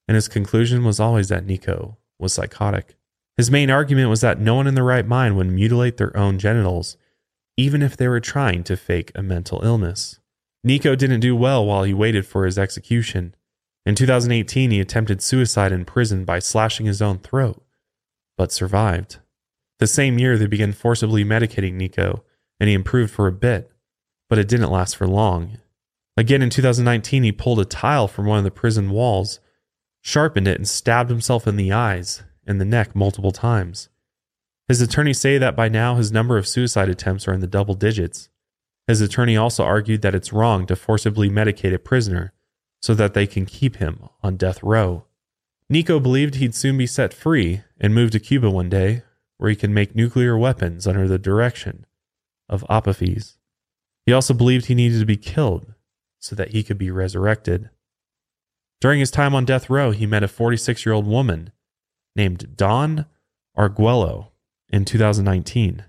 and 0.07 0.14
his 0.14 0.29
conclusion 0.29 0.85
was 0.85 1.01
always 1.01 1.29
that 1.29 1.47
Nikko 1.47 1.99
was 2.18 2.35
psychotic. 2.35 2.95
His 3.41 3.51
main 3.51 3.70
argument 3.70 4.11
was 4.11 4.20
that 4.20 4.38
no 4.38 4.55
one 4.55 4.66
in 4.66 4.74
their 4.74 4.84
right 4.84 5.07
mind 5.07 5.34
would 5.34 5.47
mutilate 5.47 5.97
their 5.97 6.14
own 6.14 6.38
genitals, 6.38 6.99
even 7.57 7.80
if 7.80 7.97
they 7.97 8.07
were 8.07 8.20
trying 8.20 8.62
to 8.64 8.76
fake 8.76 9.11
a 9.14 9.22
mental 9.22 9.64
illness. 9.64 10.18
Nikko 10.62 10.95
didn't 10.95 11.20
do 11.20 11.34
well 11.34 11.64
while 11.64 11.84
he 11.84 11.95
waited 11.95 12.26
for 12.26 12.45
his 12.45 12.59
execution. 12.59 13.34
In 13.86 13.95
2018, 13.95 14.72
he 14.72 14.78
attempted 14.78 15.22
suicide 15.22 15.72
in 15.72 15.86
prison 15.86 16.26
by 16.26 16.38
slashing 16.38 16.84
his 16.84 17.01
own 17.01 17.16
throat, 17.16 17.64
but 18.36 18.53
survived. 18.53 19.20
The 19.78 19.86
same 19.86 20.18
year, 20.18 20.36
they 20.36 20.47
began 20.47 20.74
forcibly 20.74 21.24
medicating 21.24 21.76
Nikko, 21.76 22.22
and 22.61 22.68
he 22.68 22.74
improved 22.74 23.11
for 23.11 23.26
a 23.26 23.32
bit 23.32 23.72
but 24.28 24.38
it 24.38 24.49
didn't 24.49 24.70
last 24.70 24.99
for 24.99 25.07
long. 25.07 25.57
Again 26.14 26.43
in 26.43 26.51
2019, 26.51 27.22
he 27.22 27.32
pulled 27.32 27.59
a 27.59 27.64
tile 27.64 28.07
from 28.07 28.26
one 28.26 28.36
of 28.36 28.45
the 28.45 28.51
prison 28.51 28.91
walls, 28.91 29.41
sharpened 30.03 30.47
it, 30.47 30.59
and 30.59 30.68
stabbed 30.68 31.09
himself 31.09 31.47
in 31.47 31.57
the 31.57 31.72
eyes 31.72 32.22
and 32.51 32.61
the 32.61 32.65
neck 32.65 32.97
multiple 32.97 33.31
times. 33.31 33.89
His 34.67 34.81
attorneys 34.81 35.21
say 35.21 35.39
that 35.39 35.55
by 35.55 35.69
now 35.69 35.95
his 35.95 36.11
number 36.11 36.37
of 36.37 36.49
suicide 36.49 36.89
attempts 36.89 37.29
are 37.29 37.33
in 37.33 37.39
the 37.39 37.47
double 37.47 37.75
digits. 37.75 38.29
His 38.89 39.01
attorney 39.01 39.37
also 39.37 39.63
argued 39.63 40.03
that 40.03 40.17
it's 40.17 40.33
wrong 40.33 40.67
to 40.67 40.75
forcibly 40.75 41.31
medicate 41.31 41.73
a 41.73 41.79
prisoner 41.79 42.33
so 42.83 42.93
that 42.95 43.15
they 43.15 43.27
can 43.27 43.47
keep 43.47 43.77
him 43.77 44.09
on 44.21 44.37
death 44.37 44.65
row. 44.65 45.05
Nikko 45.69 46.01
believed 46.01 46.35
he'd 46.35 46.57
soon 46.57 46.77
be 46.77 46.89
set 46.89 47.15
free 47.15 47.63
and 47.81 47.95
move 47.95 48.11
to 48.11 48.19
Cuba 48.19 48.51
one 48.51 48.69
day, 48.69 49.03
where 49.37 49.51
he 49.51 49.55
can 49.55 49.73
make 49.73 49.95
nuclear 49.95 50.37
weapons 50.37 50.89
under 50.89 51.07
the 51.07 51.19
direction 51.19 51.87
of 52.49 52.65
Apophis. 52.69 53.39
He 54.07 54.13
also 54.13 54.35
believed 54.35 54.67
he 54.67 54.75
needed 54.75 54.99
to 54.99 55.07
be 55.07 55.17
killed 55.17 55.73
so 56.19 56.35
that 56.35 56.51
he 56.51 56.65
could 56.65 56.79
be 56.79 56.91
resurrected. 56.91 57.71
During 58.81 58.99
his 58.99 59.13
time 59.13 59.37
on 59.37 59.45
death 59.45 59.71
row, 59.71 59.93
he 59.93 60.05
met 60.05 60.25
a 60.25 60.29
46 60.29 60.85
year 60.85 60.93
old 60.93 61.07
woman 61.07 61.53
named 62.17 62.57
Dawn 62.57 63.07
Arguello 63.57 64.33
in 64.69 64.85
2019. 64.85 65.85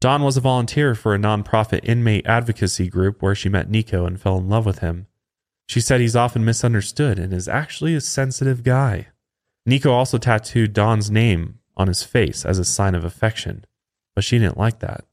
Dawn 0.00 0.22
was 0.22 0.36
a 0.36 0.40
volunteer 0.40 0.94
for 0.94 1.14
a 1.14 1.18
nonprofit 1.18 1.80
inmate 1.82 2.26
advocacy 2.26 2.88
group 2.88 3.20
where 3.20 3.34
she 3.34 3.48
met 3.48 3.68
Nikko 3.68 4.06
and 4.06 4.20
fell 4.20 4.38
in 4.38 4.48
love 4.48 4.64
with 4.64 4.78
him. 4.78 5.06
She 5.68 5.80
said 5.80 6.00
he's 6.00 6.16
often 6.16 6.44
misunderstood 6.44 7.18
and 7.18 7.32
is 7.32 7.48
actually 7.48 7.94
a 7.94 8.00
sensitive 8.00 8.64
guy. 8.64 9.08
Nikko 9.66 9.92
also 9.92 10.18
tattooed 10.18 10.72
Dawn's 10.72 11.10
name 11.10 11.58
on 11.76 11.88
his 11.88 12.02
face 12.02 12.44
as 12.44 12.58
a 12.58 12.64
sign 12.64 12.94
of 12.94 13.04
affection, 13.04 13.64
but 14.14 14.24
she 14.24 14.38
didn't 14.38 14.58
like 14.58 14.80
that. 14.80 15.04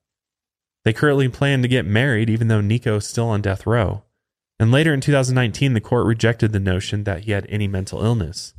They 0.83 0.93
currently 0.93 1.27
plan 1.27 1.61
to 1.61 1.67
get 1.67 1.85
married 1.85 2.29
even 2.29 2.47
though 2.47 2.61
Nikko 2.61 2.95
is 2.95 3.05
still 3.05 3.27
on 3.27 3.41
death 3.41 3.67
row. 3.67 4.03
And 4.59 4.71
later 4.71 4.93
in 4.93 5.01
2019, 5.01 5.73
the 5.73 5.81
court 5.81 6.05
rejected 6.05 6.53
the 6.53 6.59
notion 6.59 7.03
that 7.03 7.25
he 7.25 7.31
had 7.31 7.45
any 7.49 7.67
mental 7.67 8.03
illness, 8.03 8.53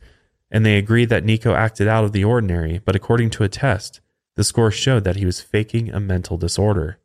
and 0.51 0.65
they 0.65 0.77
agreed 0.77 1.09
that 1.11 1.25
Nikko 1.25 1.55
acted 1.55 1.89
out 1.89 2.05
of 2.05 2.13
the 2.13 2.25
ordinary, 2.25 2.81
but 2.85 2.97
according 2.97 3.31
to 3.31 3.45
a 3.45 3.49
test, 3.49 4.01
the 4.37 4.45
score 4.45 4.71
showed 4.71 5.05
that 5.05 5.17
he 5.17 5.27
was 5.27 5.41
faking 5.41 5.91
a 5.91 6.01
mental 6.01 6.37
disorder. 6.37 6.99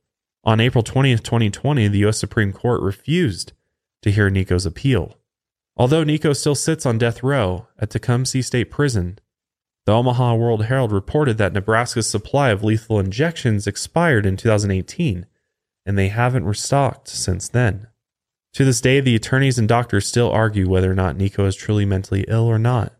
On 0.43 0.59
April 0.59 0.83
20th, 0.83 1.23
2020, 1.23 1.87
the 1.87 1.99
U.S. 1.99 2.17
Supreme 2.17 2.53
Court 2.53 2.81
refused 2.81 3.53
to 4.01 4.11
hear 4.11 4.29
Nikko's 4.29 4.65
appeal. 4.65 5.17
Although 5.75 6.03
Nikko 6.03 6.33
still 6.33 6.55
sits 6.55 6.85
on 6.85 6.97
death 6.97 7.23
row 7.23 7.67
at 7.79 7.89
Tecumseh 7.89 8.43
State 8.43 8.69
Prison, 8.69 9.17
the 9.85 9.93
Omaha 9.93 10.35
World 10.35 10.65
Herald 10.65 10.91
reported 10.91 11.37
that 11.37 11.53
Nebraska's 11.53 12.09
supply 12.09 12.49
of 12.49 12.63
lethal 12.63 12.99
injections 12.99 13.67
expired 13.67 14.25
in 14.25 14.37
2018, 14.37 15.25
and 15.85 15.97
they 15.97 16.09
haven't 16.09 16.45
restocked 16.45 17.07
since 17.07 17.49
then. 17.49 17.87
To 18.53 18.63
this 18.63 18.81
day, 18.81 18.99
the 18.99 19.15
attorneys 19.15 19.57
and 19.57 19.67
doctors 19.67 20.07
still 20.07 20.31
argue 20.31 20.69
whether 20.69 20.91
or 20.91 20.95
not 20.95 21.17
Nikko 21.17 21.45
is 21.45 21.55
truly 21.55 21.85
mentally 21.85 22.23
ill 22.27 22.45
or 22.45 22.59
not, 22.59 22.93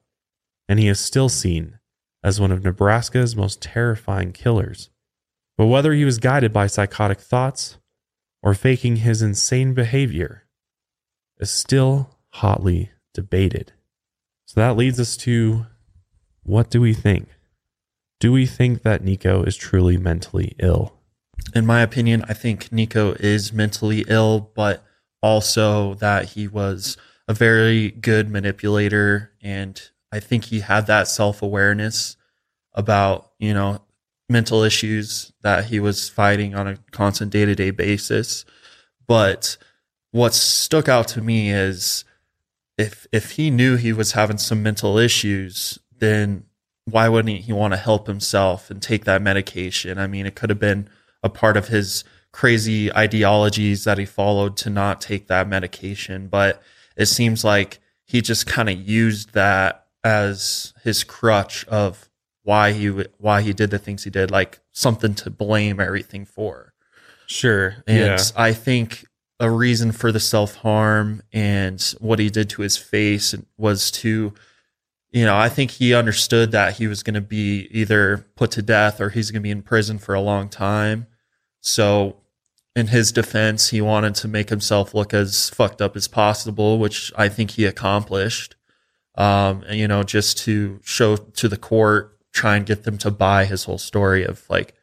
and 0.68 0.80
he 0.80 0.88
is 0.88 0.99
still 0.99 1.30
seen 1.30 1.80
as 2.24 2.39
one 2.39 2.51
of 2.51 2.64
Nebraska's 2.64 3.36
most 3.36 3.61
terrifying 3.61 4.32
killers. 4.32 4.89
But 5.57 5.68
whether 5.68 5.93
he 5.93 6.05
was 6.05 6.18
guided 6.18 6.53
by 6.53 6.68
psychotic 6.68 7.20
thoughts 7.20 7.78
or 8.41 8.53
faking 8.53 8.97
his 8.97 9.22
insane 9.22 9.74
behavior 9.74 10.43
is 11.39 11.51
still 11.51 12.18
hotly 12.30 12.91
debated. 13.14 13.74
So 14.45 14.59
that 14.59 14.78
leads 14.78 14.99
us 14.99 15.18
to 15.18 15.68
what 16.43 16.70
do 16.70 16.82
we 16.82 16.93
think? 16.93 17.30
Do 18.20 18.32
we 18.32 18.45
think 18.45 18.84
that 18.84 19.03
Nikko 19.03 19.43
is 19.43 19.55
truly 19.55 19.97
mentally 19.97 20.55
ill? 20.59 20.93
In 21.53 21.66
my 21.66 21.82
opinion, 21.82 22.24
I 22.28 22.34
think 22.34 22.72
Nikko 22.72 23.14
is 23.20 23.51
mentally 23.51 24.05
ill, 24.07 24.51
but 24.55 24.84
also 25.22 25.95
that 25.95 26.30
he 26.30 26.47
was 26.47 26.97
a 27.28 27.34
very 27.34 27.91
good 27.91 28.30
manipulator 28.30 29.32
and 29.41 29.89
I 30.14 30.20
think 30.20 30.45
he 30.45 30.59
had 30.59 30.86
that 30.86 31.07
self-awareness 31.07 32.18
about, 32.74 33.32
you 33.39 33.51
know, 33.51 33.82
mental 34.30 34.61
issues 34.61 35.34
that 35.41 35.66
he 35.66 35.80
was 35.80 36.07
fighting 36.07 36.53
on 36.53 36.68
a 36.68 36.78
constant 36.91 37.32
day-to-day 37.32 37.72
basis. 37.72 38.45
But 39.07 39.57
what 40.11 40.36
stuck 40.36 40.88
out 40.88 41.07
to 41.09 41.22
me 41.22 41.49
is 41.49 42.05
if 42.78 43.07
if 43.11 43.32
he 43.32 43.49
knew 43.49 43.76
he 43.76 43.91
was 43.91 44.11
having 44.11 44.38
some 44.38 44.61
mental 44.61 44.99
issues, 44.99 45.80
then 45.97 46.43
why 46.86 47.09
wouldn't 47.09 47.39
he 47.39 47.53
want 47.53 47.74
to 47.74 47.78
help 47.78 48.05
himself 48.05 48.70
and 48.70 48.84
take 48.84 49.05
that 49.05 49.22
medication? 49.22 49.97
I 49.97 50.05
mean, 50.05 50.28
it 50.28 50.36
could 50.36 50.51
have 50.51 50.59
been 50.59 50.89
a 51.24 51.30
part 51.30 51.57
of 51.57 51.70
his 51.70 52.03
crazy 52.32 52.93
ideologies 52.93 53.84
that 53.86 53.97
he 53.97 54.05
followed 54.05 54.57
to 54.57 54.70
not 54.70 55.01
take 55.01 55.28
that 55.28 55.47
medication, 55.47 56.28
but 56.28 56.61
it 56.95 57.07
seems 57.07 57.43
like 57.43 57.80
he 58.05 58.22
just 58.22 58.45
kind 58.45 58.70
of 58.70 58.78
used 58.78 59.34
that 59.34 59.82
as 60.03 60.73
his 60.83 61.03
crutch 61.03 61.65
of 61.67 62.09
why 62.43 62.73
he 62.73 62.87
why 63.17 63.41
he 63.41 63.53
did 63.53 63.71
the 63.71 63.79
things 63.79 64.03
he 64.03 64.09
did, 64.09 64.29
like 64.29 64.59
something 64.71 65.15
to 65.15 65.29
blame 65.29 65.79
everything 65.79 66.25
for. 66.25 66.73
Sure. 67.27 67.83
And 67.87 68.19
yeah. 68.19 68.23
I 68.35 68.53
think 68.53 69.05
a 69.39 69.49
reason 69.49 69.91
for 69.91 70.11
the 70.11 70.19
self 70.19 70.55
harm 70.55 71.21
and 71.31 71.81
what 71.99 72.19
he 72.19 72.29
did 72.29 72.49
to 72.51 72.61
his 72.61 72.77
face 72.77 73.33
was 73.57 73.91
to, 73.91 74.33
you 75.11 75.25
know, 75.25 75.37
I 75.37 75.49
think 75.49 75.71
he 75.71 75.93
understood 75.93 76.51
that 76.51 76.77
he 76.77 76.87
was 76.87 77.01
going 77.01 77.15
to 77.15 77.21
be 77.21 77.67
either 77.71 78.25
put 78.35 78.51
to 78.51 78.61
death 78.61 79.01
or 79.01 79.09
he's 79.09 79.31
going 79.31 79.41
to 79.41 79.43
be 79.43 79.51
in 79.51 79.61
prison 79.61 79.97
for 79.97 80.13
a 80.13 80.21
long 80.21 80.49
time. 80.49 81.07
So 81.61 82.17
in 82.75 82.87
his 82.87 83.11
defense, 83.11 83.69
he 83.69 83.81
wanted 83.81 84.15
to 84.15 84.27
make 84.27 84.49
himself 84.49 84.93
look 84.93 85.13
as 85.13 85.49
fucked 85.49 85.81
up 85.81 85.95
as 85.95 86.07
possible, 86.07 86.79
which 86.79 87.11
I 87.15 87.29
think 87.29 87.51
he 87.51 87.65
accomplished. 87.65 88.55
Um, 89.16 89.64
and, 89.68 89.78
you 89.80 89.88
know, 89.88 90.03
just 90.03 90.39
to 90.39 90.80
show 90.84 91.16
to 91.18 91.47
the 91.47 91.57
court, 91.57 92.18
try 92.32 92.55
and 92.57 92.66
get 92.66 92.84
them 92.84 92.97
to 92.99 93.11
buy 93.11 93.45
his 93.45 93.64
whole 93.66 93.78
story 93.78 94.24
of 94.26 94.43
like, 94.49 94.74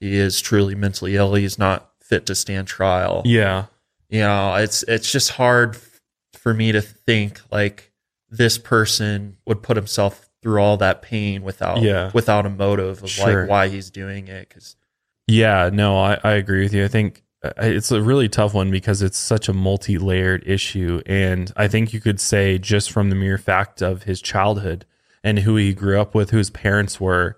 he 0.00 0.16
is 0.16 0.40
truly 0.40 0.74
mentally 0.74 1.16
ill. 1.16 1.34
He's 1.34 1.58
not 1.58 1.90
fit 2.02 2.26
to 2.26 2.34
stand 2.34 2.66
trial. 2.68 3.22
yeah. 3.24 3.66
You 4.08 4.20
know, 4.20 4.54
it's, 4.54 4.84
it's 4.84 5.10
just 5.10 5.30
hard 5.32 5.76
for 6.34 6.54
me 6.54 6.70
to 6.70 6.80
think 6.80 7.40
like 7.50 7.90
this 8.30 8.56
person 8.56 9.36
would 9.46 9.62
put 9.64 9.76
himself 9.76 10.28
through 10.42 10.60
all 10.60 10.76
that 10.76 11.02
pain 11.02 11.42
without, 11.42 11.82
Yeah. 11.82 12.12
without 12.14 12.46
a 12.46 12.50
motive 12.50 13.02
of 13.02 13.10
Sure. 13.10 13.40
like 13.42 13.50
why 13.50 13.68
he's 13.68 13.90
doing 13.90 14.28
it. 14.28 14.48
Cause 14.50 14.76
Yeah, 15.26 15.70
no, 15.72 15.98
I, 15.98 16.18
I 16.22 16.32
agree 16.34 16.62
with 16.62 16.72
you. 16.72 16.84
I 16.84 16.88
think 16.88 17.24
it's 17.58 17.90
a 17.90 18.02
really 18.02 18.28
tough 18.28 18.54
one 18.54 18.70
because 18.70 19.02
it's 19.02 19.18
such 19.18 19.48
a 19.48 19.52
multi 19.52 19.98
layered 19.98 20.42
issue. 20.46 21.02
And 21.06 21.52
I 21.56 21.68
think 21.68 21.92
you 21.92 22.00
could 22.00 22.20
say, 22.20 22.58
just 22.58 22.90
from 22.90 23.10
the 23.10 23.16
mere 23.16 23.38
fact 23.38 23.82
of 23.82 24.04
his 24.04 24.20
childhood 24.20 24.84
and 25.24 25.40
who 25.40 25.56
he 25.56 25.74
grew 25.74 26.00
up 26.00 26.14
with, 26.14 26.30
who 26.30 26.38
his 26.38 26.50
parents 26.50 27.00
were, 27.00 27.36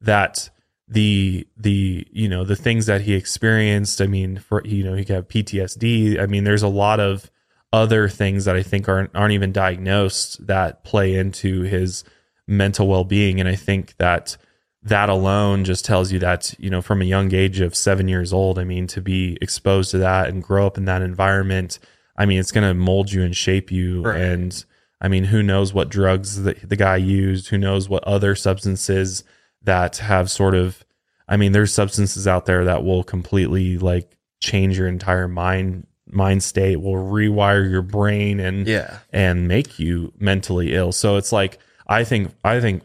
that 0.00 0.50
the 0.90 1.46
the 1.56 2.06
you 2.10 2.28
know 2.28 2.44
the 2.44 2.56
things 2.56 2.86
that 2.86 3.02
he 3.02 3.14
experienced 3.14 4.02
i 4.02 4.06
mean 4.06 4.38
for 4.38 4.60
you 4.64 4.82
know 4.82 4.94
he 4.94 5.04
could 5.04 5.14
have 5.14 5.28
ptsd 5.28 6.20
i 6.20 6.26
mean 6.26 6.42
there's 6.42 6.64
a 6.64 6.68
lot 6.68 6.98
of 6.98 7.30
other 7.72 8.08
things 8.08 8.44
that 8.44 8.56
i 8.56 8.62
think 8.62 8.88
aren't 8.88 9.10
aren't 9.14 9.32
even 9.32 9.52
diagnosed 9.52 10.44
that 10.44 10.82
play 10.82 11.14
into 11.14 11.62
his 11.62 12.02
mental 12.48 12.88
well-being 12.88 13.38
and 13.38 13.48
i 13.48 13.54
think 13.54 13.96
that 13.98 14.36
that 14.82 15.08
alone 15.10 15.64
just 15.64 15.84
tells 15.84 16.10
you 16.10 16.18
that 16.18 16.54
you 16.58 16.70
know 16.70 16.80
from 16.80 17.02
a 17.02 17.04
young 17.04 17.34
age 17.34 17.60
of 17.60 17.74
seven 17.76 18.08
years 18.08 18.32
old 18.32 18.58
i 18.58 18.64
mean 18.64 18.86
to 18.86 19.00
be 19.00 19.36
exposed 19.42 19.90
to 19.90 19.98
that 19.98 20.28
and 20.28 20.42
grow 20.42 20.66
up 20.66 20.78
in 20.78 20.86
that 20.86 21.02
environment 21.02 21.78
i 22.16 22.24
mean 22.24 22.38
it's 22.40 22.50
going 22.52 22.66
to 22.66 22.72
mold 22.72 23.12
you 23.12 23.22
and 23.22 23.36
shape 23.36 23.70
you 23.70 24.02
Right. 24.02 24.20
and 24.20 24.64
i 25.00 25.06
mean 25.08 25.24
who 25.24 25.42
knows 25.42 25.74
what 25.74 25.90
drugs 25.90 26.42
the, 26.44 26.54
the 26.64 26.76
guy 26.76 26.96
used 26.96 27.48
who 27.48 27.58
knows 27.58 27.88
what 27.90 28.02
other 28.04 28.34
substances 28.34 29.22
that 29.62 29.98
have 29.98 30.30
sort 30.30 30.54
of 30.54 30.82
i 31.28 31.36
mean 31.36 31.52
there's 31.52 31.74
substances 31.74 32.26
out 32.26 32.46
there 32.46 32.64
that 32.64 32.82
will 32.82 33.04
completely 33.04 33.76
like 33.76 34.16
change 34.40 34.78
your 34.78 34.88
entire 34.88 35.28
mind 35.28 35.86
mind 36.12 36.42
state 36.42 36.80
will 36.80 36.94
rewire 36.94 37.70
your 37.70 37.82
brain 37.82 38.40
and 38.40 38.66
yeah, 38.66 38.98
and 39.12 39.46
make 39.46 39.78
you 39.78 40.12
mentally 40.18 40.74
ill. 40.74 40.90
So 40.90 41.16
it's 41.16 41.30
like 41.30 41.58
I 41.86 42.02
think 42.02 42.32
I 42.42 42.58
think 42.60 42.82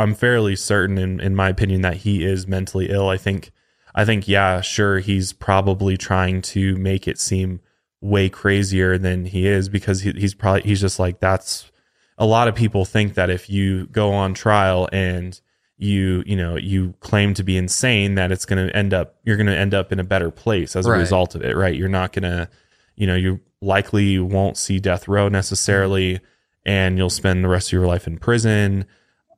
I'm 0.00 0.14
fairly 0.14 0.56
certain 0.56 0.98
in 0.98 1.20
in 1.20 1.34
my 1.36 1.48
opinion 1.48 1.82
that 1.82 1.98
he 1.98 2.24
is 2.24 2.46
mentally 2.46 2.90
ill. 2.90 3.08
I 3.08 3.16
think 3.16 3.50
I 3.94 4.04
think 4.04 4.26
yeah, 4.26 4.60
sure 4.60 4.98
he's 4.98 5.32
probably 5.32 5.96
trying 5.96 6.42
to 6.42 6.76
make 6.76 7.06
it 7.06 7.18
seem 7.18 7.60
way 8.00 8.30
crazier 8.30 8.96
than 8.96 9.26
he 9.26 9.46
is 9.46 9.68
because 9.68 10.00
he, 10.00 10.12
he's 10.12 10.34
probably 10.34 10.62
he's 10.62 10.80
just 10.80 10.98
like 10.98 11.20
that's 11.20 11.70
a 12.16 12.24
lot 12.24 12.48
of 12.48 12.54
people 12.54 12.84
think 12.84 13.14
that 13.14 13.30
if 13.30 13.50
you 13.50 13.86
go 13.86 14.12
on 14.12 14.32
trial 14.32 14.88
and 14.90 15.40
you 15.76 16.22
you 16.26 16.36
know 16.36 16.56
you 16.56 16.94
claim 17.00 17.34
to 17.34 17.42
be 17.42 17.56
insane 17.56 18.14
that 18.14 18.32
it's 18.32 18.46
going 18.46 18.66
to 18.66 18.74
end 18.74 18.94
up 18.94 19.16
you're 19.24 19.36
going 19.36 19.46
to 19.46 19.56
end 19.56 19.74
up 19.74 19.92
in 19.92 19.98
a 19.98 20.04
better 20.04 20.30
place 20.30 20.76
as 20.76 20.86
a 20.86 20.90
result 20.90 21.34
of 21.34 21.42
it 21.42 21.56
right? 21.56 21.76
You're 21.76 21.88
not 21.88 22.12
going 22.12 22.22
to 22.22 22.48
you 22.96 23.06
know 23.06 23.14
you 23.14 23.40
likely 23.60 24.18
won't 24.18 24.56
see 24.56 24.78
death 24.78 25.08
row 25.08 25.28
necessarily 25.28 26.20
and 26.64 26.96
you'll 26.96 27.10
spend 27.10 27.44
the 27.44 27.48
rest 27.48 27.68
of 27.68 27.72
your 27.72 27.86
life 27.86 28.06
in 28.06 28.18
prison 28.18 28.86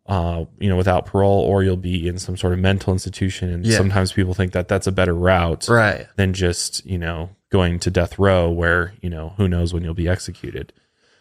uh, 0.07 0.45
you 0.59 0.69
know 0.69 0.77
without 0.77 1.07
parole 1.07 1.41
or 1.41 1.63
you'll 1.63 1.77
be 1.77 2.09
in 2.09 2.19
some 2.19 2.37
sort 2.37 2.53
of 2.53 2.59
mental 2.59 2.93
institution 2.93 3.51
and 3.51 3.65
Yeah. 3.65 3.77
sometimes 3.77 4.13
people 4.13 4.35
think 4.35 4.53
that 4.53 4.67
that's 4.69 4.87
a 4.87 4.93
better 4.93 5.15
route 5.15 5.69
right. 5.69 6.07
than 6.17 6.33
just 6.33 6.85
you 6.85 6.99
know 6.99 7.31
going 7.51 7.79
to 7.81 7.91
death 7.91 8.19
row 8.19 8.51
where 8.51 8.95
you 9.01 9.09
know 9.11 9.35
who 9.37 9.47
knows 9.47 9.73
when 9.73 9.85
you'll 9.85 9.95
be 9.95 10.09
executed 10.09 10.73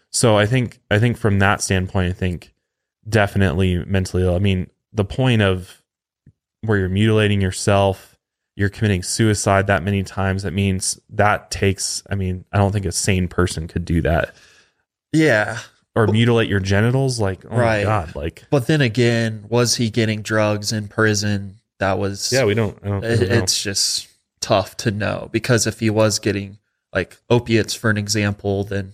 so 0.10 0.38
i 0.38 0.46
think 0.46 0.80
i 0.90 0.98
think 0.98 1.18
from 1.18 1.40
that 1.40 1.62
standpoint 1.62 2.10
i 2.10 2.14
think 2.14 2.54
definitely 3.08 3.84
mentally 3.86 4.24
ill 4.24 4.36
i 4.36 4.40
mean 4.40 4.68
the 4.94 5.06
point 5.06 5.42
of 5.42 5.82
where 6.62 6.78
you're 6.78 6.90
mutilating 6.90 7.42
yourself 7.42 8.18
you're 8.56 8.70
committing 8.70 9.02
suicide 9.02 9.68
that 9.68 9.82
many 9.82 10.04
times, 10.04 10.44
that 10.44 10.52
means 10.52 11.00
that 11.10 11.50
takes. 11.50 12.04
I 12.10 12.16
mean, 12.16 12.44
I 12.52 12.58
don't 12.58 12.74
think 12.74 12.86
a 12.86 12.92
sane 12.92 13.30
person 13.30 13.66
could 13.68 13.86
do 13.86 14.02
that 14.02 14.36
Yeah. 15.14 15.58
Or 15.96 16.08
mutilate 16.08 16.50
your 16.50 16.60
genitals. 16.60 17.20
Like, 17.20 17.44
oh 17.46 17.56
Right. 17.58 17.80
my 17.80 17.84
god, 17.84 18.16
like 18.16 18.44
But 18.50 18.68
then 18.68 18.82
again, 18.82 19.46
was 19.50 19.76
he 19.76 19.90
getting 19.90 20.22
drugs 20.22 20.72
in 20.72 20.88
prison? 20.88 21.58
That 21.80 21.98
was 22.00 22.32
yeah, 22.32 22.46
we 22.46 22.54
don't. 22.54 22.78
I 22.84 22.88
don't. 22.88 23.04
I 23.04 23.08
it- 23.10 23.20
don't 23.20 23.30
know. 23.30 23.36
it's 23.36 23.62
just 23.62 24.08
tough 24.40 24.76
to 24.78 24.92
know 24.92 25.30
because 25.32 25.68
if 25.68 25.80
he 25.80 25.90
was 25.90 26.20
getting 26.20 26.58
like 26.94 27.18
opiates 27.30 27.74
for 27.74 27.90
an 27.90 27.98
example, 27.98 28.64
then 28.64 28.94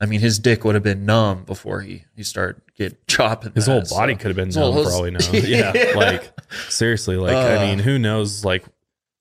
I 0.00 0.06
mean 0.06 0.20
his 0.20 0.38
dick 0.38 0.64
would 0.64 0.74
have 0.74 0.82
been 0.84 1.04
numb 1.06 1.44
before 1.44 1.80
he 1.80 2.04
he 2.16 2.22
started 2.24 2.60
getting 2.76 2.98
chopping. 3.06 3.52
His 3.54 3.66
that, 3.66 3.72
whole 3.72 3.84
so- 3.84 3.96
body 3.96 4.14
could 4.16 4.26
have 4.28 4.36
been 4.36 4.46
His 4.48 4.56
numb 4.56 4.74
for 4.84 4.90
all 4.90 5.02
we 5.02 5.10
know. 5.12 5.18
Yeah, 5.32 5.72
Yeah. 5.74 5.92
like 5.96 6.32
seriously, 6.68 7.16
like 7.16 7.36
I 7.36 7.56
Uh. 7.56 7.66
mean, 7.66 7.78
who 7.78 7.98
knows? 7.98 8.44
Like 8.44 8.64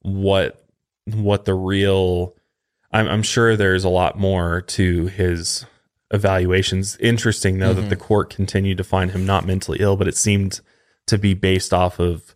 what 0.02 0.60
what 1.06 1.46
the 1.46 1.54
real? 1.54 2.36
I'm, 2.92 3.08
I'm 3.08 3.24
sure 3.24 3.56
there's 3.58 3.84
a 3.84 3.90
lot 3.90 4.18
more 4.20 4.62
to 4.62 5.08
his 5.08 5.66
evaluations. 6.14 6.96
Interesting 6.98 7.58
though 7.60 7.74
that 7.74 7.82
mm-hmm. 7.82 7.90
the 7.90 7.96
court 7.98 8.30
continued 8.30 8.78
to 8.78 8.84
find 8.84 9.12
him 9.12 9.26
not 9.26 9.46
mentally 9.46 9.80
ill, 9.82 9.98
but 9.98 10.08
it 10.08 10.16
seemed 10.16 10.62
to 11.08 11.18
be 11.18 11.34
based 11.34 11.74
off 11.74 12.00
of 12.00 12.36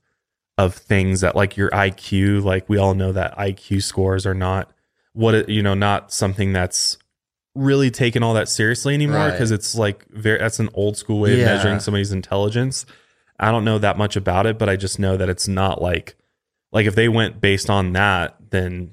of 0.58 0.74
things 0.74 1.22
that 1.22 1.36
like 1.36 1.56
your 1.56 1.70
IQ. 1.70 2.44
Like 2.44 2.68
we 2.68 2.78
all 2.78 2.96
know 2.96 3.12
that 3.12 3.38
IQ 3.38 3.84
scores 3.84 4.26
are 4.26 4.34
not 4.34 4.72
what 5.14 5.36
it, 5.36 5.50
you 5.50 5.62
know, 5.64 5.76
not 5.76 6.12
something 6.12 6.52
that's 6.52 6.98
really 7.56 7.90
taken 7.90 8.22
all 8.24 8.34
that 8.34 8.50
seriously 8.50 8.94
anymore 8.94 9.18
Right. 9.18 9.32
because 9.32 9.52
it's 9.52 9.74
like 9.76 10.06
very 10.10 10.38
that's 10.40 10.60
an 10.60 10.70
old 10.74 10.98
school 10.98 11.20
way 11.20 11.34
of 11.34 11.40
Yeah. 11.40 11.46
measuring 11.46 11.80
somebody's 11.80 12.12
intelligence. 12.12 12.86
I 13.40 13.52
don't 13.52 13.66
know 13.66 13.78
that 13.78 13.98
much 13.98 14.16
about 14.16 14.48
it, 14.48 14.58
but 14.58 14.70
I 14.70 14.76
just 14.76 15.00
know 15.00 15.18
that 15.18 15.30
it's 15.30 15.48
not 15.48 15.82
like 15.82 16.16
like 16.72 16.86
if 16.86 16.96
they 16.96 17.08
went 17.08 17.40
based 17.40 17.70
on 17.70 17.94
that, 17.94 18.36
then 18.50 18.92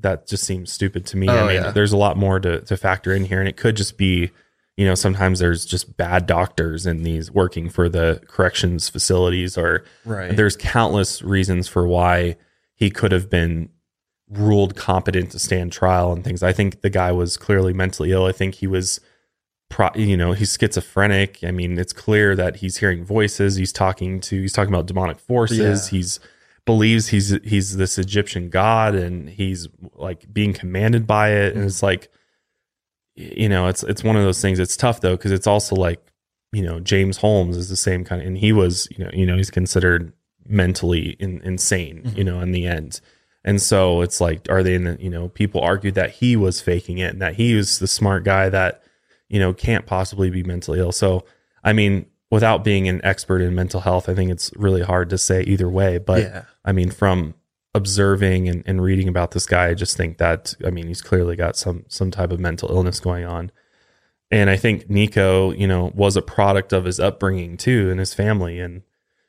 that 0.00 0.26
just 0.26 0.44
seems 0.44 0.72
stupid 0.72 1.06
to 1.06 1.16
me. 1.16 1.28
I 1.28 1.40
Oh, 1.40 1.46
mean, 1.46 1.54
yeah. 1.56 1.70
there's 1.70 1.92
a 1.92 1.96
lot 1.96 2.16
more 2.16 2.38
to 2.40 2.60
to 2.62 2.76
factor 2.76 3.12
in 3.14 3.24
here, 3.24 3.40
and 3.40 3.48
it 3.48 3.56
could 3.56 3.76
just 3.76 3.96
be, 3.96 4.30
you 4.76 4.86
know, 4.86 4.94
sometimes 4.94 5.38
there's 5.38 5.64
just 5.64 5.96
bad 5.96 6.26
doctors 6.26 6.86
in 6.86 7.02
these 7.02 7.30
working 7.30 7.68
for 7.70 7.88
the 7.88 8.20
corrections 8.28 8.88
facilities, 8.88 9.56
or 9.56 9.84
Right. 10.04 10.36
there's 10.36 10.56
countless 10.56 11.22
reasons 11.22 11.66
for 11.68 11.86
why 11.86 12.36
he 12.74 12.90
could 12.90 13.12
have 13.12 13.30
been 13.30 13.70
ruled 14.28 14.74
competent 14.76 15.30
to 15.30 15.38
stand 15.38 15.72
trial 15.72 16.12
and 16.12 16.24
things. 16.24 16.42
I 16.42 16.52
think 16.52 16.80
the 16.82 16.90
guy 16.90 17.12
was 17.12 17.36
clearly 17.36 17.72
mentally 17.72 18.10
ill. 18.12 18.26
I 18.26 18.32
think 18.32 18.56
he 18.56 18.66
was, 18.66 19.00
pro, 19.70 19.88
you 19.94 20.16
know, 20.16 20.32
he's 20.32 20.56
schizophrenic. 20.60 21.38
I 21.44 21.52
mean, 21.52 21.78
it's 21.78 21.92
clear 21.92 22.34
that 22.36 22.56
he's 22.56 22.78
hearing 22.78 23.04
voices. 23.04 23.54
He's 23.56 23.72
talking 23.72 24.20
to, 24.22 24.40
he's 24.42 24.52
talking 24.52 24.74
about 24.74 24.86
demonic 24.86 25.20
forces. 25.20 25.86
Yeah. 25.92 25.96
He's 25.96 26.20
believes 26.66 27.08
he's 27.08 27.30
he's 27.44 27.76
this 27.76 27.96
Egyptian 27.96 28.50
god 28.50 28.94
and 28.94 29.30
he's 29.30 29.68
like 29.94 30.30
being 30.32 30.52
commanded 30.52 31.06
by 31.06 31.30
it. 31.30 31.54
And 31.54 31.64
it's 31.64 31.82
like, 31.82 32.10
you 33.14 33.48
know, 33.48 33.68
it's 33.68 33.82
it's 33.84 34.04
one 34.04 34.16
of 34.16 34.22
those 34.22 34.42
things. 34.42 34.58
It's 34.58 34.76
tough 34.76 35.00
though 35.00 35.16
because 35.16 35.32
it's 35.32 35.46
also 35.46 35.74
like, 35.74 36.04
you 36.52 36.62
know, 36.62 36.80
James 36.80 37.18
Holmes 37.18 37.56
is 37.56 37.68
the 37.68 37.76
same 37.76 38.04
kind 38.04 38.20
of, 38.20 38.26
and 38.26 38.36
he 38.36 38.52
was, 38.52 38.88
you 38.90 39.04
know, 39.04 39.10
you 39.14 39.24
know, 39.24 39.36
he's 39.36 39.50
considered 39.50 40.12
mentally 40.48 41.16
in, 41.18 41.40
insane, 41.42 42.02
you 42.04 42.10
mm-hmm. 42.10 42.22
know, 42.22 42.40
in 42.40 42.52
the 42.52 42.66
end. 42.66 43.00
And 43.44 43.62
so 43.62 44.00
it's 44.00 44.20
like, 44.20 44.46
are 44.50 44.62
they 44.62 44.74
in 44.74 44.84
the, 44.84 44.96
you 45.00 45.10
know, 45.10 45.28
people 45.28 45.60
argued 45.60 45.94
that 45.94 46.10
he 46.10 46.34
was 46.34 46.60
faking 46.60 46.98
it 46.98 47.12
and 47.12 47.22
that 47.22 47.34
he 47.34 47.54
was 47.54 47.78
the 47.78 47.86
smart 47.86 48.24
guy 48.24 48.48
that, 48.48 48.82
you 49.28 49.38
know, 49.38 49.52
can't 49.52 49.86
possibly 49.86 50.30
be 50.30 50.42
mentally 50.42 50.80
ill. 50.80 50.92
So, 50.92 51.24
I 51.62 51.72
mean, 51.72 52.06
without 52.36 52.62
being 52.62 52.88
an 52.88 53.00
expert 53.02 53.40
in 53.40 53.54
mental 53.54 53.80
health, 53.80 54.08
I 54.08 54.14
think 54.14 54.30
it's 54.30 54.50
really 54.56 54.82
hard 54.82 55.10
to 55.10 55.18
say 55.18 55.42
either 55.42 55.68
way. 55.68 55.98
But 55.98 56.22
Yeah. 56.22 56.42
I 56.64 56.72
mean, 56.72 56.90
from 56.90 57.34
observing 57.74 58.48
and, 58.48 58.62
and 58.66 58.82
reading 58.82 59.08
about 59.08 59.30
this 59.32 59.46
guy, 59.46 59.68
I 59.68 59.74
just 59.74 59.96
think 59.96 60.18
that, 60.18 60.54
I 60.64 60.70
mean, 60.70 60.86
he's 60.86 61.02
clearly 61.02 61.36
got 61.36 61.56
some, 61.56 61.84
some 61.88 62.10
type 62.10 62.30
of 62.30 62.40
mental 62.40 62.70
illness 62.70 63.00
going 63.00 63.24
on. 63.24 63.50
And 64.30 64.50
I 64.50 64.56
think 64.56 64.90
Nikko, 64.90 65.52
you 65.52 65.66
know, 65.66 65.92
was 65.94 66.16
a 66.16 66.22
product 66.22 66.72
of 66.72 66.84
his 66.84 66.98
upbringing 66.98 67.56
too 67.56 67.90
and 67.90 68.00
his 68.00 68.12
family. 68.12 68.60
And, 68.60 68.82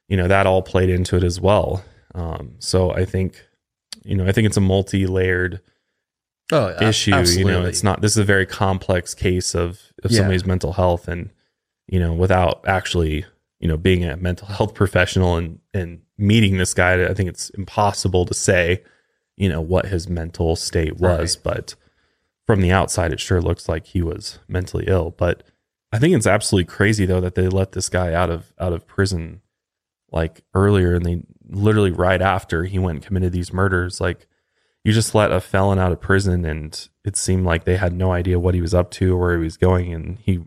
you 0.08 0.18
know, 0.18 0.28
that 0.28 0.48
all 0.48 0.62
played 0.62 0.90
into 0.90 1.16
it 1.18 1.24
as 1.24 1.40
well. 1.40 1.84
Um, 2.16 2.56
so 2.60 2.92
I 2.92 3.06
think, 3.06 3.46
you 4.04 4.16
know, 4.16 4.26
I 4.26 4.32
think 4.32 4.48
it's 4.48 4.58
a 4.58 4.62
multi 4.62 5.06
layered 5.06 5.62
oh, 6.52 6.76
issue. 6.82 7.16
You 7.40 7.46
know, 7.46 7.66
it's 7.66 7.84
not. 7.84 8.02
This 8.02 8.14
is 8.14 8.18
a 8.18 8.24
very 8.24 8.46
complex 8.46 9.14
case 9.14 9.54
of 9.54 9.82
of 10.04 10.12
Yeah. 10.12 10.20
somebody's 10.20 10.46
mental 10.46 10.74
health, 10.74 11.08
and 11.08 11.30
you 11.88 12.00
know, 12.00 12.14
without 12.14 12.64
actually, 12.68 13.26
you 13.60 13.68
know, 13.68 13.78
being 13.78 14.04
a 14.04 14.18
mental 14.18 14.48
health 14.48 14.74
professional 14.74 15.36
and 15.36 15.60
and 15.74 16.02
meeting 16.18 16.58
this 16.58 16.74
guy, 16.74 17.06
I 17.06 17.14
think 17.14 17.30
it's 17.30 17.50
impossible 17.52 18.26
to 18.26 18.34
say, 18.34 18.84
you 19.36 19.50
know, 19.50 19.62
what 19.62 19.88
his 19.88 20.10
mental 20.10 20.56
state 20.56 20.98
was. 20.98 21.36
But 21.36 21.76
from 22.46 22.62
the 22.62 22.72
outside, 22.72 23.14
it 23.14 23.20
sure 23.20 23.42
looks 23.42 23.70
like 23.70 23.88
he 23.88 24.02
was 24.02 24.40
mentally 24.48 24.86
ill. 24.88 25.12
But 25.12 25.44
I 25.92 26.00
think 26.00 26.16
it's 26.16 26.28
absolutely 26.28 26.66
crazy 26.66 27.06
though 27.06 27.22
that 27.22 27.36
they 27.36 27.48
let 27.48 27.72
this 27.72 27.90
guy 27.90 28.14
out 28.14 28.30
of 28.30 28.54
out 28.60 28.74
of 28.74 28.88
prison 28.88 29.42
like 30.12 30.42
earlier, 30.54 30.96
and 30.96 31.06
they 31.06 31.24
literally 31.50 31.92
right 31.92 32.22
after 32.22 32.64
he 32.64 32.80
went 32.80 32.98
and 32.98 33.06
committed 33.06 33.34
these 33.34 33.54
murders, 33.54 34.02
like 34.02 34.28
you 34.84 34.94
just 34.94 35.14
let 35.14 35.34
a 35.34 35.42
felon 35.42 35.80
out 35.80 35.92
of 35.92 36.00
prison 36.00 36.46
and 36.46 36.88
it 37.04 37.18
seemed 37.18 37.46
like 37.46 37.66
they 37.66 37.76
had 37.76 37.92
no 37.92 38.14
idea 38.14 38.40
what 38.40 38.56
he 38.56 38.62
was 38.62 38.74
up 38.74 38.90
to 38.92 39.16
or 39.16 39.20
where 39.20 39.38
he 39.38 39.44
was 39.44 39.58
going 39.58 39.94
and 39.94 40.18
he 40.20 40.40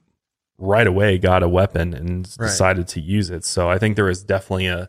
right 0.61 0.87
away 0.87 1.19
got 1.19 1.43
a 1.43 1.49
weapon 1.49 1.93
and 1.95 2.29
Right. 2.39 2.47
decided 2.49 2.87
to 2.89 3.01
use 3.01 3.31
it 3.31 3.45
so 3.45 3.69
i 3.69 3.79
think 3.79 3.97
there 3.97 4.05
was 4.05 4.23
definitely 4.23 4.67
a 4.67 4.89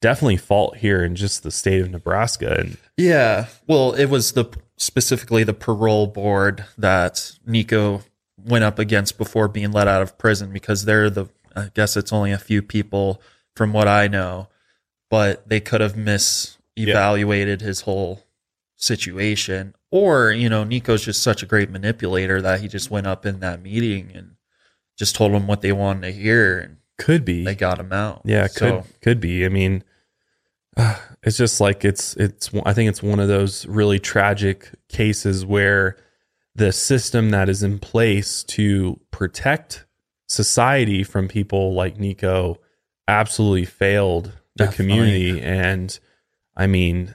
definitely 0.00 0.36
fault 0.36 0.76
here 0.76 1.02
in 1.02 1.16
just 1.16 1.42
the 1.42 1.50
state 1.50 1.80
of 1.80 1.90
nebraska 1.90 2.54
and 2.60 2.76
Yeah. 2.96 3.46
Well, 3.66 3.94
it 3.94 4.06
was 4.06 4.32
the 4.32 4.44
specifically 4.76 5.42
the 5.44 5.54
parole 5.54 6.06
board 6.06 6.64
that 6.76 7.32
Nikko 7.46 8.02
went 8.36 8.62
up 8.64 8.78
against 8.78 9.18
before 9.18 9.48
being 9.48 9.72
let 9.72 9.88
out 9.88 10.02
of 10.02 10.16
prison 10.18 10.52
because 10.52 10.84
they're 10.84 11.10
the 11.10 11.26
I 11.56 11.70
guess 11.74 11.96
it's 11.96 12.12
only 12.12 12.30
a 12.32 12.38
few 12.38 12.62
people 12.62 13.20
from 13.56 13.72
what 13.72 13.88
I 13.88 14.06
know, 14.06 14.48
but 15.10 15.48
they 15.48 15.58
could 15.58 15.80
have 15.80 15.94
misevaluated 15.96 17.60
his 17.60 17.80
whole 17.82 18.22
situation. 18.76 19.74
Or, 19.90 20.30
you 20.30 20.48
know, 20.48 20.64
Nikko's 20.64 21.04
just 21.04 21.22
such 21.22 21.42
a 21.42 21.46
great 21.46 21.70
manipulator 21.70 22.40
that 22.42 22.60
he 22.60 22.68
just 22.68 22.90
went 22.90 23.06
up 23.06 23.24
in 23.26 23.40
that 23.40 23.62
meeting 23.62 24.12
and 24.14 24.32
just 24.98 25.14
told 25.14 25.32
them 25.32 25.46
what 25.46 25.60
they 25.62 25.72
wanted 25.72 26.02
to 26.02 26.12
hear 26.12 26.58
and 26.58 26.76
could 26.98 27.24
be 27.24 27.44
they 27.44 27.54
got 27.54 27.78
him 27.78 27.92
out. 27.92 28.22
Yeah, 28.24 28.48
So, 28.48 28.80
could 28.82 29.00
could 29.00 29.20
be. 29.20 29.44
I 29.44 29.48
mean, 29.48 29.84
it's 31.22 31.36
just 31.36 31.60
like 31.60 31.84
it's 31.84 32.14
it's. 32.16 32.50
I 32.66 32.72
think 32.72 32.88
it's 32.88 33.02
one 33.02 33.20
of 33.20 33.28
those 33.28 33.66
really 33.66 33.98
tragic 33.98 34.70
cases 34.88 35.44
where 35.46 35.96
the 36.54 36.72
system 36.72 37.30
that 37.30 37.48
is 37.48 37.62
in 37.62 37.78
place 37.78 38.42
to 38.44 38.98
protect 39.10 39.86
society 40.26 41.02
from 41.04 41.28
people 41.28 41.72
like 41.74 41.98
Nikko 41.98 42.58
absolutely 43.06 43.64
failed 43.64 44.32
the 44.56 44.64
Definitely. 44.66 44.74
community. 45.04 45.40
And 45.40 45.98
I 46.56 46.66
mean, 46.66 47.14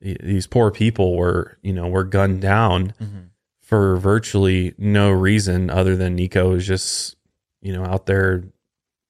these 0.00 0.46
poor 0.46 0.70
people 0.70 1.16
were 1.16 1.58
you 1.62 1.72
know 1.72 1.88
were 1.88 2.04
gunned 2.04 2.40
down 2.40 2.94
Mhm. 3.02 3.24
For 3.68 3.96
virtually 3.96 4.74
no 4.78 5.10
reason 5.10 5.68
other 5.68 5.94
than 5.94 6.16
Nikko 6.16 6.52
was 6.52 6.66
just 6.66 7.16
you 7.60 7.72
know 7.72 7.84
out 7.84 8.06
there 8.06 8.44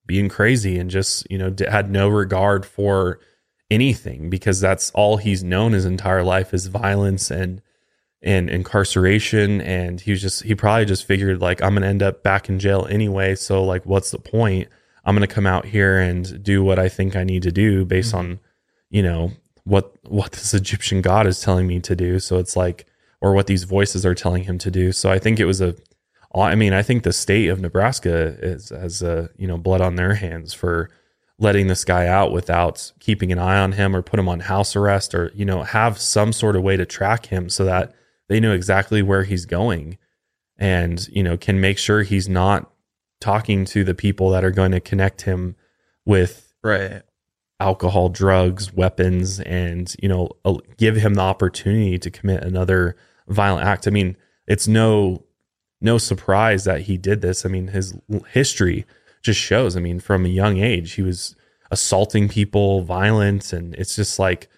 being 0.04 0.28
crazy 0.28 0.78
and 0.78 0.90
just 0.90 1.30
you 1.30 1.38
know 1.38 1.54
had 1.70 1.90
no 1.90 2.08
regard 2.08 2.66
for 2.66 3.20
anything 3.70 4.30
because 4.30 4.60
that's 4.60 4.90
all 4.90 5.18
he's 5.18 5.44
known 5.44 5.72
his 5.72 5.84
entire 5.84 6.24
life 6.24 6.52
is 6.52 6.66
violence 6.66 7.30
and 7.30 7.62
and 8.22 8.50
incarceration. 8.50 9.60
And 9.60 10.00
he 10.00 10.10
was 10.10 10.20
just 10.20 10.42
he 10.42 10.54
probably 10.54 10.86
just 10.86 11.04
figured 11.04 11.40
like 11.40 11.62
I'm 11.62 11.74
going 11.74 11.82
to 11.82 11.88
end 11.88 12.02
up 12.02 12.22
back 12.22 12.48
in 12.48 12.58
jail 12.58 12.86
anyway. 12.90 13.34
So 13.34 13.62
like 13.62 13.86
what's 13.86 14.10
the 14.10 14.18
point? 14.18 14.68
I'm 15.04 15.14
going 15.14 15.26
to 15.26 15.32
come 15.32 15.46
out 15.46 15.66
here 15.66 15.98
and 15.98 16.42
do 16.42 16.62
what 16.64 16.78
I 16.78 16.88
think 16.88 17.16
I 17.16 17.24
need 17.24 17.42
to 17.44 17.52
do 17.52 17.84
based 17.84 18.10
mm-hmm. 18.10 18.32
on 18.32 18.40
you 18.90 19.02
know 19.02 19.32
what 19.64 19.94
what 20.04 20.32
this 20.32 20.54
Egyptian 20.54 21.02
god 21.02 21.26
is 21.26 21.40
telling 21.40 21.66
me 21.66 21.80
to 21.80 21.94
do. 21.94 22.18
So 22.18 22.38
it's 22.38 22.56
like 22.56 22.86
or 23.20 23.32
what 23.34 23.46
these 23.46 23.64
voices 23.64 24.06
are 24.06 24.14
telling 24.14 24.44
him 24.44 24.58
to 24.58 24.70
do 24.70 24.92
so 24.92 25.10
I 25.10 25.18
think 25.18 25.40
it 25.40 25.44
was 25.44 25.60
a 25.60 25.74
I 26.34 26.54
mean, 26.54 26.72
I 26.72 26.82
think 26.82 27.02
the 27.02 27.12
state 27.12 27.48
of 27.48 27.60
Nebraska 27.60 28.36
is 28.40 28.68
has 28.68 29.02
uh, 29.02 29.28
you 29.36 29.46
know 29.46 29.56
blood 29.56 29.80
on 29.80 29.96
their 29.96 30.14
hands 30.14 30.52
for 30.52 30.90
letting 31.38 31.68
this 31.68 31.84
guy 31.84 32.06
out 32.06 32.32
without 32.32 32.92
keeping 33.00 33.32
an 33.32 33.38
eye 33.38 33.58
on 33.58 33.72
him 33.72 33.94
or 33.94 34.02
put 34.02 34.18
him 34.18 34.28
on 34.28 34.40
house 34.40 34.74
arrest 34.76 35.14
or 35.14 35.32
you 35.34 35.44
know 35.44 35.62
have 35.62 35.98
some 35.98 36.32
sort 36.32 36.56
of 36.56 36.62
way 36.62 36.76
to 36.76 36.84
track 36.84 37.26
him 37.26 37.48
so 37.48 37.64
that 37.64 37.94
they 38.28 38.40
know 38.40 38.52
exactly 38.52 39.02
where 39.02 39.24
he's 39.24 39.46
going 39.46 39.96
and 40.56 41.08
you 41.08 41.22
know 41.22 41.36
can 41.36 41.60
make 41.60 41.78
sure 41.78 42.02
he's 42.02 42.28
not 42.28 42.70
talking 43.20 43.64
to 43.64 43.82
the 43.84 43.94
people 43.94 44.30
that 44.30 44.44
are 44.44 44.50
going 44.50 44.72
to 44.72 44.80
connect 44.80 45.22
him 45.22 45.56
with 46.04 46.52
Right. 46.62 47.02
alcohol, 47.60 48.08
drugs, 48.08 48.72
weapons, 48.72 49.40
and 49.40 49.94
you 50.02 50.08
know, 50.08 50.30
uh, 50.44 50.56
give 50.76 50.96
him 50.96 51.14
the 51.14 51.22
opportunity 51.22 51.98
to 51.98 52.10
commit 52.10 52.42
another 52.42 52.96
violent 53.28 53.66
act. 53.66 53.86
I 53.86 53.90
mean, 53.90 54.16
it's 54.46 54.68
no 54.68 55.24
no 55.80 55.98
surprise 55.98 56.64
that 56.64 56.82
he 56.82 56.96
did 56.96 57.20
this. 57.20 57.46
I 57.46 57.48
mean, 57.48 57.68
his 57.68 57.96
history 58.30 58.84
just 59.22 59.38
shows. 59.38 59.76
I 59.76 59.80
mean, 59.80 60.00
from 60.00 60.24
a 60.24 60.28
young 60.28 60.58
age, 60.58 60.92
he 60.94 61.02
was 61.02 61.36
assaulting 61.70 62.28
people, 62.28 62.82
violent, 62.82 63.52
and 63.52 63.74
it's 63.76 63.94
just 63.94 64.18
like 64.18 64.48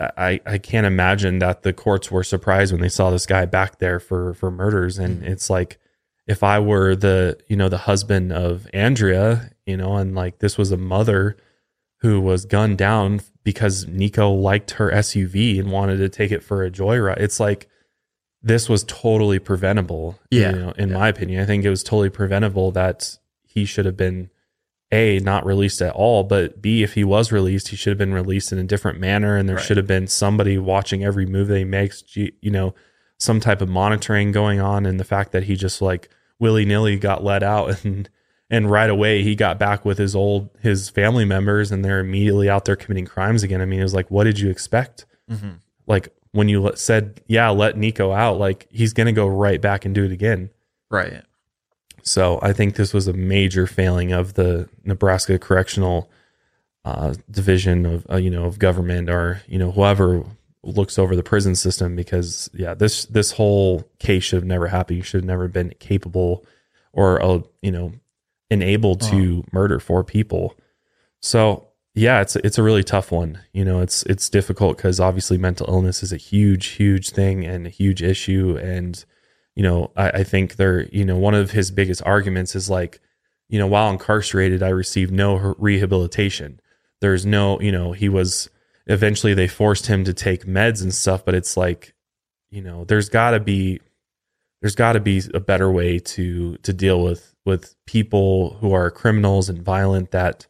I, 0.00 0.40
I 0.46 0.58
can't 0.58 0.86
imagine 0.86 1.38
that 1.40 1.62
the 1.62 1.72
courts 1.72 2.10
were 2.10 2.24
surprised 2.24 2.72
when 2.72 2.80
they 2.80 2.88
saw 2.88 3.10
this 3.10 3.26
guy 3.26 3.44
back 3.44 3.78
there 3.78 4.00
for 4.00 4.32
for 4.34 4.50
murders 4.50 4.98
and 4.98 5.18
Mm-hmm. 5.18 5.32
it's 5.32 5.50
like 5.50 5.78
if 6.26 6.42
I 6.42 6.60
were 6.60 6.96
the 6.96 7.38
you 7.48 7.56
know 7.56 7.68
the 7.68 7.78
husband 7.78 8.32
of 8.32 8.66
Andrea 8.72 9.50
you 9.66 9.76
know 9.76 9.96
and 9.96 10.14
like 10.14 10.38
this 10.38 10.56
was 10.56 10.72
a 10.72 10.78
mother 10.78 11.36
who 11.98 12.22
was 12.22 12.46
gunned 12.46 12.78
down 12.78 13.20
because 13.44 13.86
Nikko 13.86 14.30
liked 14.32 14.72
her 14.72 14.90
SUV 14.90 15.60
and 15.60 15.70
wanted 15.70 15.98
to 15.98 16.08
take 16.08 16.32
it 16.32 16.42
for 16.42 16.64
a 16.64 16.70
joyride 16.70 17.18
it's 17.18 17.38
like 17.38 17.68
this 18.42 18.68
was 18.68 18.84
totally 18.84 19.38
preventable 19.38 20.18
Yeah. 20.30 20.50
you 20.52 20.58
know 20.58 20.70
in 20.78 20.88
Yeah. 20.90 20.98
my 20.98 21.08
opinion 21.08 21.42
I 21.42 21.46
think 21.46 21.64
it 21.64 21.70
was 21.70 21.82
totally 21.82 22.10
preventable 22.10 22.70
that 22.72 23.18
he 23.44 23.64
should 23.64 23.84
have 23.86 23.96
been 23.96 24.30
a 24.90 25.18
not 25.20 25.46
released 25.46 25.80
at 25.80 25.94
all 25.94 26.22
but 26.24 26.60
b 26.60 26.82
if 26.82 26.94
he 26.94 27.04
was 27.04 27.32
released 27.32 27.68
he 27.68 27.76
should 27.76 27.90
have 27.92 27.98
been 27.98 28.12
released 28.14 28.52
in 28.52 28.58
a 28.58 28.64
different 28.64 28.98
manner 29.00 29.36
and 29.36 29.48
there 29.48 29.56
Right. 29.56 29.64
should 29.64 29.76
have 29.78 29.86
been 29.86 30.06
somebody 30.06 30.58
watching 30.58 31.02
every 31.04 31.24
move 31.26 31.48
that 31.48 31.58
he 31.58 31.64
makes 31.64 32.04
you 32.16 32.30
know 32.50 32.74
some 33.18 33.40
type 33.40 33.60
of 33.62 33.68
monitoring 33.68 34.32
going 34.32 34.60
on 34.60 34.84
and 34.84 34.98
the 35.00 35.04
fact 35.04 35.32
that 35.32 35.44
he 35.44 35.54
just 35.56 35.80
like 35.80 36.08
willy-nilly 36.38 36.96
got 36.98 37.22
let 37.24 37.42
out 37.42 37.84
and 37.84 38.10
and 38.50 38.70
right 38.70 38.90
away 38.90 39.22
he 39.22 39.34
got 39.34 39.58
back 39.58 39.84
with 39.84 39.96
his 39.96 40.14
old 40.14 40.50
his 40.60 40.90
family 40.90 41.24
members 41.24 41.70
and 41.72 41.82
they're 41.84 42.00
immediately 42.00 42.50
out 42.50 42.64
there 42.66 42.76
committing 42.76 43.06
crimes 43.06 43.42
again 43.42 43.60
i 43.62 43.64
mean 43.64 43.80
it 43.80 43.84
was 43.84 43.94
like 43.94 44.10
what 44.10 44.24
did 44.24 44.38
you 44.40 44.50
expect 44.50 45.06
Mhm. 45.30 45.60
like 45.86 46.08
when 46.32 46.48
you 46.48 46.60
let, 46.62 46.78
said 46.78 47.20
yeah 47.26 47.48
let 47.50 47.76
nikko 47.76 48.10
out 48.12 48.38
like 48.38 48.66
he's 48.70 48.92
gonna 48.92 49.12
go 49.12 49.26
right 49.26 49.60
back 49.60 49.84
and 49.84 49.94
do 49.94 50.04
it 50.04 50.12
again 50.12 50.50
Right. 50.90 51.22
so 52.02 52.38
I 52.42 52.52
think 52.52 52.74
this 52.76 52.92
was 52.92 53.08
a 53.08 53.12
major 53.12 53.66
failing 53.66 54.12
of 54.12 54.34
the 54.34 54.68
Nebraska 54.84 55.38
Correctional 55.38 56.10
uh, 56.84 57.14
Division 57.30 57.86
of 57.86 58.06
uh, 58.10 58.16
you 58.16 58.28
know 58.30 58.44
of 58.44 58.58
government 58.58 59.08
or 59.08 59.40
you 59.46 59.58
know 59.58 59.70
whoever 59.70 60.24
looks 60.64 60.98
over 60.98 61.16
the 61.16 61.22
prison 61.22 61.54
system 61.54 61.96
because 61.96 62.50
yeah 62.54 62.74
this 62.74 63.06
this 63.06 63.32
whole 63.32 63.84
case 63.98 64.24
should 64.24 64.36
have 64.36 64.44
never 64.44 64.66
happened. 64.68 64.96
You 64.98 65.02
should 65.02 65.20
have 65.22 65.26
never 65.26 65.48
been 65.48 65.72
capable 65.80 66.44
or 66.92 67.22
uh, 67.22 67.40
you 67.62 67.70
know 67.70 67.92
enabled 68.50 69.00
to 69.02 69.44
murder 69.52 69.80
four 69.80 70.04
people. 70.04 70.54
So 71.20 71.68
yeah, 71.94 72.20
it's 72.20 72.36
it's 72.36 72.58
a 72.58 72.62
really 72.62 72.84
tough 72.84 73.12
one. 73.12 73.40
You 73.52 73.64
know, 73.64 73.80
it's 73.80 74.02
it's 74.04 74.28
difficult 74.30 74.76
because 74.76 75.00
obviously 75.00 75.38
mental 75.38 75.66
illness 75.68 76.02
is 76.02 76.12
a 76.12 76.16
huge 76.16 76.66
huge 76.68 77.10
thing 77.10 77.44
and 77.44 77.66
a 77.66 77.70
huge 77.70 78.02
issue 78.02 78.58
and 78.60 79.04
you 79.54 79.62
know, 79.62 79.92
I, 79.96 80.08
I 80.10 80.24
think 80.24 80.56
they're, 80.56 80.84
you 80.88 81.04
know, 81.04 81.16
one 81.16 81.34
of 81.34 81.50
his 81.50 81.70
biggest 81.70 82.02
arguments 82.04 82.54
is 82.54 82.70
like, 82.70 83.00
you 83.48 83.58
know, 83.58 83.66
while 83.66 83.90
incarcerated, 83.90 84.62
I 84.62 84.68
received 84.68 85.12
no 85.12 85.54
rehabilitation. 85.58 86.60
There's 87.00 87.26
no, 87.26 87.60
you 87.60 87.72
know, 87.72 87.92
he 87.92 88.08
was 88.08 88.48
eventually 88.86 89.34
they 89.34 89.48
forced 89.48 89.86
him 89.86 90.04
to 90.04 90.14
take 90.14 90.46
meds 90.46 90.82
and 90.82 90.94
stuff, 90.94 91.24
but 91.24 91.34
it's 91.34 91.56
like, 91.56 91.94
you 92.50 92.62
know, 92.62 92.84
there's 92.84 93.08
got 93.08 93.32
to 93.32 93.40
be, 93.40 93.80
there's 94.62 94.74
got 94.74 94.92
to 94.92 95.00
be 95.00 95.22
a 95.34 95.40
better 95.40 95.70
way 95.70 95.98
to 95.98 96.56
to 96.58 96.72
deal 96.72 97.02
with 97.02 97.34
with 97.44 97.74
people 97.86 98.56
who 98.60 98.72
are 98.72 98.90
criminals 98.90 99.48
and 99.48 99.60
violent 99.60 100.12
that 100.12 100.46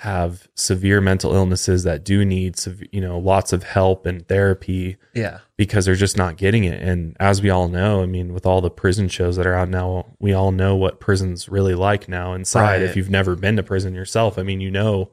have 0.00 0.46
severe 0.54 1.00
mental 1.00 1.34
illnesses 1.34 1.84
that 1.84 2.04
do 2.04 2.22
need, 2.24 2.54
you 2.92 3.00
know, 3.00 3.18
lots 3.18 3.52
of 3.54 3.62
help 3.62 4.04
and 4.04 4.28
therapy 4.28 4.96
Yeah. 5.14 5.38
because 5.56 5.86
they're 5.86 5.94
just 5.94 6.18
not 6.18 6.36
getting 6.36 6.64
it. 6.64 6.82
And 6.82 7.16
as 7.18 7.40
we 7.40 7.48
all 7.48 7.68
know, 7.68 8.02
I 8.02 8.06
mean, 8.06 8.34
with 8.34 8.44
all 8.44 8.60
the 8.60 8.70
prison 8.70 9.08
shows 9.08 9.36
that 9.36 9.46
are 9.46 9.54
out 9.54 9.70
now, 9.70 10.04
we 10.20 10.34
all 10.34 10.52
know 10.52 10.76
what 10.76 11.00
prison's 11.00 11.48
really 11.48 11.74
like 11.74 12.10
now 12.10 12.34
inside. 12.34 12.62
Right. 12.72 12.82
If 12.82 12.94
you've 12.94 13.08
never 13.08 13.34
been 13.36 13.56
to 13.56 13.62
prison 13.62 13.94
yourself, 13.94 14.38
I 14.38 14.42
mean, 14.42 14.60
you 14.60 14.70
know, 14.70 15.08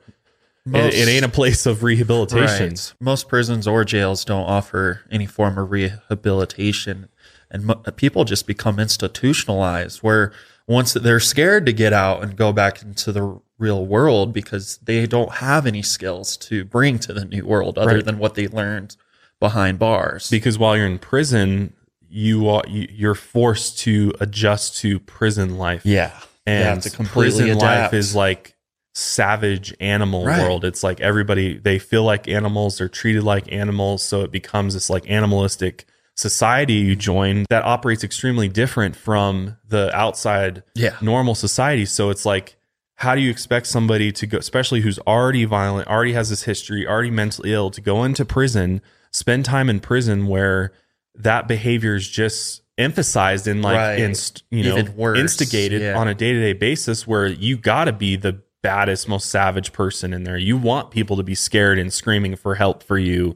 it, 0.66 0.94
it 0.94 1.08
ain't 1.08 1.26
a 1.26 1.30
place 1.30 1.66
of 1.66 1.84
rehabilitation. 1.84 2.70
Right. 2.70 2.94
Most 3.00 3.28
prisons 3.30 3.68
or 3.68 3.86
jails 3.86 4.26
don't 4.26 4.44
offer 4.46 5.02
any 5.12 5.26
form 5.26 5.58
of 5.58 5.72
rehabilitation, 5.72 7.08
and 7.52 7.66
mo- 7.66 7.82
uh, 7.86 7.92
people 7.92 8.24
just 8.26 8.48
become 8.48 8.80
institutionalized. 8.80 10.00
Where 10.00 10.32
once 10.68 10.94
they're 10.94 11.20
scared 11.20 11.66
to 11.66 11.74
get 11.74 11.92
out 11.94 12.24
and 12.24 12.36
go 12.38 12.54
back 12.54 12.82
into 12.82 13.12
the 13.12 13.40
real 13.64 13.86
world 13.86 14.34
because 14.34 14.78
they 14.84 15.06
don't 15.08 15.32
have 15.36 15.66
any 15.66 15.82
skills 15.82 16.38
to 16.38 16.66
bring 16.66 17.00
to 17.00 17.14
the 17.14 17.26
new 17.26 17.46
world 17.46 17.78
other 17.78 17.96
Right. 17.96 18.06
than 18.06 18.18
what 18.20 18.36
they 18.36 18.48
learned 18.48 18.96
behind 19.40 19.80
bars. 19.80 20.30
Because 20.30 20.58
while 20.60 20.76
you're 20.78 20.86
in 20.86 21.00
prison, 21.00 21.74
you 22.10 22.48
are 22.50 22.64
you- 22.68 22.88
you're 22.92 23.16
forced 23.16 23.80
to 23.80 24.14
adjust 24.20 24.78
to 24.82 25.00
prison 25.00 25.58
life. 25.58 25.82
yeah, 25.86 26.12
and 26.46 26.84
prison 27.06 27.50
adapt. 27.50 27.62
life 27.64 27.94
is 27.94 28.14
like 28.14 28.56
savage 28.96 29.74
animal 29.80 30.24
Right. 30.24 30.40
world 30.40 30.64
it's 30.64 30.84
like 30.84 31.02
everybody 31.02 31.58
they 31.58 31.80
feel 31.80 32.04
like 32.04 32.28
animals 32.28 32.78
they're 32.78 32.88
treated 32.88 33.24
like 33.24 33.52
animals 33.52 34.04
so 34.04 34.22
it 34.22 34.32
becomes 34.32 34.76
this 34.76 34.88
like 34.88 35.10
animalistic 35.10 35.86
society 36.16 36.76
you 36.76 36.96
join 36.96 37.46
that 37.50 37.64
operates 37.66 38.04
extremely 38.04 38.48
different 38.48 38.96
from 38.96 39.58
the 39.68 39.90
outside 39.98 40.62
Yeah. 40.76 40.94
normal 41.02 41.34
society 41.34 41.86
so 41.86 42.12
it's 42.12 42.24
like 42.24 42.56
how 42.98 43.16
do 43.16 43.22
you 43.22 43.30
expect 43.32 43.68
somebody 43.68 44.12
to 44.12 44.28
go 44.28 44.38
especially 44.38 44.82
who's 44.82 45.00
already 45.00 45.46
violent 45.46 45.88
already 45.88 46.14
has 46.14 46.30
this 46.30 46.44
history 46.44 46.88
already 46.88 47.10
mentally 47.12 47.52
ill 47.54 47.70
to 47.72 47.82
go 47.82 48.04
into 48.04 48.24
prison 48.24 48.82
spend 49.12 49.44
time 49.46 49.70
in 49.70 49.80
prison 49.80 50.28
where 50.28 50.72
that 51.16 51.48
behavior 51.48 51.96
is 51.96 52.08
just 52.08 52.62
emphasized 52.78 53.48
and 53.48 53.62
like 53.62 53.76
Right. 53.78 54.00
inst, 54.00 54.44
you 54.50 54.64
know 54.64 54.84
worse. 54.96 55.20
instigated 55.20 55.82
Yeah. 55.82 55.98
on 55.98 56.08
a 56.08 56.14
day-to-day 56.16 56.54
basis 56.54 57.06
where 57.08 57.28
you 57.28 57.56
got 57.58 57.86
to 57.86 57.94
be 57.94 58.16
the 58.16 58.42
baddest 58.64 59.08
most 59.10 59.30
savage 59.30 59.74
person 59.74 60.14
in 60.14 60.24
there 60.24 60.38
you 60.38 60.56
want 60.56 60.90
people 60.90 61.18
to 61.18 61.24
be 61.24 61.36
scared 61.36 61.78
and 61.78 61.92
screaming 61.92 62.36
for 62.36 62.56
help 62.56 62.82
for 62.82 62.98
you 62.98 63.36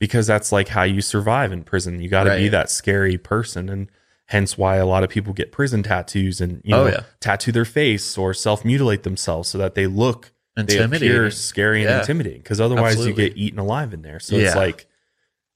because 0.00 0.26
that's 0.26 0.50
like 0.50 0.68
how 0.68 0.82
you 0.82 1.00
survive 1.00 1.52
in 1.52 1.62
prison 1.62 2.00
you 2.00 2.08
got 2.08 2.24
to 2.24 2.30
be 2.30 2.36
Mm-hmm. 2.46 2.50
That 2.52 2.70
scary 2.70 3.16
person 3.16 3.68
and 3.68 3.88
hence 4.34 4.58
why 4.58 4.76
a 4.76 4.86
lot 4.94 5.02
of 5.04 5.10
people 5.10 5.32
get 5.32 5.52
prison 5.52 5.82
tattoos 5.82 6.40
and 6.40 6.60
you 6.64 6.74
oh, 6.74 6.78
know 6.78 6.84
Oh, 6.84 6.92
yeah. 6.96 7.02
tattoo 7.20 7.52
their 7.52 7.64
face 7.64 8.18
or 8.18 8.34
self-mutilate 8.34 9.02
themselves 9.04 9.48
so 9.48 9.56
that 9.58 9.74
they 9.74 9.86
look 9.86 10.32
they 10.56 10.62
Intimidating. 10.62 11.08
appear 11.08 11.30
scary 11.30 11.80
and 11.82 11.90
Yeah. 11.90 12.00
intimidating 12.00 12.40
because 12.42 12.60
otherwise 12.60 12.94
Absolutely. 12.96 13.22
you 13.24 13.28
get 13.30 13.38
eaten 13.38 13.58
alive 13.58 13.94
in 13.94 14.02
there 14.02 14.20
so 14.20 14.36
it's 14.36 14.54
like 14.56 14.86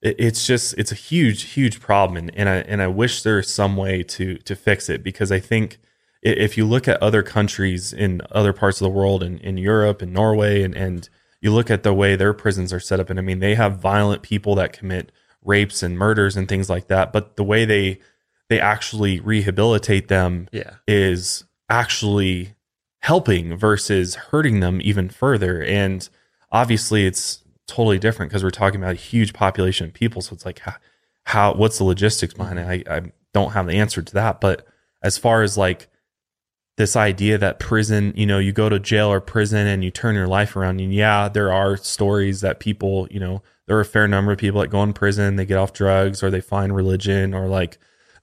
it, 0.03 0.17
it's 0.27 0.47
just 0.47 0.67
it's 0.81 0.93
a 0.93 1.01
huge 1.11 1.41
huge 1.57 1.81
problem 1.81 2.17
and, 2.17 2.31
and 2.37 2.49
I 2.49 2.57
and 2.73 2.81
I 2.81 2.87
wish 3.03 3.23
there's 3.23 3.49
some 3.53 3.77
way 3.77 4.03
to 4.17 4.37
to 4.49 4.55
fix 4.57 4.89
it 4.89 5.03
because 5.03 5.31
I 5.33 5.41
think 5.41 5.79
if 6.23 6.57
you 6.59 6.65
look 6.75 6.89
at 6.89 7.01
other 7.03 7.23
countries 7.23 7.93
in 7.93 8.23
other 8.33 8.53
parts 8.53 8.81
of 8.81 8.85
the 8.87 8.97
world 9.01 9.23
in, 9.23 9.39
in 9.39 9.57
Europe 9.57 10.03
and 10.03 10.13
Norway 10.13 10.63
and 10.63 10.75
and 10.77 11.09
you 11.41 11.53
look 11.53 11.71
at 11.71 11.83
the 11.85 11.95
way 11.95 12.17
their 12.17 12.35
prisons 12.35 12.73
are 12.73 12.81
set 12.81 12.99
up 13.01 13.09
and 13.11 13.19
I 13.19 13.23
mean 13.23 13.39
they 13.41 13.55
have 13.55 13.79
violent 13.79 14.23
people 14.23 14.55
that 14.57 14.73
commit 14.73 15.13
rapes 15.45 15.83
and 15.85 15.97
murders 15.97 16.37
and 16.37 16.49
things 16.49 16.69
like 16.69 16.87
that 16.89 17.13
but 17.13 17.37
the 17.37 17.45
way 17.45 17.65
they 17.65 18.01
they 18.49 18.61
actually 18.61 19.21
rehabilitate 19.21 20.09
them 20.09 20.49
yeah, 20.53 20.75
is 20.87 21.45
actually 21.69 22.55
helping 23.01 23.57
versus 23.57 24.15
hurting 24.15 24.61
them 24.61 24.81
even 24.83 25.09
further. 25.09 25.63
And 25.63 26.09
obviously, 26.51 27.07
it's 27.07 27.43
totally 27.67 27.99
different 27.99 28.31
because 28.31 28.43
we're 28.43 28.51
talking 28.51 28.81
about 28.81 28.93
a 28.93 28.99
huge 28.99 29.33
population 29.33 29.87
of 29.87 29.93
people. 29.93 30.23
So 30.23 30.35
it's 30.35 30.47
like, 30.47 30.61
how, 30.61 30.75
how 31.25 31.55
what's 31.55 31.79
the 31.79 31.85
logistics 31.85 32.35
behind 32.35 32.59
it? 32.59 32.87
I, 32.89 32.97
I 32.97 33.13
don't 33.35 33.53
have 33.53 33.67
the 33.67 33.75
answer 33.75 34.03
to 34.03 34.15
that. 34.15 34.41
But 34.41 34.67
as 35.03 35.19
far 35.19 35.43
as 35.43 35.57
like 35.57 35.89
this 36.79 36.97
idea 36.97 37.37
that 37.39 37.59
prison, 37.59 38.15
you 38.17 38.25
know, 38.25 38.39
you 38.39 38.53
go 38.53 38.69
to 38.69 38.79
jail 38.79 39.09
or 39.09 39.21
prison 39.21 39.67
and 39.67 39.85
you 39.85 39.91
turn 39.91 40.15
your 40.15 40.29
life 40.29 40.57
around, 40.57 40.81
and 40.81 40.95
yeah, 40.95 41.29
there 41.29 41.53
are 41.53 41.77
stories 41.77 42.41
that 42.41 42.61
people, 42.61 43.09
you 43.11 43.21
know, 43.21 43.43
there 43.67 43.77
are 43.77 43.81
a 43.81 43.85
fair 43.85 44.09
number 44.09 44.33
of 44.33 44.39
people 44.39 44.61
that 44.61 44.69
go 44.69 44.83
in 44.83 44.93
prison, 44.93 45.37
they 45.37 45.45
get 45.45 45.59
off 45.59 45.73
drugs 45.73 46.23
or 46.23 46.31
they 46.31 46.41
find 46.41 46.75
religion 46.75 47.35
or 47.35 47.47
like 47.49 47.79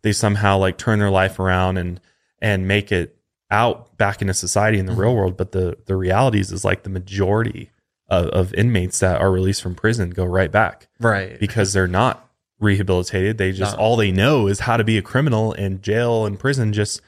they 0.05 0.11
somehow 0.11 0.59
like 0.59 0.77
turn 0.77 0.99
their 0.99 1.09
life 1.09 1.39
around 1.39 1.77
and 1.77 1.99
and 2.39 2.67
make 2.67 2.91
it 2.91 3.17
out 3.49 3.97
back 3.97 4.21
into 4.21 4.35
society 4.35 4.77
in 4.77 4.85
the 4.85 4.93
real 4.93 5.09
mm-hmm. 5.09 5.17
world. 5.17 5.37
But 5.37 5.51
the 5.51 5.79
the 5.87 5.95
realities 5.95 6.51
is 6.51 6.63
like 6.63 6.83
the 6.83 6.91
majority 6.91 7.71
of, 8.07 8.27
of 8.27 8.53
inmates 8.53 8.99
that 8.99 9.19
are 9.19 9.31
released 9.31 9.63
from 9.63 9.73
prison 9.73 10.11
go 10.11 10.23
right 10.23 10.51
back 10.51 10.87
right. 10.99 11.39
because 11.39 11.73
they're 11.73 11.87
not 11.87 12.29
rehabilitated. 12.59 13.39
They 13.39 13.51
just 13.51 13.75
No. 13.75 13.81
all 13.81 13.95
they 13.95 14.11
know 14.11 14.45
is 14.45 14.59
how 14.61 14.77
to 14.77 14.83
be 14.83 14.95
a 14.99 15.01
criminal, 15.01 15.53
and 15.53 15.81
jail 15.81 16.23
and 16.27 16.37
prison 16.37 16.71
just 16.71 17.01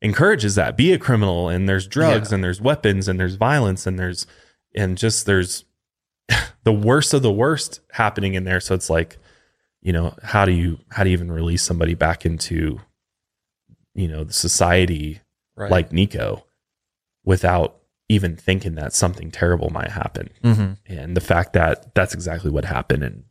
encourages 0.00 0.54
that. 0.54 0.74
Be 0.74 0.94
a 0.94 0.98
criminal, 0.98 1.50
and 1.50 1.68
there's 1.68 1.86
drugs, 1.86 2.30
Yeah. 2.30 2.36
and 2.36 2.44
there's 2.44 2.62
weapons, 2.62 3.08
and 3.08 3.20
there's 3.20 3.34
violence, 3.34 3.86
and 3.86 3.98
there's 3.98 4.26
and 4.74 4.96
just 4.96 5.26
there's 5.26 5.66
the 6.64 6.72
worst 6.72 7.12
of 7.12 7.20
the 7.20 7.30
worst 7.30 7.80
happening 7.92 8.32
in 8.32 8.44
there. 8.44 8.60
So 8.60 8.74
it's 8.74 8.88
like, 8.88 9.18
you 9.82 9.92
know, 9.92 10.14
how 10.22 10.44
do 10.44 10.52
you 10.52 10.78
how 10.90 11.04
do 11.04 11.10
you 11.10 11.14
even 11.14 11.30
release 11.30 11.62
somebody 11.62 11.94
back 11.94 12.26
into, 12.26 12.80
you 13.94 14.08
know, 14.08 14.24
the 14.24 14.32
society 14.32 15.20
right. 15.56 15.70
like 15.70 15.92
Nikko 15.92 16.44
without 17.24 17.76
even 18.08 18.36
thinking 18.36 18.74
that 18.74 18.92
something 18.92 19.30
terrible 19.30 19.70
might 19.70 19.90
happen? 19.90 20.30
hmm 20.42 20.72
and 20.86 21.16
the 21.16 21.20
fact 21.20 21.52
that 21.52 21.94
that's 21.94 22.14
exactly 22.14 22.50
what 22.50 22.64
happened 22.64 23.02
and 23.02 23.24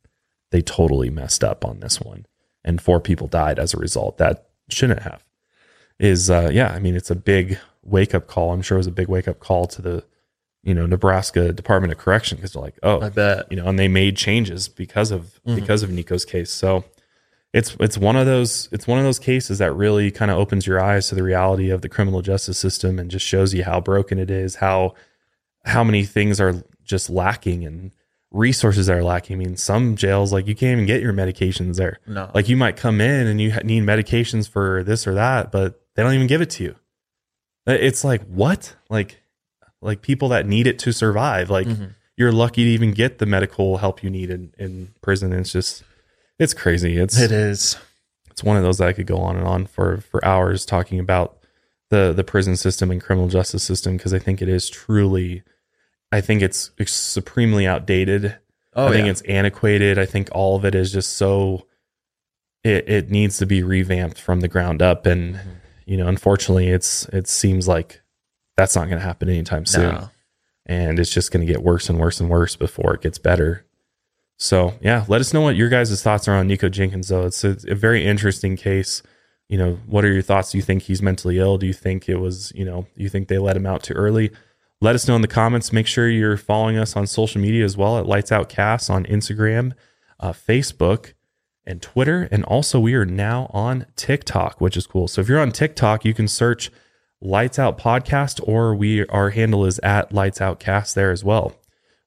they 0.52 0.62
totally 0.62 1.10
messed 1.10 1.44
up 1.44 1.66
on 1.66 1.80
this 1.80 2.00
one 2.00 2.26
and 2.64 2.82
four 2.82 3.00
people 3.00 3.28
died 3.28 3.60
as 3.60 3.74
a 3.74 3.78
result 3.78 4.18
that 4.18 4.50
shouldn't 4.70 5.02
have 5.02 5.24
is 6.00 6.30
uh 6.30 6.50
yeah 6.54 6.72
i 6.74 6.80
mean 6.80 6.96
it's 6.96 7.12
a 7.12 7.16
big 7.16 7.58
wake 7.84 8.14
up 8.14 8.28
call 8.28 8.52
i'm 8.52 8.62
sure 8.62 8.78
it 8.78 8.80
was 8.80 8.88
a 8.88 8.92
big 8.92 9.08
wake 9.08 9.28
up 9.28 9.40
call 9.40 9.66
to 9.66 9.82
the 9.82 10.04
you 10.68 10.74
know, 10.74 10.86
Nebraska 10.86 11.54
Department 11.54 11.94
of 11.94 11.98
Correction 11.98 12.36
because 12.36 12.52
they're 12.52 12.62
like, 12.62 12.78
oh, 12.84 13.00
I 13.00 13.08
bet. 13.08 13.50
you 13.50 13.56
know, 13.56 13.68
and 13.68 13.80
they 13.80 13.88
made 13.88 14.18
changes 14.18 14.68
because 14.68 15.12
of 15.12 15.40
mm-hmm. 15.48 15.56
because 15.56 15.82
of 15.82 15.90
Nikko's 15.90 16.26
case. 16.26 16.52
So 16.52 16.84
it's 17.54 17.78
it's 17.80 17.98
one 17.98 18.18
of 18.18 18.26
those 18.26 18.68
it's 18.74 18.86
one 18.86 19.00
of 19.00 19.06
those 19.06 19.18
cases 19.18 19.60
that 19.60 19.72
really 19.72 20.12
kind 20.12 20.30
of 20.30 20.38
opens 20.38 20.68
your 20.68 20.82
eyes 20.82 21.08
to 21.08 21.16
the 21.16 21.24
reality 21.24 21.70
of 21.70 21.84
the 21.84 21.88
criminal 21.88 22.22
justice 22.22 22.58
system 22.58 23.00
and 23.00 23.10
just 23.10 23.26
shows 23.26 23.54
you 23.54 23.64
how 23.64 23.80
broken 23.80 24.20
it 24.20 24.30
is, 24.30 24.56
how 24.56 24.94
how 25.64 25.86
many 25.86 26.04
things 26.04 26.42
are 26.42 26.62
just 26.84 27.10
lacking 27.10 27.64
and 27.64 27.94
resources 28.32 28.88
that 28.88 28.98
are 28.98 29.04
lacking. 29.06 29.38
I 29.38 29.40
mean, 29.40 29.56
some 29.56 29.96
jails 29.96 30.34
like 30.34 30.48
you 30.48 30.56
can't 30.56 30.74
even 30.74 30.86
get 30.86 31.02
your 31.02 31.14
medications 31.14 31.78
there. 31.78 32.02
No. 32.06 32.30
Like 32.36 32.50
you 32.50 32.58
might 32.58 32.76
come 32.76 33.00
in 33.00 33.26
and 33.26 33.40
you 33.40 33.54
need 33.64 33.84
medications 33.84 34.50
for 34.50 34.84
this 34.84 35.08
or 35.08 35.14
that, 35.14 35.50
but 35.50 35.80
they 35.96 36.04
don't 36.04 36.14
even 36.14 36.28
give 36.28 36.42
it 36.42 36.50
to 36.52 36.64
you. 36.66 36.76
It's 37.66 38.04
like 38.04 38.26
what? 38.26 38.76
Like 38.90 39.22
like 39.82 40.02
people 40.02 40.30
that 40.30 40.46
need 40.48 40.68
it 40.68 40.80
to 40.80 40.92
survive. 40.92 41.50
Like 41.50 41.68
Mm-hmm. 41.68 41.86
you're 42.16 42.32
lucky 42.32 42.64
to 42.64 42.70
even 42.70 42.92
get 42.94 43.20
the 43.20 43.26
medical 43.26 43.78
help 43.78 44.04
you 44.04 44.10
need 44.10 44.30
in, 44.30 44.54
in 44.58 44.94
prison. 45.02 45.32
It's 45.34 45.52
just 45.52 45.84
it's 46.40 46.54
crazy. 46.54 46.98
It's 46.98 47.20
It 47.20 47.32
is. 47.32 47.78
it's 48.32 48.44
one 48.44 48.58
of 48.58 48.64
those 48.64 48.78
that 48.80 48.88
I 48.88 48.94
could 48.94 49.08
go 49.08 49.18
on 49.18 49.36
and 49.38 49.48
on 49.48 49.66
for 49.66 49.98
for 50.02 50.24
hours 50.26 50.66
talking 50.66 51.00
about 51.00 51.38
the 51.90 52.14
the 52.14 52.24
prison 52.24 52.56
system 52.58 52.92
and 52.92 53.02
criminal 53.02 53.30
justice 53.30 53.64
system 53.64 53.98
because 53.98 54.14
I 54.14 54.20
think 54.20 54.42
it 54.42 54.50
is 54.50 54.70
truly 54.70 55.44
I 56.12 56.22
think 56.22 56.42
it's, 56.42 56.72
it's 56.78 56.94
supremely 56.94 57.68
outdated. 57.68 58.38
Oh, 58.74 58.88
I 58.88 58.92
think 58.92 59.06
yeah. 59.06 59.12
it's 59.12 59.22
antiquated. 59.24 60.00
I 60.00 60.06
think 60.06 60.30
all 60.32 60.56
of 60.56 60.64
it 60.64 60.74
is 60.76 60.92
just 60.94 61.18
so 61.18 61.66
it 62.64 62.88
it 62.90 63.10
needs 63.10 63.38
to 63.40 63.46
be 63.46 63.62
revamped 63.64 64.20
from 64.20 64.40
the 64.42 64.48
ground 64.48 64.82
up 64.82 65.06
and 65.06 65.36
Mm-hmm. 65.36 65.50
you 65.86 65.98
know 65.98 66.08
unfortunately 66.08 66.68
it's 66.70 67.06
it 67.10 67.28
seems 67.28 67.68
like 67.68 68.02
that's 68.58 68.76
not 68.76 68.88
going 68.90 69.00
to 69.00 69.06
happen 69.06 69.30
anytime 69.30 69.66
soon 69.66 69.94
No. 69.94 70.10
and 70.66 71.00
it's 71.00 71.14
just 71.14 71.32
going 71.32 71.46
to 71.46 71.52
get 71.52 71.64
worse 71.64 71.90
and 71.90 71.98
worse 72.00 72.20
and 72.20 72.30
worse 72.30 72.56
before 72.58 72.94
it 72.96 73.02
gets 73.02 73.18
better. 73.18 73.66
So 74.38 74.74
yeah, 74.82 75.06
let 75.08 75.22
us 75.22 75.34
know 75.34 75.42
what 75.42 75.56
your 75.56 75.70
guys' 75.70 76.02
thoughts 76.04 76.28
are 76.28 76.36
on 76.36 76.48
Nikko 76.48 76.70
Jenkins. 76.70 77.08
Though 77.08 77.26
it's 77.26 77.44
a, 77.44 77.58
a 77.68 77.76
very 77.76 78.06
interesting 78.06 78.56
case. 78.58 79.02
You 79.50 79.58
know, 79.58 79.80
what 79.86 80.04
are 80.04 80.12
your 80.12 80.22
thoughts? 80.22 80.52
Do 80.52 80.58
you 80.58 80.62
think 80.62 80.84
he's 80.84 81.02
mentally 81.02 81.40
ill? 81.40 81.58
Do 81.58 81.66
you 81.66 81.74
think 81.74 82.10
it 82.10 82.18
was, 82.18 82.52
you 82.54 82.66
know, 82.66 82.86
do 82.98 83.04
you 83.04 83.08
think 83.10 83.30
they 83.30 83.38
let 83.38 83.56
him 83.56 83.66
out 83.66 83.82
too 83.82 83.94
early? 83.94 84.30
Let 84.82 84.94
us 84.94 85.08
know 85.08 85.16
in 85.16 85.22
the 85.22 85.28
comments. 85.28 85.72
Make 85.74 85.88
sure 85.88 86.10
you're 86.10 86.36
following 86.38 86.78
us 86.78 86.96
on 86.98 87.08
social 87.08 87.42
media 87.42 87.64
as 87.64 87.78
well 87.78 87.98
at 87.98 88.06
Lights 88.06 88.32
Out 88.32 88.50
Cast 88.50 88.90
on 88.90 89.06
Instagram, 89.06 89.72
uh, 90.20 90.34
Facebook, 90.34 91.14
and 91.66 91.82
Twitter. 91.82 92.28
And 92.30 92.44
also, 92.44 92.80
we 92.80 92.94
are 92.94 93.06
now 93.06 93.50
on 93.54 93.86
TikTok, 93.96 94.60
which 94.62 94.76
is 94.78 94.86
cool. 94.86 95.08
So 95.08 95.22
if 95.22 95.30
you're 95.30 95.40
on 95.40 95.52
TikTok, 95.52 96.04
you 96.06 96.14
can 96.14 96.28
search 96.28 96.70
Lights 97.22 97.58
Out 97.58 97.78
Podcast, 97.78 98.40
or 98.44 98.76
we 98.76 99.06
our 99.08 99.32
handle 99.32 99.66
is 99.66 99.80
at 99.80 100.14
Lights 100.14 100.42
Out 100.42 100.60
Cast 100.60 100.96
there 100.96 101.12
as 101.12 101.24
well, 101.24 101.56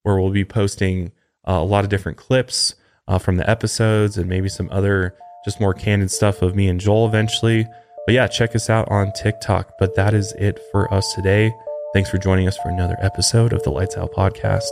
where 0.03 0.21
we'll 0.21 0.31
be 0.31 0.45
posting 0.45 1.13
uh, 1.49 1.53
a 1.53 1.65
lot 1.65 1.85
of 1.85 1.91
different 1.91 2.19
clips 2.19 2.75
uh, 3.09 3.19
from 3.19 3.37
the 3.37 3.49
episodes 3.49 4.17
and 4.17 4.29
maybe 4.29 4.49
some 4.49 4.69
other 4.71 5.17
just 5.45 5.61
more 5.61 5.75
candid 5.75 6.11
stuff 6.11 6.43
of 6.43 6.55
me 6.55 6.69
and 6.69 6.81
Joel 6.81 7.07
eventually. 7.07 7.67
But 8.07 8.15
yeah, 8.15 8.27
check 8.29 8.55
us 8.55 8.71
out 8.71 8.89
on 8.91 9.13
TikTok. 9.13 9.79
But 9.79 9.97
that 9.97 10.15
is 10.15 10.33
it 10.33 10.61
for 10.71 10.93
us 10.93 11.13
today. 11.15 11.53
Thanks 11.93 12.11
for 12.11 12.19
joining 12.19 12.47
us 12.47 12.57
for 12.59 12.69
another 12.69 12.97
episode 13.01 13.53
of 13.53 13.63
the 13.63 13.71
Lights 13.71 13.97
Out 13.97 14.13
Podcast. 14.13 14.71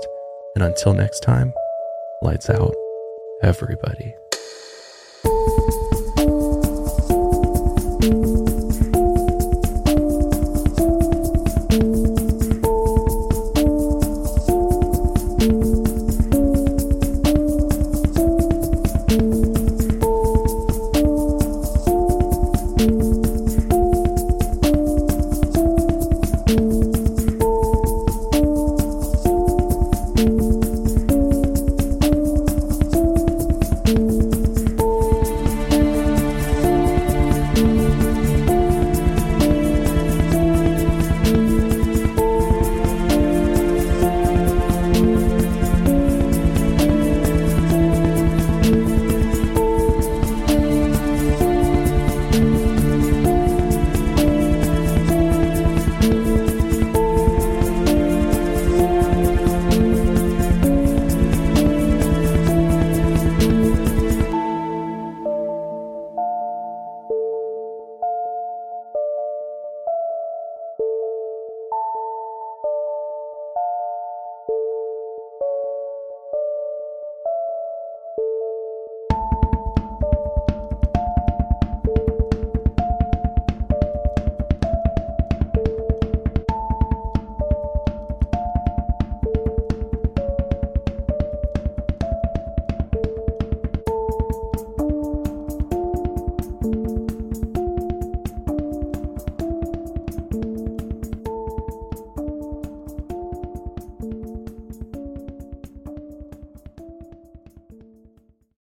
And 0.55 0.63
until 0.63 0.95
next 0.95 1.21
time, 1.21 1.53
lights 2.23 2.49
out, 2.49 2.75
everybody. 3.43 4.15